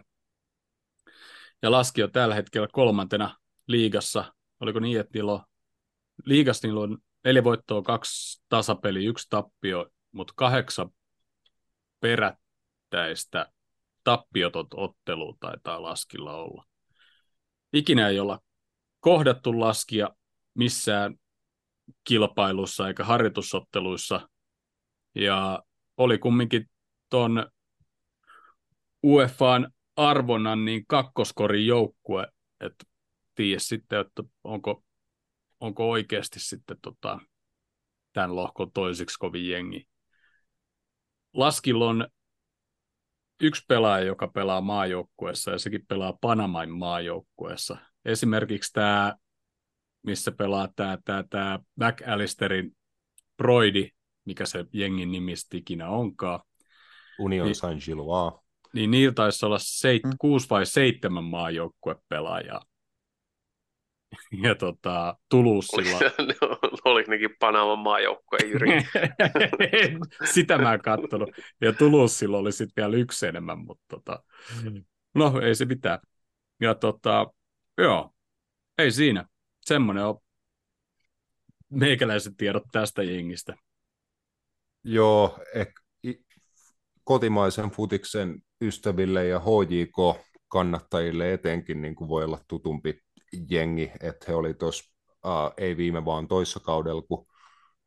[1.61, 3.37] Ja laski jo tällä hetkellä kolmantena
[3.67, 4.33] liigassa.
[4.59, 5.41] Oliko niin, että niillä on,
[6.25, 10.89] liigassa niillä on neljä voittoa, kaksi tasapeli, yksi tappio, mutta kahdeksan
[12.93, 13.51] perättäistä
[14.03, 16.65] tappiotot ottelua taitaa laskilla olla.
[17.73, 18.39] Ikinä ei olla
[18.99, 20.09] kohdattu laskia
[20.53, 21.15] missään
[22.03, 24.29] kilpailussa eikä harjoitusotteluissa.
[25.15, 25.63] Ja
[25.97, 26.69] oli kumminkin
[27.09, 27.47] tuon
[29.03, 32.27] UEFAn arvonnan niin kakkoskorin joukkue,
[32.59, 32.85] että
[33.35, 34.83] tiedä sitten, että onko,
[35.59, 37.19] onko oikeasti sitten tota,
[38.13, 39.87] tämän lohkon toisiksi kovin jengi.
[41.33, 42.07] Laskilla on
[43.41, 47.77] yksi pelaaja, joka pelaa maajoukkueessa ja sekin pelaa Panamain maajoukkueessa.
[48.05, 49.15] Esimerkiksi tämä
[50.03, 52.75] missä pelaa tämä tää, tää McAllisterin
[53.37, 53.89] Broidi,
[54.25, 56.39] mikä se jengin nimistä ikinä onkaan.
[57.19, 58.43] Union niin, Saint-Gillois.
[58.73, 60.11] Niin niillä taisi olla seit, mm.
[60.19, 62.61] kuusi vai seitsemän maajoukkuepelaajaa.
[64.43, 65.97] Ja tota, Tulusilla...
[65.97, 66.42] Oliko
[67.07, 68.69] nekin Panaman maajoukkue, Jyri?
[70.33, 71.29] Sitä mä en katsonut.
[71.61, 74.23] Ja Tulusilla oli sitten vielä yksi enemmän, mutta tota,
[75.15, 75.99] no ei se mitään.
[76.61, 77.33] Ja tota,
[77.77, 78.13] joo,
[78.77, 79.25] ei siinä.
[79.61, 80.17] Semmoinen on
[81.69, 83.55] meikäläiset tiedot tästä jengistä.
[84.83, 85.83] Joo, ehkä
[87.03, 92.99] kotimaisen futiksen ystäville ja HJK-kannattajille etenkin niin kuin voi olla tutumpi
[93.49, 94.92] jengi, että he oli tuossa,
[95.25, 97.25] uh, ei viime vaan toissa kaudella, kun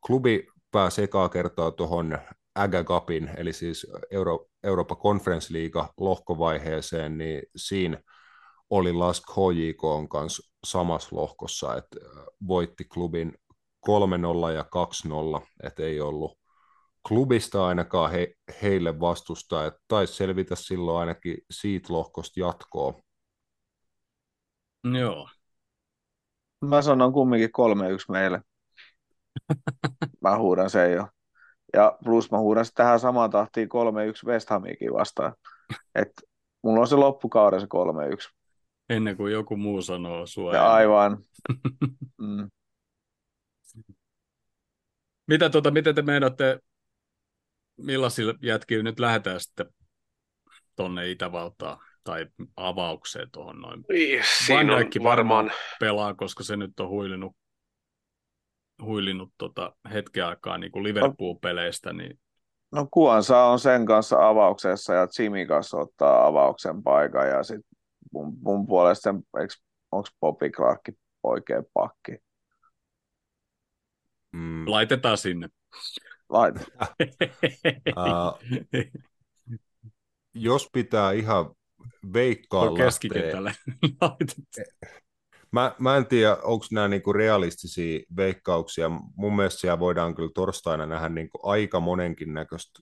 [0.05, 2.17] klubi pääsi ekaa kertaa tuohon
[2.55, 8.01] AGA Cupin, eli siis Euro, Eurooppa Conference League lohkovaiheeseen, niin siinä
[8.69, 11.99] oli Lask HJK kanssa samassa lohkossa, että
[12.47, 13.33] voitti klubin
[13.87, 13.91] 3-0
[14.53, 14.65] ja
[15.41, 16.37] 2-0, että ei ollut
[17.07, 22.93] klubista ainakaan he, heille vastusta, että taisi selvitä silloin ainakin siitä lohkosta jatkoa.
[24.99, 25.29] Joo.
[26.61, 27.51] Mä sanon kumminkin 3-1
[28.11, 28.41] meille.
[30.21, 31.07] mä huudan sen jo.
[31.73, 33.69] Ja plus mä huudan tähän samaan tahtiin
[34.23, 35.33] 3-1 West Hamikin vastaan.
[35.95, 36.11] Et
[36.63, 38.33] mulla on se loppukauden se 3-1.
[38.89, 40.53] Ennen kuin joku muu sanoo sua.
[40.53, 41.17] Ja aivan.
[42.21, 42.49] mm.
[45.27, 46.59] Mitä, tuota, miten te meinaatte,
[47.77, 49.65] millaisilla jätkillä nyt lähdetään sitten
[50.75, 52.25] tonne Itävaltaan tai
[52.57, 53.83] avaukseen tuohon noin?
[53.89, 57.35] Niin, siinä on varmaan pelaa, koska se nyt on huilinut,
[58.81, 62.19] huilinut tota hetken aikaa niin kuin Liverpool-peleistä, niin
[62.71, 67.77] No Kuansa on sen kanssa avauksessa ja Jimmy kanssa ottaa avauksen paikan ja sitten
[68.11, 69.09] mun, mun puolesta
[69.91, 70.81] onko Bobby Clark
[71.23, 72.17] oikea pakki?
[74.31, 74.63] Mm.
[74.67, 75.49] Laitetaan sinne.
[76.29, 76.87] Laitetaan.
[77.97, 78.39] uh,
[80.33, 81.56] jos pitää ihan
[82.13, 83.55] veikkaa keskikentälle
[85.51, 88.89] Mä, mä en tiedä, onko nämä niinku realistisia veikkauksia.
[89.15, 92.79] Mun mielestä siellä voidaan kyllä torstaina nähdä niinku aika monenkin näköistä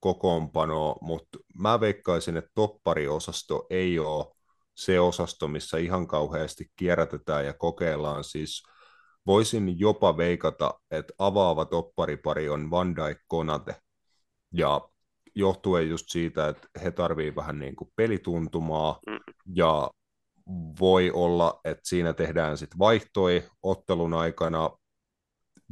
[0.00, 4.34] kokoonpanoa, mutta mä veikkaisin, että toppariosasto ei ole
[4.76, 8.24] se osasto, missä ihan kauheasti kierrätetään ja kokeillaan.
[8.24, 8.62] Siis
[9.26, 13.76] voisin jopa veikata, että avaava topparipari on Van Dijk Konate.
[14.52, 14.88] Ja
[15.34, 19.18] johtuen just siitä, että he tarvii vähän niin kuin pelituntumaa mm.
[19.54, 19.90] ja
[20.80, 24.70] voi olla, että siinä tehdään sitten vaihtoi ottelun aikana.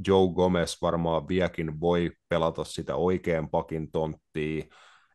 [0.06, 4.64] Joe Gomez varmaan vieläkin voi pelata sitä oikean pakin tonttia.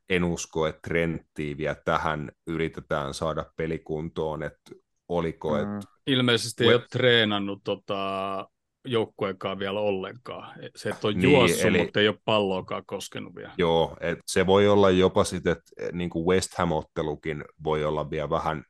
[0.10, 4.76] En usko, että Trenttiä vielä tähän yritetään saada pelikuntoon, että
[5.10, 5.78] oliko, mm.
[5.78, 5.88] että...
[6.08, 8.48] Ilmeisesti ei ole treenannut tota,
[8.86, 10.60] joukkueenkaan vielä ollenkaan.
[10.76, 11.84] Se, että on niin, juossut, eli...
[11.84, 13.52] mutta ei ole palloakaan koskenut vielä.
[13.58, 18.30] Joo, et se voi olla jopa sitten, että niin kuin West Ham-ottelukin voi olla vielä
[18.30, 18.64] vähän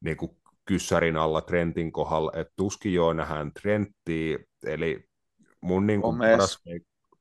[0.00, 5.04] niin kuin kyssärin alla Trentin kohdalla, että tuskin joo nähdään Trenttiä, eli
[5.60, 6.58] mun niin kuin paras,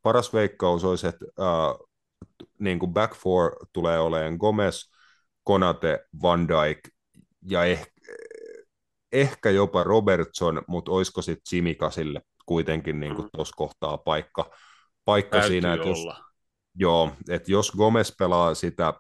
[0.01, 1.89] paras veikkaus olisi, että uh,
[2.59, 4.91] niin kuin back four tulee olemaan Gomez,
[5.43, 6.79] Konate, Van Dijk
[7.41, 7.92] ja ehkä,
[9.13, 13.29] ehkä jopa Robertson, mutta olisiko sitten Simikasille kuitenkin niin kuin mm.
[13.35, 14.51] tuossa kohtaa paikka,
[15.05, 16.07] paikka siinä, että jos,
[16.75, 18.93] joo, että jos Gomez pelaa sitä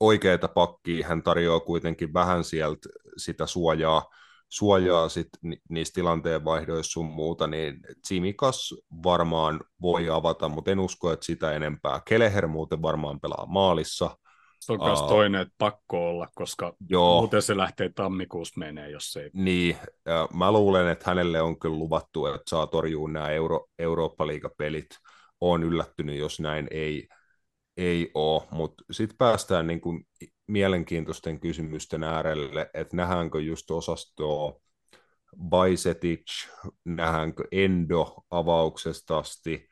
[0.00, 4.08] oikeita pakkia, hän tarjoaa kuitenkin vähän sieltä sitä suojaa,
[4.48, 8.74] suojaa sit ni, niistä tilanteen vaihdoissa sun muuta, niin Tsimikas
[9.04, 12.00] varmaan voi avata, mutta en usko, että sitä enempää.
[12.08, 14.16] Keleher muuten varmaan pelaa maalissa.
[14.60, 17.20] Se on myös uh, toinen, että pakko olla, koska joo.
[17.20, 19.30] muuten se lähtee tammikuussa menee, jos ei.
[19.32, 19.76] Niin,
[20.06, 24.88] ja mä luulen, että hänelle on kyllä luvattu, että saa torjua nämä Euro, Eurooppa-liigapelit.
[25.40, 27.08] Olen yllättynyt, jos näin ei,
[27.76, 30.06] ei ole, mutta sitten päästään niin kuin
[30.46, 34.60] mielenkiintoisten kysymysten äärelle, että nähdäänkö just osastoa
[35.48, 36.48] Baisetic,
[36.84, 39.68] nähdäänkö Endo avauksesta asti,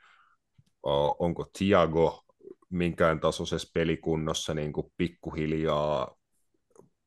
[1.18, 2.25] onko Tiago
[2.70, 6.16] minkään tasoisessa pelikunnossa niin kuin pikkuhiljaa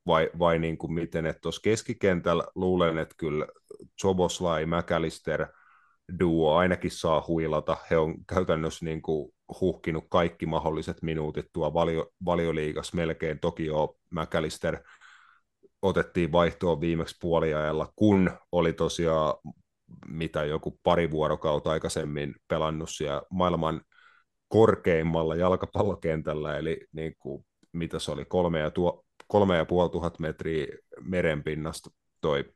[0.07, 3.48] vai, vai niin kuin miten, että tuossa keskikentällä luulen, että kyllä
[4.02, 5.48] Choboslai, McAllister
[6.19, 7.77] duo ainakin saa huilata.
[7.90, 9.31] He on käytännössä niin kuin
[9.61, 13.40] huhkinut kaikki mahdolliset minuutit tuo valio, valioliigas melkein.
[13.40, 14.77] Toki jo McAllister
[15.81, 19.34] otettiin vaihtoon viimeksi puoliajalla, kun oli tosiaan
[20.07, 23.81] mitä joku pari vuorokautta aikaisemmin pelannut siellä maailman
[24.49, 30.19] korkeimmalla jalkapallokentällä, eli niin kuin, mitä se oli, kolme ja, tuo, kolme ja puoli tuhat
[30.19, 30.67] metriä
[31.01, 31.89] merenpinnasta
[32.21, 32.53] toi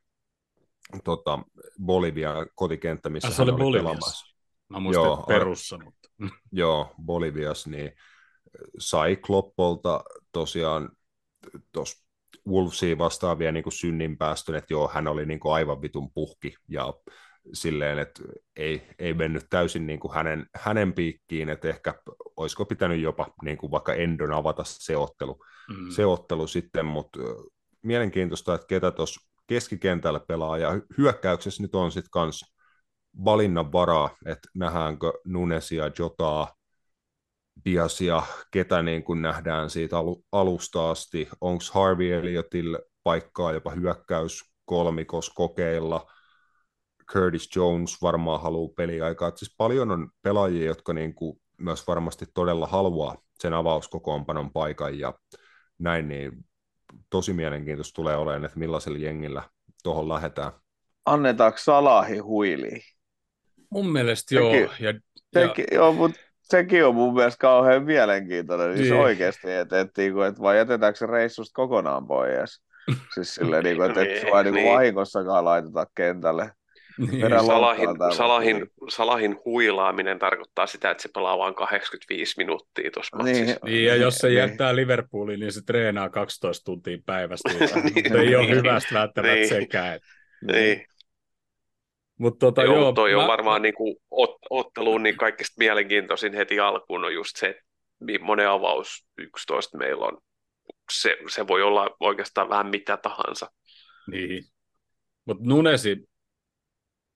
[1.04, 1.38] tota,
[1.84, 4.36] Bolivia kotikenttä, missä ah, se oli, oli pelaamassa.
[4.68, 6.08] Mä muistan, joo, Perussa, mutta...
[6.52, 7.92] Joo, Bolivias, niin
[8.78, 10.90] sai Kloppolta tosiaan
[11.72, 12.04] tuossa
[12.48, 16.94] Wolvesia vastaavia niin synninpäästön, että joo, hän oli niin kuin aivan vitun puhki ja
[17.52, 18.22] silleen, että
[18.56, 21.94] ei, ei mennyt täysin niin kuin hänen, hänen piikkiin, että ehkä
[22.36, 25.90] olisiko pitänyt jopa niin kuin vaikka Endon avata se ottelu, mm.
[25.90, 27.18] se ottelu sitten, mutta
[27.82, 32.54] mielenkiintoista, että ketä tuossa keskikentällä pelaa, ja hyökkäyksessä nyt on sitten kans
[33.24, 36.54] valinnan varaa, että nähdäänkö Nunesia, Jotaa,
[37.64, 39.96] Diasia, ketä niin kuin nähdään siitä
[40.32, 46.10] alusta asti, onko Harvey Elliottille paikkaa jopa hyökkäys kolmikos kokeilla,
[47.12, 52.26] Curtis Jones varmaan haluaa peliaikaa, että siis paljon on pelaajia, jotka niin kuin myös varmasti
[52.34, 55.14] todella haluaa sen avauskokoonpanon paikan ja
[55.78, 56.32] näin, niin
[57.10, 59.42] tosi mielenkiintoista tulee olemaan, että millaisella jengillä
[59.82, 60.52] tuohon lähdetään.
[61.06, 62.80] Annetaanko Salahi huiliin?
[63.70, 64.50] Mun mielestä joo.
[64.52, 64.94] Sekin, ja,
[65.32, 65.76] sekin, ja...
[65.76, 68.68] joo mutta sekin on mun mielestä kauhean mielenkiintoinen.
[68.68, 68.78] Niin.
[68.78, 72.62] Siis oikeasti, että, että, että, että vai jätetäänkö se reissusta kokonaan pois?
[73.14, 74.72] Siis silleen, niin kuin, että, että niin, niin, niin.
[74.74, 76.50] vahingossakaan laiteta kentälle.
[76.98, 77.46] Niin.
[77.46, 83.66] Salahin, Salahin, Salahin huilaaminen tarkoittaa sitä, että se pelaa vain 85 minuuttia tuossa niin, matsissa.
[83.66, 84.38] Niin, ja jos se niin.
[84.38, 87.50] jättää Liverpooliin, niin se treenaa 12 tuntia päivästä.
[87.94, 89.48] niin, ei ole hyvästä välttämättä niin.
[89.48, 90.00] sekään.
[90.52, 90.86] Niin.
[92.18, 93.22] Mutta tota, joo, joo, toi mä...
[93.22, 98.24] on varmaan niin kuin ot, otteluun niin kaikista mielenkiintoisin heti alkuun on just se, että
[98.24, 100.18] monen avaus 11 meillä on.
[100.92, 103.50] Se, se voi olla oikeastaan vähän mitä tahansa.
[104.10, 104.44] Niin.
[105.24, 105.96] Mutta Nunesi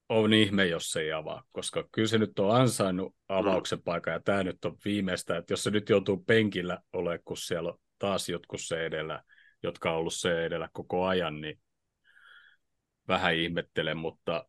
[0.08, 4.20] on ihme, jos se ei avaa, koska kyllä se nyt on ansainnut avauksen paikan, ja
[4.20, 8.28] tämä nyt on viimeistä, että jos se nyt joutuu penkillä olemaan, kun siellä on taas
[8.28, 9.22] jotkut se edellä,
[9.62, 11.60] jotka on ollut se edellä koko ajan, niin
[13.08, 14.48] vähän ihmettelen, mutta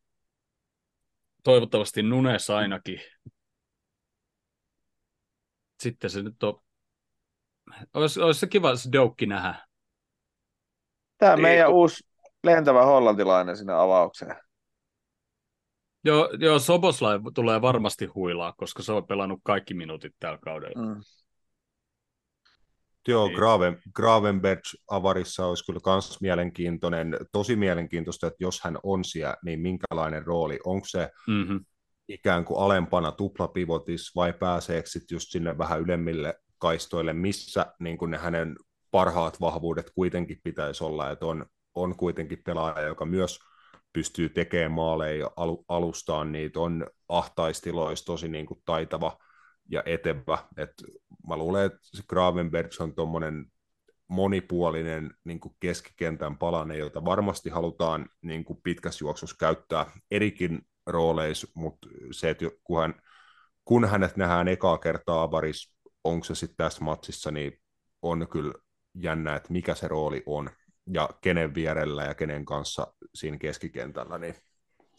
[1.44, 3.02] toivottavasti Nunes ainakin.
[5.80, 6.62] Sitten se nyt on,
[7.94, 9.68] olisi, olisi se kiva se Doukki nähdä.
[11.18, 11.76] Tämä Ei, meidän kun...
[11.76, 12.04] uusi
[12.44, 14.49] lentävä hollantilainen sinne avaukseen.
[16.04, 20.86] Joo, joo Soboslai tulee varmasti huilaa, koska se on pelannut kaikki minuutit tällä kaudella.
[20.86, 21.02] Mm.
[23.08, 23.36] Joo, niin.
[23.36, 24.60] Graven, Gravenberg
[24.92, 30.60] avarissa olisi kyllä myös mielenkiintoinen, tosi mielenkiintoista, että jos hän on siellä, niin minkälainen rooli,
[30.66, 31.66] onko se mm-hmm.
[32.08, 38.12] ikään kuin alempana tuplapivotis vai pääseekö sitten just sinne vähän ylemmille kaistoille, missä niin kuin
[38.12, 38.56] ne hänen
[38.92, 41.46] parhaat vahvuudet kuitenkin pitäisi olla, että on,
[41.76, 43.40] on kuitenkin pelaaja, joka myös
[43.94, 49.18] pystyy tekemään maaleja al- alustaan, niitä on ahtaistiloissa tosi niin kuin taitava
[49.72, 50.38] ja etevä.
[50.58, 50.74] Et
[51.28, 53.46] mä luulen, että Gravenberg on tuommoinen
[54.08, 61.48] monipuolinen niin kuin keskikentän palane, jota varmasti halutaan niin kuin pitkässä juoksussa käyttää erikin rooleissa,
[61.56, 62.94] mutta se, että kun, hän,
[63.66, 67.62] kun hänet nähdään ekaa kertaa avaris, onko se sitten tässä matsissa, niin
[68.02, 68.54] on kyllä
[68.96, 70.50] jännä, että mikä se rooli on
[70.94, 74.18] ja kenen vierellä ja kenen kanssa siinä keskikentällä.
[74.18, 74.36] Niin...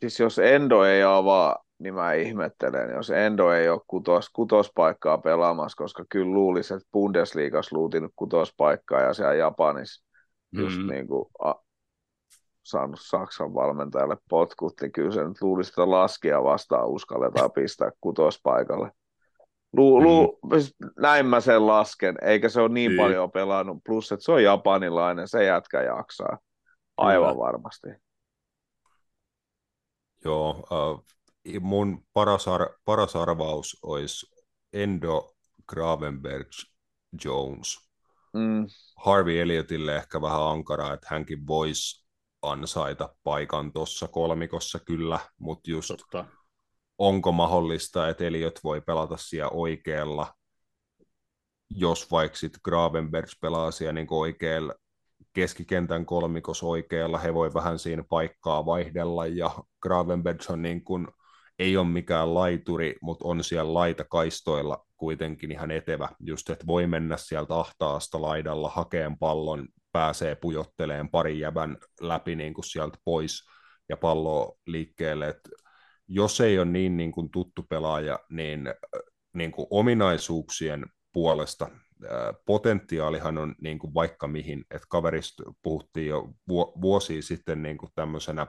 [0.01, 5.77] Siis jos Endo ei avaa, niin mä ihmettelen, jos Endo ei ole kutos, kutospaikkaa pelaamassa,
[5.77, 10.05] koska kyllä luulisi, että Bundesliigas luutinut kutospaikkaa ja siellä Japanissa
[10.53, 10.65] mm-hmm.
[10.65, 11.55] just niin kuin a,
[12.62, 18.91] saanut Saksan valmentajalle potkut, niin kyllä se nyt luulisi, että laskia vastaan uskalletaan pistää kutospaikalle.
[19.73, 20.91] Lu, lu, mm.
[20.99, 24.43] Näin mä sen lasken, eikä se ole niin, niin paljon pelannut, plus että se on
[24.43, 26.39] japanilainen, se jätkä jaksaa,
[26.97, 27.47] aivan Kyllä.
[27.47, 27.89] varmasti.
[30.25, 31.05] Joo, uh,
[31.61, 34.27] mun paras, ar- paras arvaus olisi
[34.73, 35.35] Endo
[35.69, 36.49] Gravenberg
[37.25, 37.91] Jones.
[38.33, 38.67] Mm.
[38.97, 42.07] Harvey Elliottille ehkä vähän ankara, että hänkin voisi
[42.43, 46.25] ansaita paikan tuossa kolmikossa kyllä, mutta just Totta
[47.01, 50.35] onko mahdollista, että Eliot voi pelata siellä oikealla,
[51.71, 54.75] jos vaikka sitten Gravenberg pelaa siellä niin oikealla
[55.33, 59.51] keskikentän kolmikos oikealla, he voi vähän siinä paikkaa vaihdella, ja
[59.83, 61.09] Gravenberg on niin kuin,
[61.59, 67.17] ei ole mikään laituri, mutta on siellä laitakaistoilla kuitenkin ihan etevä, just että voi mennä
[67.17, 73.45] sieltä ahtaasta laidalla hakeen pallon, pääsee pujotteleen pari jävän läpi niin kuin sieltä pois
[73.89, 75.51] ja pallo liikkeelle, että
[76.12, 78.74] jos ei ole niin, niin kuin tuttu pelaaja, niin,
[79.35, 81.69] niin kuin ominaisuuksien puolesta
[82.47, 86.28] potentiaalihan on niin kuin vaikka mihin, että kaverista puhuttiin jo
[86.81, 88.47] vuosia sitten niin kuin tämmöisenä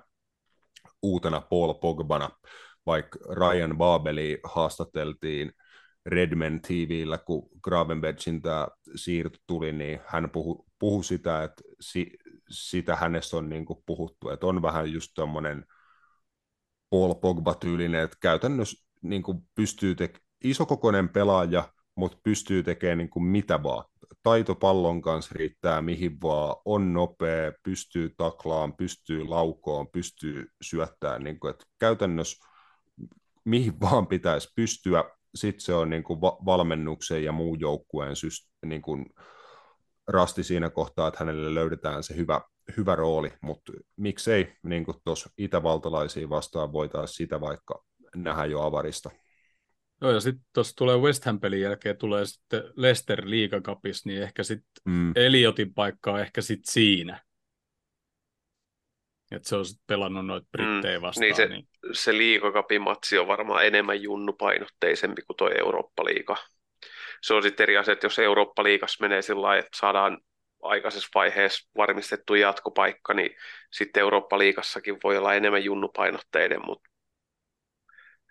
[1.01, 2.29] uutena Paul Pogbana,
[2.85, 5.51] vaikka Ryan Babeli haastateltiin
[6.05, 12.17] Redman TVllä, kun Gravenbergin tämä siirto tuli, niin hän puhui puhu sitä, että si,
[12.49, 15.65] sitä hänestä on niin kuin puhuttu, että on vähän just tuommoinen
[16.91, 23.23] Paul Pogba-tyylinen, että käytännössä niin kuin pystyy tekemään isokokoinen pelaaja, mutta pystyy tekemään niin kuin
[23.23, 23.85] mitä vaan.
[24.23, 31.23] Taito pallon kanssa riittää mihin vaan, on nopea, pystyy taklaan, pystyy laukoon, pystyy syöttämään.
[31.23, 32.47] Niin kuin, että käytännössä
[33.45, 35.03] mihin vaan pitäisi pystyä.
[35.35, 39.05] Sitten se on niin kuin va- valmennuksen ja muun joukkueen syst- niin kuin
[40.07, 42.41] rasti siinä kohtaa, että hänelle löydetään se hyvä,
[42.77, 47.83] hyvä rooli, mutta miksei niin tuossa itävaltalaisiin vastaan voitaisiin sitä vaikka
[48.15, 49.09] nähdä jo avarista.
[50.01, 54.81] Joo, ja sitten tuossa tulee West Ham-pelin jälkeen tulee sitten Leicester liigakapis, niin ehkä sitten
[54.85, 55.11] mm.
[55.15, 57.23] Eliotin paikka on ehkä sitten siinä.
[59.31, 61.21] Että se on sitten pelannut noita brittejä mm, vastaan.
[61.21, 61.67] Niin se, niin...
[61.91, 66.37] se liigakapimatsi on varmaan enemmän junnupainotteisempi kuin tuo Eurooppa-liiga.
[67.21, 70.17] Se on sitten eri asia, että jos Eurooppa-liigassa menee sillä lailla, että saadaan
[70.61, 73.35] aikaisessa vaiheessa varmistettu jatkopaikka, niin
[73.71, 76.89] sitten Eurooppa-liigassakin voi olla enemmän junnupainotteiden, mutta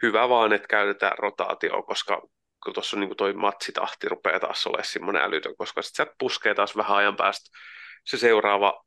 [0.03, 2.23] hyvä vaan, että käytetään rotaatioa, koska
[2.65, 6.77] kun tuossa niin toi matsitahti rupeaa taas olemaan semmoinen älytön, koska sitten sieltä puskee taas
[6.77, 7.59] vähän ajan päästä
[8.05, 8.85] se seuraava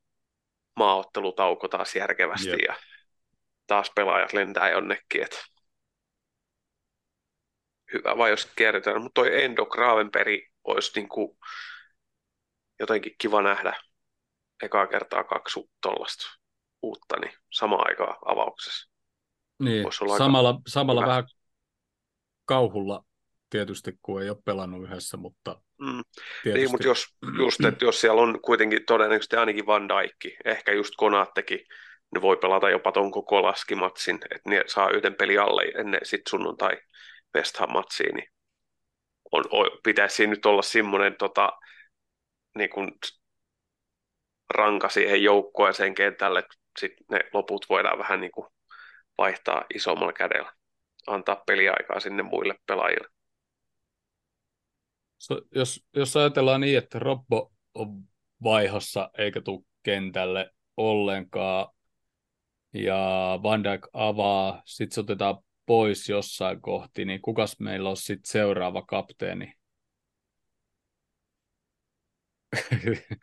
[0.75, 2.59] maaottelutauko taas järkevästi yep.
[2.67, 2.75] ja
[3.67, 5.39] taas pelaajat lentää jonnekin, että
[7.93, 11.37] hyvä vai jos kierretään, mutta toi Endo Gravenperi olisi niin kuin
[12.83, 13.73] jotenkin kiva nähdä
[14.63, 16.25] ekaa kertaa kaksi tuollaista
[16.81, 18.89] uutta, niin sama aikaa avauksessa.
[19.59, 19.85] Niin,
[20.17, 21.23] samalla, samalla vähän
[22.45, 23.03] kauhulla
[23.49, 26.01] tietysti, kun ei ole pelannut yhdessä, mutta mm.
[26.53, 27.05] Niin, mutta jos,
[27.43, 31.59] just, että jos siellä on kuitenkin todennäköisesti ainakin Van Dijk, ehkä just Konattekin,
[32.15, 36.29] ne voi pelata jopa ton koko laskimatsin, että ne saa yhden peli alle ennen sitten
[36.29, 36.77] sunnuntai
[37.35, 38.29] West Ham-matsiin, niin
[39.31, 41.51] on, on, pitäisi nyt olla semmoinen tota,
[42.55, 42.91] niin kuin
[44.49, 46.43] ranka siihen joukkueeseen kentälle,
[46.79, 48.47] sitten ne loput voidaan vähän niin kuin
[49.17, 50.53] vaihtaa isommalla kädellä,
[51.07, 53.07] antaa peliaikaa sinne muille pelaajille.
[55.55, 58.03] Jos, jos ajatellaan niin, että Robbo on
[58.43, 61.73] vaihossa eikä tule kentälle ollenkaan,
[62.73, 68.31] ja Van Dijk avaa, sitten se otetaan pois jossain kohti, niin kukas meillä on sitten
[68.31, 69.53] seuraava kapteeni?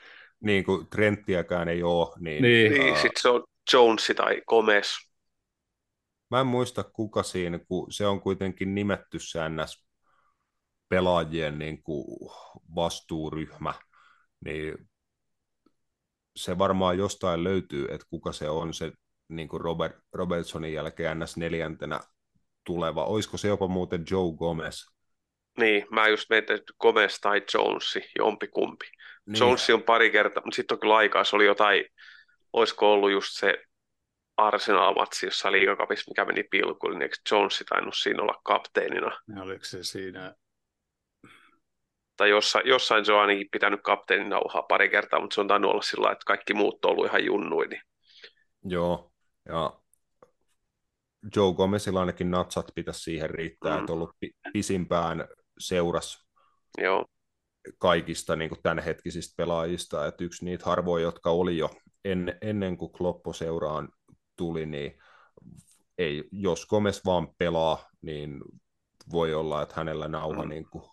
[0.47, 2.17] niin kuin Trenttiäkään ei ole.
[2.19, 2.73] Niin, niin.
[2.73, 4.89] niin sitten se on Jones tai Gomez.
[6.31, 9.87] Mä en muista kuka siinä, kun se on kuitenkin nimetty säännäs
[10.89, 12.31] pelaajien niin kuin
[12.75, 13.75] vastuuryhmä,
[14.45, 14.91] niin
[16.37, 18.93] se varmaan jostain löytyy, että kuka se on se
[19.29, 21.37] niin kuin Robert, Robertsonin jälkeen ns.
[21.37, 22.01] neljäntenä
[22.65, 23.05] tuleva.
[23.05, 24.87] Olisiko se jopa muuten Joe Gomez?
[25.59, 28.87] Niin, mä just mietin, että Gomez tai Jonesi, jompikumpi.
[29.31, 29.41] Niin.
[29.41, 31.85] Jonesi on pari kertaa, mutta sitten on kyllä aikaa, se oli jotain,
[32.53, 33.65] olisiko ollut just se
[34.37, 39.19] Arsenal-matsi jossain liigakapissa, mikä meni pilkuun, niin eikö Jonesi tainnut siinä olla kapteenina?
[39.37, 40.35] Ja oliko se siinä?
[42.17, 45.71] Tai jossain, jossain se on ainakin pitänyt kapteenin nauhaa pari kertaa, mutta se on tainnut
[45.71, 47.71] olla sillä että kaikki muut on ollut ihan junnuin.
[47.71, 47.83] Niin.
[48.65, 49.13] Joo,
[49.49, 49.73] ja
[51.37, 53.81] Joe Gomezilla ainakin natsat pitäisi siihen riittää, mm.
[53.81, 54.17] että ollut
[54.53, 55.29] pisimpään
[55.59, 56.27] seuras
[56.79, 57.07] Joo.
[57.79, 61.71] Kaikista niin kuin tämänhetkisistä pelaajista, että yksi niitä harvoja, jotka oli jo
[62.05, 63.89] en, ennen kuin Kloppo seuraan
[64.37, 64.99] tuli, niin
[65.99, 68.41] ei, jos Gomez vaan pelaa, niin
[69.13, 70.49] voi olla, että hänellä nauha mm.
[70.49, 70.85] niin kuin,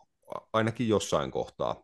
[0.54, 1.84] ainakin jossain kohtaa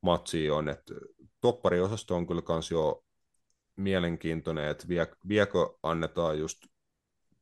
[0.00, 0.94] matsi on, että
[1.40, 3.04] toppariosasto on kyllä kans jo
[3.76, 6.58] mielenkiintoinen, että vie, viekö annetaan just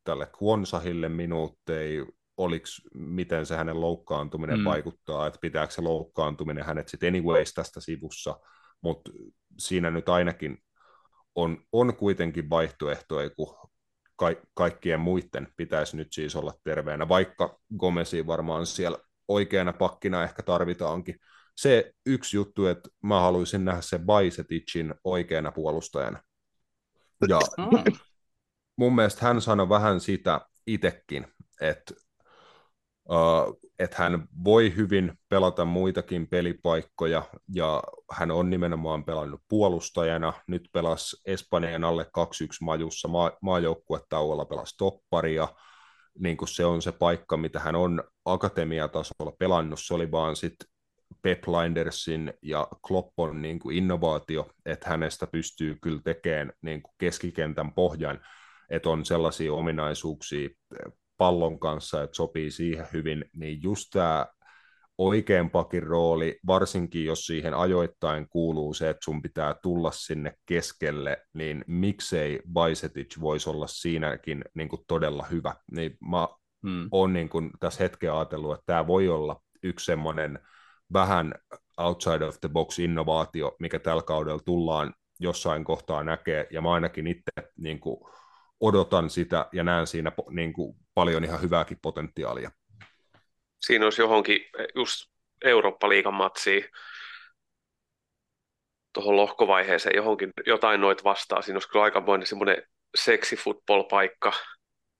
[0.04, 2.04] tälle Kwonsahille minuutteja,
[2.40, 4.64] oliks, miten se hänen loukkaantuminen mm.
[4.64, 8.40] vaikuttaa, että pitääkö se loukkaantuminen hänet sitten anyways tästä sivussa,
[8.80, 9.10] mutta
[9.58, 10.58] siinä nyt ainakin
[11.34, 13.70] on, on kuitenkin vaihtoehtoja, kun
[14.16, 18.98] ka- kaikkien muiden pitäisi nyt siis olla terveenä, vaikka Gomesi varmaan siellä
[19.28, 21.16] oikeana pakkina ehkä tarvitaankin.
[21.56, 26.22] Se yksi juttu, että mä haluaisin nähdä se Baiseticin oikeana puolustajana.
[27.28, 27.92] Ja mm
[28.80, 31.26] mun mielestä hän sanoi vähän sitä itsekin,
[31.60, 31.94] että
[33.78, 37.22] että hän voi hyvin pelata muitakin pelipaikkoja,
[37.54, 37.82] ja
[38.12, 40.32] hän on nimenomaan pelannut puolustajana.
[40.46, 42.06] Nyt pelasi Espanjan alle 2-1
[42.60, 43.08] majussa.
[43.08, 45.48] Maa, maajoukkuetauolla, pelasi topparia,
[46.18, 50.68] niin kuin se on se paikka, mitä hän on akatemiatasolla pelannut, se oli vaan sitten
[51.22, 57.72] Pep Lindersin ja Kloppon niin kuin innovaatio, että hänestä pystyy kyllä tekemään niin kuin keskikentän
[57.72, 58.20] pohjan,
[58.70, 60.48] että on sellaisia ominaisuuksia
[61.20, 64.26] pallon kanssa, että sopii siihen hyvin, niin just tämä
[64.98, 71.22] oikean pakin rooli, varsinkin jos siihen ajoittain kuuluu se, että sun pitää tulla sinne keskelle,
[71.34, 75.54] niin miksei Bajsetic voisi olla siinäkin niin kuin todella hyvä.
[75.72, 76.28] Niin mä
[76.62, 76.88] hmm.
[76.92, 80.38] oon niin kuin tässä hetken ajatellut, että tämä voi olla yksi semmoinen
[80.92, 81.34] vähän
[81.78, 87.06] outside of the box innovaatio, mikä tällä kaudella tullaan jossain kohtaa näkee, ja mä ainakin
[87.06, 88.00] itse niin kuin,
[88.60, 92.50] odotan sitä ja näen siinä niin kuin, paljon ihan hyvääkin potentiaalia.
[93.60, 94.40] Siinä olisi johonkin
[94.74, 95.10] just
[95.44, 96.64] Eurooppa-liigan matsiin
[98.92, 101.42] tuohon lohkovaiheeseen johonkin jotain noit vastaa.
[101.42, 102.62] Siinä olisi kyllä aikamoinen semmoinen
[102.94, 104.32] seksi football-paikka,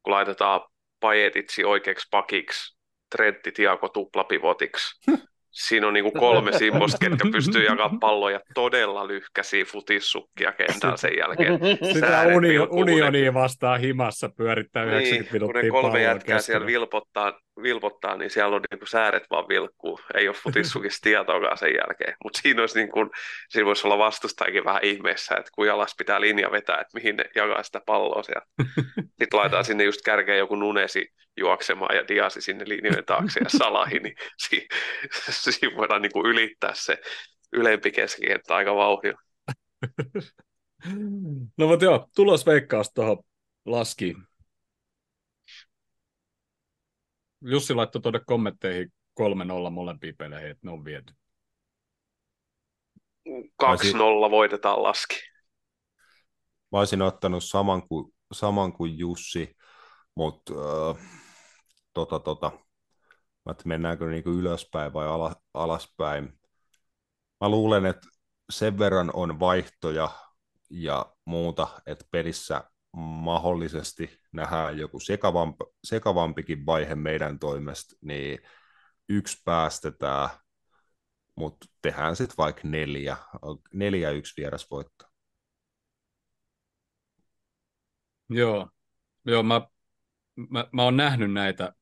[0.03, 0.61] kun laitetaan
[1.01, 2.79] Pajetitsi oikeaksi pakiksi,
[3.11, 5.11] Trentti Tiago tuplapivotiksi,
[5.51, 11.59] siinä on niinku kolme simmosta, ketkä pystyy jakamaan palloja todella lyhkäisiä futissukkia kentällä sen jälkeen.
[11.93, 17.41] Sitä uni, unionia vastaan himassa pyörittää 90 niin, minuuttia kun ne kolme jätkää siellä vilpottaa,
[17.63, 20.01] vilpottaa, niin siellä on niinku sääret vaan vilkkuu.
[20.15, 22.17] Ei ole futissukista tietoakaan sen jälkeen.
[22.25, 22.99] Mutta siinä, olisi niinku,
[23.49, 27.25] siinä voisi olla vastustajakin vähän ihmeessä, että kun jalas pitää linja vetää, että mihin ne
[27.35, 28.47] jakaa sitä palloa siellä.
[29.19, 33.99] Sitten laitetaan sinne just kärkeen joku nunesi juoksemaan ja diasi sinne linjojen taakse ja salahi,
[33.99, 34.15] niin
[34.49, 34.69] si-
[35.31, 36.99] siinä voidaan niin kuin ylittää se
[37.53, 39.21] ylempi keskikenttä aika vauhdilla.
[41.59, 43.23] No mutta joo, tulosveikkaus tuohon
[43.67, 44.17] laski.
[47.41, 51.15] Jussi laittoi tuonne kommentteihin 3-0 molempiin peleihin, että ne on viety.
[53.29, 55.17] 2-0 voitetaan laski.
[56.73, 59.57] Mä olisin ottanut saman kuin, saman kuin Jussi,
[60.15, 60.97] mutta äh,
[61.95, 62.53] tota, tota,
[63.51, 66.41] että mennäänkö niin kuin ylöspäin vai ala, alaspäin.
[67.41, 68.09] Mä luulen, että
[68.51, 70.11] sen verran on vaihtoja
[70.71, 72.65] ja muuta, että pelissä
[72.97, 78.39] mahdollisesti nähdään joku sekavampi, sekavampikin vaihe meidän toimesta, niin
[79.09, 80.29] yksi päästetään,
[81.37, 83.17] mutta tehdään sitten vaikka neljä,
[83.73, 85.05] neljä yksi vierasvoitto.
[88.29, 88.71] Joo,
[89.25, 89.61] Joo mä,
[90.51, 91.73] mä, mä oon nähnyt näitä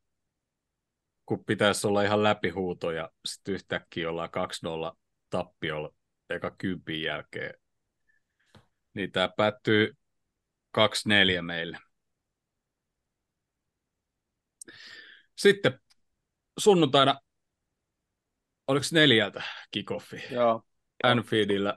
[1.28, 4.28] kun pitäisi olla ihan läpihuuto ja sitten yhtäkkiä ollaan
[4.92, 4.96] 2-0
[5.30, 5.94] tappiolla
[6.30, 7.54] eka kympin jälkeen.
[8.94, 9.96] Niin tämä päättyy
[10.78, 11.78] 2-4 meille.
[15.36, 15.80] Sitten
[16.58, 17.20] sunnuntaina,
[18.66, 20.22] oliko neljältä kickoffi?
[20.30, 20.62] Joo.
[21.02, 21.74] Anfieldillä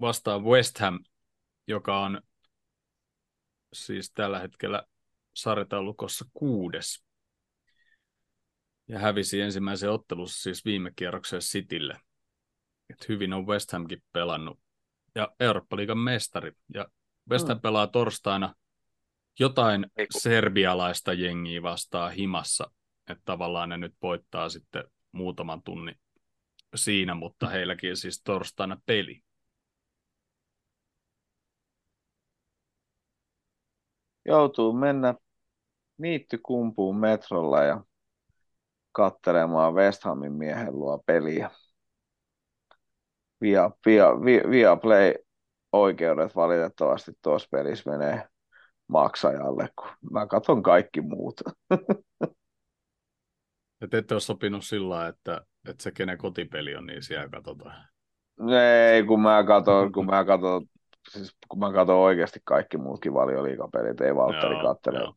[0.00, 1.04] vastaan West Ham,
[1.66, 2.22] joka on
[3.72, 4.82] siis tällä hetkellä
[5.34, 7.04] sarjataulukossa kuudes
[8.88, 12.00] ja hävisi ensimmäisen ottelussa siis viime kierrokseen Citylle.
[12.90, 14.60] Et hyvin on West Hamkin pelannut.
[15.14, 16.52] Ja Eurooppa-liigan mestari.
[16.74, 16.86] Ja
[17.30, 17.60] West Ham mm.
[17.60, 18.54] pelaa torstaina
[19.38, 20.18] jotain Eiku.
[20.18, 22.70] serbialaista jengiä vastaan himassa.
[23.10, 25.94] Että tavallaan ne nyt voittaa sitten muutaman tunnin
[26.74, 27.52] siinä, mutta mm.
[27.52, 29.22] heilläkin siis torstaina peli.
[34.24, 35.14] Joutuu mennä
[35.98, 37.84] niittykumpuun metrolla ja
[38.92, 41.50] kattelemaan West Hamin miehen luo peliä.
[43.40, 45.14] Via, via, via, via play
[45.72, 48.28] oikeudet valitettavasti tuossa pelissä menee
[48.88, 51.40] maksajalle, kun mä katson kaikki muut.
[53.80, 57.88] Ja te ette ole sopinut sillä että, että se kenen kotipeli on, niin siellä katsotaan.
[58.92, 60.66] Ei, kun mä katson, kun mä katson,
[61.10, 64.98] siis kun mä katson oikeasti kaikki muutkin valioliikapelit, ei Valtteri kattele.
[64.98, 65.14] Joo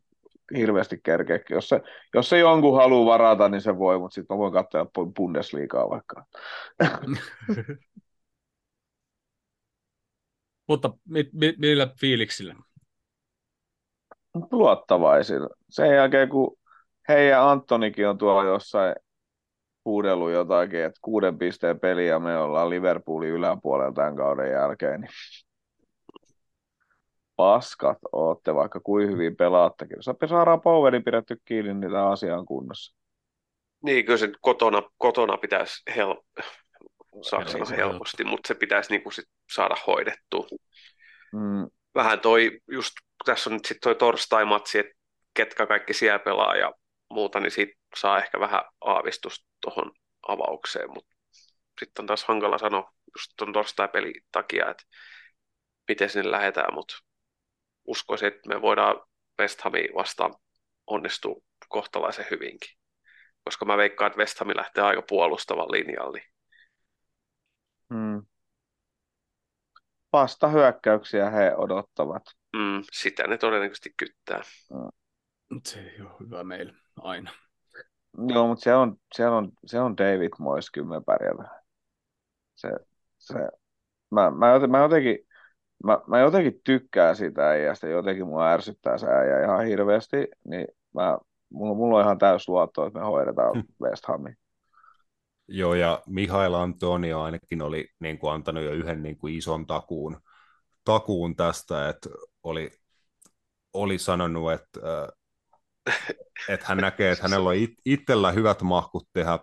[0.57, 1.40] hirveästi kerkeä.
[1.49, 1.82] Jos se,
[2.14, 6.26] jos se jonkun haluaa varata, niin se voi, mutta sitten mä voin katsoa Bundesliigaa vaikka.
[10.67, 12.55] mutta mi, mi, millä fiiliksillä?
[14.51, 15.49] Luottavaisilla.
[15.69, 16.57] Sen jälkeen, kun
[17.07, 18.95] hei ja Antonikin on tuolla jossain
[19.85, 25.11] huudellut jotakin, että kuuden pisteen peliä me ollaan Liverpoolin yläpuolella tämän kauden jälkeen, niin
[27.35, 29.97] paskat ootte, vaikka kuin hyvin pelaattekin.
[29.97, 32.95] Jos saadaan Powerin pidetty kiinni, niin tämä asia on kunnossa.
[33.83, 36.15] Niin, kyllä se kotona, kotona pitäisi hel...
[37.21, 40.48] Saksana helposti, mutta se pitäisi niinku sit saada hoidettua.
[41.34, 41.69] Mm.
[41.95, 42.94] Vähän toi, just
[43.26, 44.94] tässä on nyt sitten toi torstai-matsi, että
[45.34, 46.73] ketkä kaikki siellä pelaa ja
[47.10, 49.91] muuta, niin siitä saa ehkä vähän aavistusta tuohon
[50.28, 51.15] avaukseen, mutta
[51.80, 54.84] sitten on taas hankala sanoa just tuon torstai-pelin takia, että
[55.88, 56.95] miten sinne lähdetään, mutta
[57.88, 59.02] uskoisin, että me voidaan
[59.40, 60.36] West Hamia vastaan
[60.88, 62.78] onnistua kohtalaisen hyvinkin.
[63.44, 66.23] Koska mä veikkaan, että West Ham lähtee aika puolustavan linjalle.
[67.94, 68.26] Hmm.
[70.13, 72.23] Vasta hyökkäyksiä he odottavat.
[72.55, 74.41] Mm, sitä ne todennäköisesti kyttää.
[74.73, 75.61] Hmm.
[75.65, 77.31] Se ei ole hyvä meillä aina.
[78.27, 81.61] joo, mutta se on, se on, se on David Moyes, kyllä me pärjätään.
[82.55, 82.69] Se,
[83.17, 83.49] se,
[84.11, 85.17] mä, mä, joten, mä, jotenkin,
[85.83, 91.17] mä, mä jotenkin tykkään sitä äijästä, jotenkin mua ärsyttää se äijä ihan hirveästi, niin mä,
[91.49, 93.83] mulla, mulla on ihan täys luotto, että me hoidetaan hm.
[93.83, 94.38] West Hamin.
[95.47, 100.22] Joo, ja Mihail Antonio ainakin oli niin kuin, antanut jo yhden niin kuin, ison takuun,
[100.85, 102.09] takuun tästä, että
[102.43, 102.72] oli,
[103.73, 105.07] oli sanonut, että, äh,
[106.49, 109.39] että hän näkee, että hänellä on it, itsellä hyvät mahkut tehdä äh,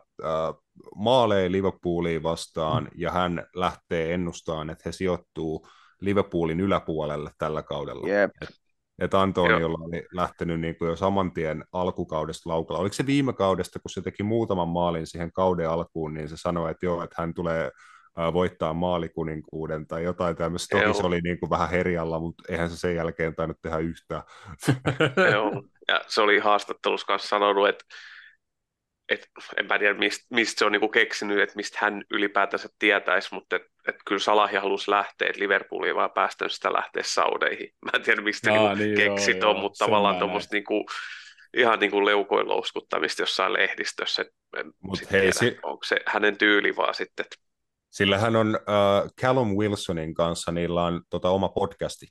[0.96, 2.90] maaleja Liverpoolia vastaan, mm.
[2.94, 5.68] ja hän lähtee ennustamaan, että he sijoittuu
[6.00, 8.08] Liverpoolin yläpuolelle tällä kaudella.
[8.08, 8.30] Yep.
[8.42, 8.48] Et,
[8.98, 12.80] että Antoniolla oli lähtenyt niin kuin jo saman tien alkukaudesta laukalla.
[12.80, 16.70] Oliko se viime kaudesta, kun se teki muutaman maalin siihen kauden alkuun, niin se sanoi,
[16.70, 17.70] että joo, että hän tulee
[18.32, 20.78] voittaa maalikuninkuuden tai jotain tämmöistä.
[20.78, 24.22] Toki se oli niin kuin vähän herjalla, mutta eihän se sen jälkeen tainnut tehdä yhtään.
[25.32, 27.84] Joo, ja se oli haastattelussa kanssa sanonut, että
[29.08, 33.34] et, en mä tiedä, mistä, mistä se on niinku keksinyt, että mistä hän ylipäätänsä tietäisi,
[33.34, 37.74] mutta et, et kyllä Salahi halusi lähteä, että Liverpool ei vaan päästänyt sitä lähteä saudeihin.
[37.84, 40.86] Mä en tiedä, mistä Aa, niinku niin, keksi ton, mutta tavallaan tuommoista niinku,
[41.56, 44.24] ihan niinku leukoin louskuttamista jossain lehdistössä.
[44.82, 47.26] Mut hei, tiedä, si- onko se hänen tyyli vaan sitten.
[47.90, 52.06] Sillä hän on uh, Callum Wilsonin kanssa, niillä on tota, oma podcasti.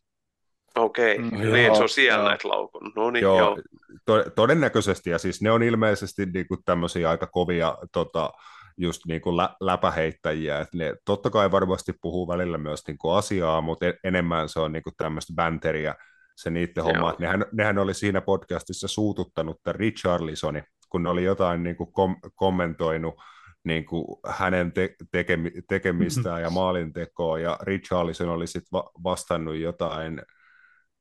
[0.78, 1.30] Okei, okay.
[1.32, 2.92] mm, niin se on siellä näitä laukun.
[2.96, 3.58] No niin, joo, joo.
[4.06, 8.34] To- todennäköisesti, ja siis ne on ilmeisesti niinku tämmöisiä aika kovia tota,
[8.78, 13.86] just niinku lä- läpäheittäjiä, että ne totta kai varmasti puhuu välillä myös niinku asiaa, mutta
[13.86, 15.96] en- enemmän se on niinku tämmöistä banteria,
[16.36, 17.16] se niiden homma.
[17.20, 23.16] Nehän, nehän oli siinä podcastissa suututtanut tämän Richarlisoni, kun ne oli jotain niinku kom- kommentoinut
[23.64, 30.22] niin kuin hänen te- tekemi- tekemistään ja maalintekoa, ja Richarlison oli sitten va- vastannut jotain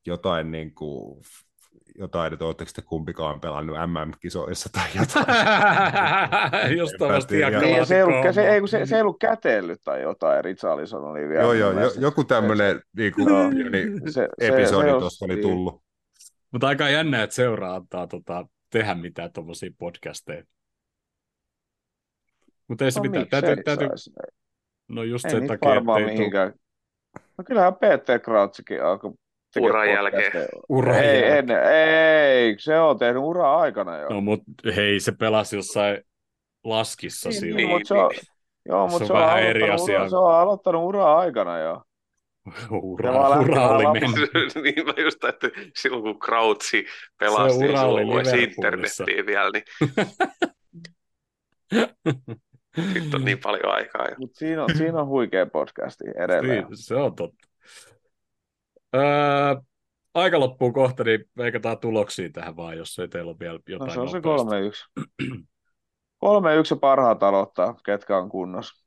[0.07, 1.21] jotain niin kuin,
[1.97, 6.77] jotain, että oletteko te kumpikaan pelannut MM-kisoissa tai jotain.
[6.77, 7.59] Just tuollaista ja...
[7.59, 11.29] niin, se, ei ollut, se, ei, se, se ei ollut kätellyt tai jotain, Richarlison oli
[11.29, 11.43] vielä.
[11.43, 15.83] Joo, joo, jo, joku tämmöinen niin kuin, no, niin, se, episodi tuossa oli tullut.
[16.51, 20.43] Mutta aika jännä, että seuraa antaa tota, tehdä mitään tuommoisia podcasteja.
[22.67, 23.27] Mutta ei se no, mitään.
[23.29, 23.87] Täytyy, täytyy...
[24.87, 26.53] No just ei sen takia, varmaan mihinkään.
[27.37, 29.13] No kyllähän Peter Krautsikin alkoi
[29.59, 30.31] uran jälkeen.
[30.69, 31.63] Uran ei, jälkeen.
[31.71, 34.09] ei, se on tehnyt uraa aikana jo.
[34.09, 34.43] No mutta
[34.75, 36.01] hei, se pelasi jossain
[36.63, 37.57] laskissa niin, silloin.
[37.57, 38.11] Niin, mutta se on,
[38.65, 39.99] joo, mutta se, on, vähän eri asia.
[39.99, 41.81] Ura, se on aloittanut uraa aikana jo.
[42.71, 44.31] ura, ura oli mennyt.
[44.63, 46.85] niin mä just että silloin kun Krautsi
[47.19, 49.51] pelasi, niin silloin voisi internettiin vielä.
[49.53, 49.63] Niin...
[52.93, 54.07] Nyt on niin paljon aikaa.
[54.17, 56.65] Mut siinä, on, siinä on huikea podcasti edelleen.
[56.67, 57.46] Niin, se on totta.
[58.95, 59.55] Öö,
[60.13, 63.93] aika loppuu kohta, niin veikataan tuloksia tähän vaan, jos ei teillä ole vielä jotain No
[63.93, 65.03] se on se 3-1.
[66.19, 68.85] 3-1 ja parhaat aloittaa, ketkä on kunnossa.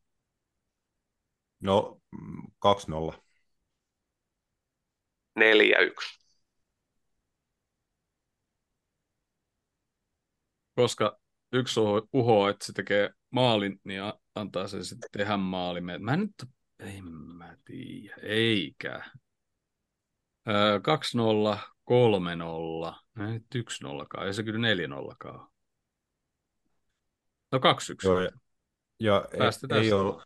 [1.61, 2.01] No,
[2.61, 3.13] 2-0.
[5.41, 6.21] 4-1.
[10.75, 11.19] Koska
[11.53, 11.81] yksi
[12.13, 14.01] uho, että se tekee maalin, niin
[14.35, 15.81] antaa se sitten tehdä maali.
[15.81, 16.33] Mä nyt,
[16.79, 19.11] ei mä tiedä, eikä.
[20.47, 21.59] 2-0,
[21.91, 25.51] 3-0, nyt 1-0, ei se kyllä 4-0
[27.53, 27.63] No 2-1.
[28.05, 28.31] Joo, ja,
[29.01, 30.23] ja ei, ei, ole,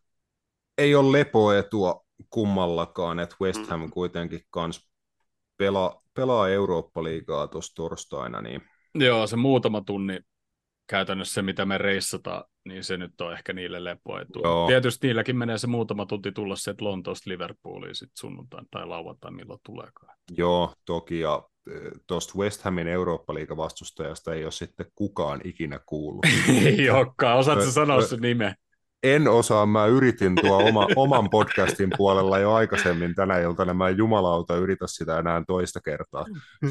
[0.78, 3.90] ei ole lepoetua kummallakaan, että West Ham mm.
[3.90, 4.90] kuitenkin kans
[5.56, 8.40] pelaa, pelaa Eurooppa-liigaa tuossa torstaina.
[8.40, 8.62] Niin...
[8.94, 10.20] Joo, se muutama tunni
[10.86, 14.40] käytännössä se, mitä me reissataan, niin se nyt on ehkä niille lepoetu.
[14.42, 14.66] Joo.
[14.66, 19.60] Tietysti niilläkin menee se muutama tunti tulla sieltä Lontoosta Liverpooliin sitten sunnuntain tai lauantai, milloin
[19.66, 20.16] tuleekaan.
[20.30, 21.72] Joo, toki, ja e,
[22.06, 26.26] tuosta West Hamin Eurooppa-liigan vastustajasta ei ole sitten kukaan ikinä kuullut.
[26.66, 28.54] ei olekaan, osaatko sanoa sen nimen?
[29.02, 33.96] En osaa, mä yritin tuo oma, oman podcastin puolella jo aikaisemmin tänä iltana, mä en
[33.96, 36.24] jumalauta yritä sitä enää toista kertaa.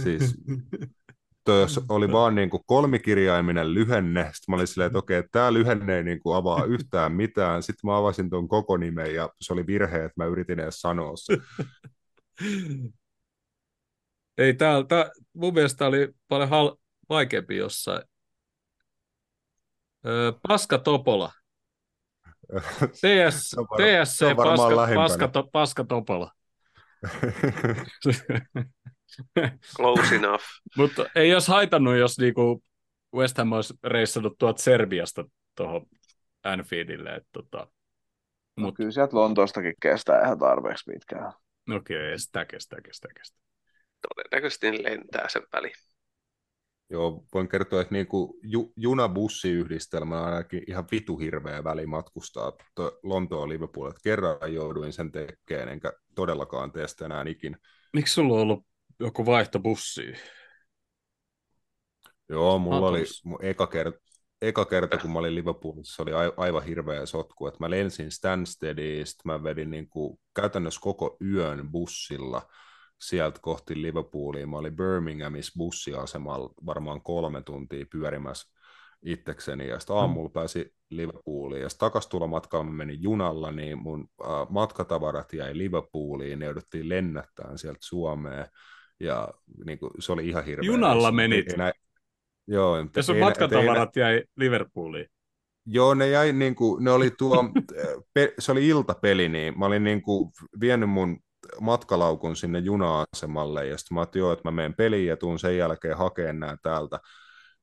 [0.04, 0.36] Siis
[1.44, 4.24] toi oli vaan niin kuin kolmikirjaiminen lyhenne.
[4.24, 7.64] Sitten mä olin silleen, että okei, tämä lyhenne ei niin kuin avaa yhtään mitään.
[7.64, 11.14] Sitten mä avasin tuon koko nimen ja se oli virhe, että mä yritin edes sanoa
[11.16, 11.38] se.
[14.38, 16.78] Ei, tää, tää, mun mielestä oli paljon hal-
[17.10, 18.04] vaikeampi jossain.
[20.06, 21.32] Öö, Paska Topola.
[23.02, 26.32] TS, TSC Paska, Paska, to, Paska Topola.
[29.78, 30.44] Close enough.
[30.78, 32.64] Mutta ei olisi haitannut, jos niinku
[33.16, 35.26] West Ham olisi reissannut tuot Serbiasta
[35.56, 35.86] tuohon
[36.44, 37.10] Anfieldille.
[37.10, 37.68] Että tota,
[38.58, 41.34] no, Kyllä sieltä Lontoostakin kestää ihan tarpeeksi pitkään.
[41.76, 43.44] Okei, okay, sitä kestää, kestää, kestää.
[44.10, 45.72] Todennäköisesti lentää sen väli.
[46.90, 52.52] Joo, voin kertoa, että niin kuin ju, juna-bussiyhdistelmä on ainakin ihan vitu hirveä väli matkustaa
[53.04, 53.90] Lontoon Liverpool.
[53.90, 57.58] Että kerran jouduin sen tekemään, enkä todellakaan tee sitä enää ikinä.
[57.94, 58.66] Miksi sulla on ollut
[59.00, 60.14] joku vaihtobussi?
[62.30, 64.00] Joo, mulla oli mun eka kerta,
[64.42, 67.48] eka kerta, kun mä olin Liverpoolissa, se oli aivan hirveä sotku.
[67.48, 72.42] Että mä lensin Stanstediin, mä vedin niin kuin käytännössä koko yön bussilla–
[73.08, 74.48] sieltä kohti Liverpoolia.
[74.48, 78.54] Mä olin Birminghamissa bussiasemalla varmaan kolme tuntia pyörimässä
[79.06, 80.34] itsekseni, ja sitten aamulla mm.
[80.34, 86.90] pääsi Liverpooliin, ja sitten takaisin menin junalla, niin mun äh, matkatavarat jäi Liverpooliin, ne jouduttiin
[86.90, 88.48] lennättämään sieltä Suomeen,
[89.04, 89.28] ja
[89.66, 90.66] niin kuin, se oli ihan hirveä.
[90.66, 91.54] Junalla menit?
[91.54, 91.72] Enää,
[92.48, 92.78] joo.
[92.96, 95.08] Ja sun matkatavarat enää, jäi Liverpooliin?
[95.66, 97.44] Joo, ne jäi niin kuin, ne oli tuo,
[98.14, 101.20] pe, se oli iltapeli, niin mä olin niin kuin vienyt mun
[101.62, 105.98] matkalaukun sinne juna-asemalle, ja sitten mä ajattelin, että mä menen peliin ja tuun sen jälkeen
[105.98, 107.00] hakemaan nämä täältä,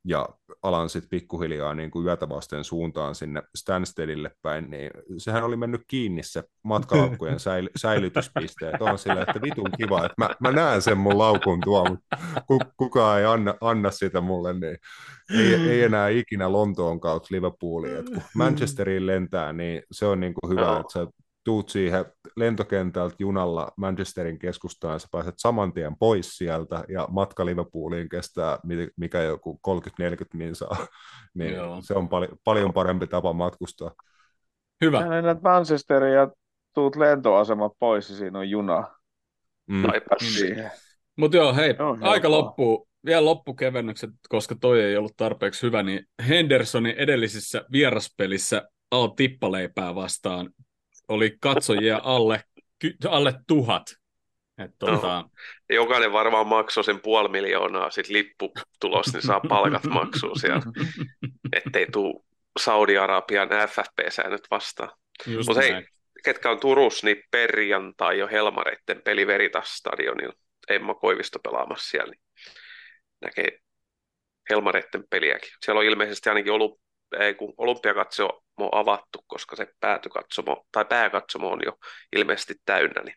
[0.05, 0.29] ja
[0.63, 5.83] alan sitten pikkuhiljaa niin kuin yötä vasten suuntaan sinne Stanstedille päin, niin sehän oli mennyt
[5.87, 8.83] kiinni se matkalaukkujen säily- säilytyspisteet.
[8.83, 11.97] On sillä, että vitun kiva, että mä, mä näen sen mun laukun tuolla,
[12.49, 14.77] mutta kukaan ei anna, anna sitä mulle, niin
[15.39, 17.97] ei, ei enää ikinä Lontoon kautta Liverpooliin.
[17.97, 21.07] Et kun Manchesteriin lentää, niin se on niin kuin hyvä, että sä
[21.45, 22.05] tuut siihen
[22.37, 28.59] lentokentältä junalla Manchesterin keskustaan, ja sä pääset saman tien pois sieltä, ja matka Liverpooliin kestää
[28.97, 29.73] mikä joku 30-40
[30.35, 30.87] minsaa,
[31.39, 31.79] niin Joo.
[31.83, 33.91] se on pal- paljon parempi tapa matkustaa.
[34.85, 35.01] Hyvä.
[35.01, 36.31] Ja lennät Manchesteriin ja
[36.75, 38.89] tuut lentoasema pois, ja siinä on juna.
[39.67, 39.83] Mm.
[40.19, 40.71] siihen.
[41.17, 42.89] Mutta joo, hei, joo, aika loppuu.
[43.07, 50.51] Vielä loppukevennykset, koska toi ei ollut tarpeeksi hyvä, niin Hendersonin edellisissä vieraspelissä Al tippaleipää vastaan
[51.11, 52.45] oli katsojia alle,
[53.09, 53.83] alle tuhat.
[54.65, 55.07] Et, tuota...
[55.07, 55.31] no.
[55.71, 60.63] Jokainen varmaan maksoi sen puoli miljoonaa, sitten lippu tulos, niin saa palkat maksua siellä,
[61.53, 62.23] ettei tule
[62.61, 64.91] Saudi-Arabian FFP-säännöt vastaan.
[65.47, 65.87] Mutta hei,
[66.25, 70.35] ketkä on Turussa, niin perjantai jo Helmareitten peli Veritas-stadionilla.
[70.69, 72.23] Emma Koivisto pelaamassa siellä, niin
[73.21, 73.59] näkee
[74.51, 75.51] Helmareitten peliäkin.
[75.65, 76.81] Siellä on ilmeisesti ainakin ollut
[77.19, 81.73] ei, kun olympiakatsomo on avattu, koska se päätykatsomo, tai pääkatsomo on jo
[82.17, 83.17] ilmeisesti täynnä, niin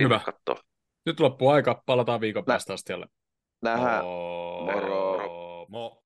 [0.00, 0.20] Hyvä.
[0.24, 0.64] Katsoo.
[1.06, 3.10] Nyt loppuu aika, palataan viikon päästä asti jälleen.
[3.62, 4.04] Nähdään.
[4.04, 4.64] Moro.
[4.64, 5.66] Moro.
[5.68, 6.05] Moro.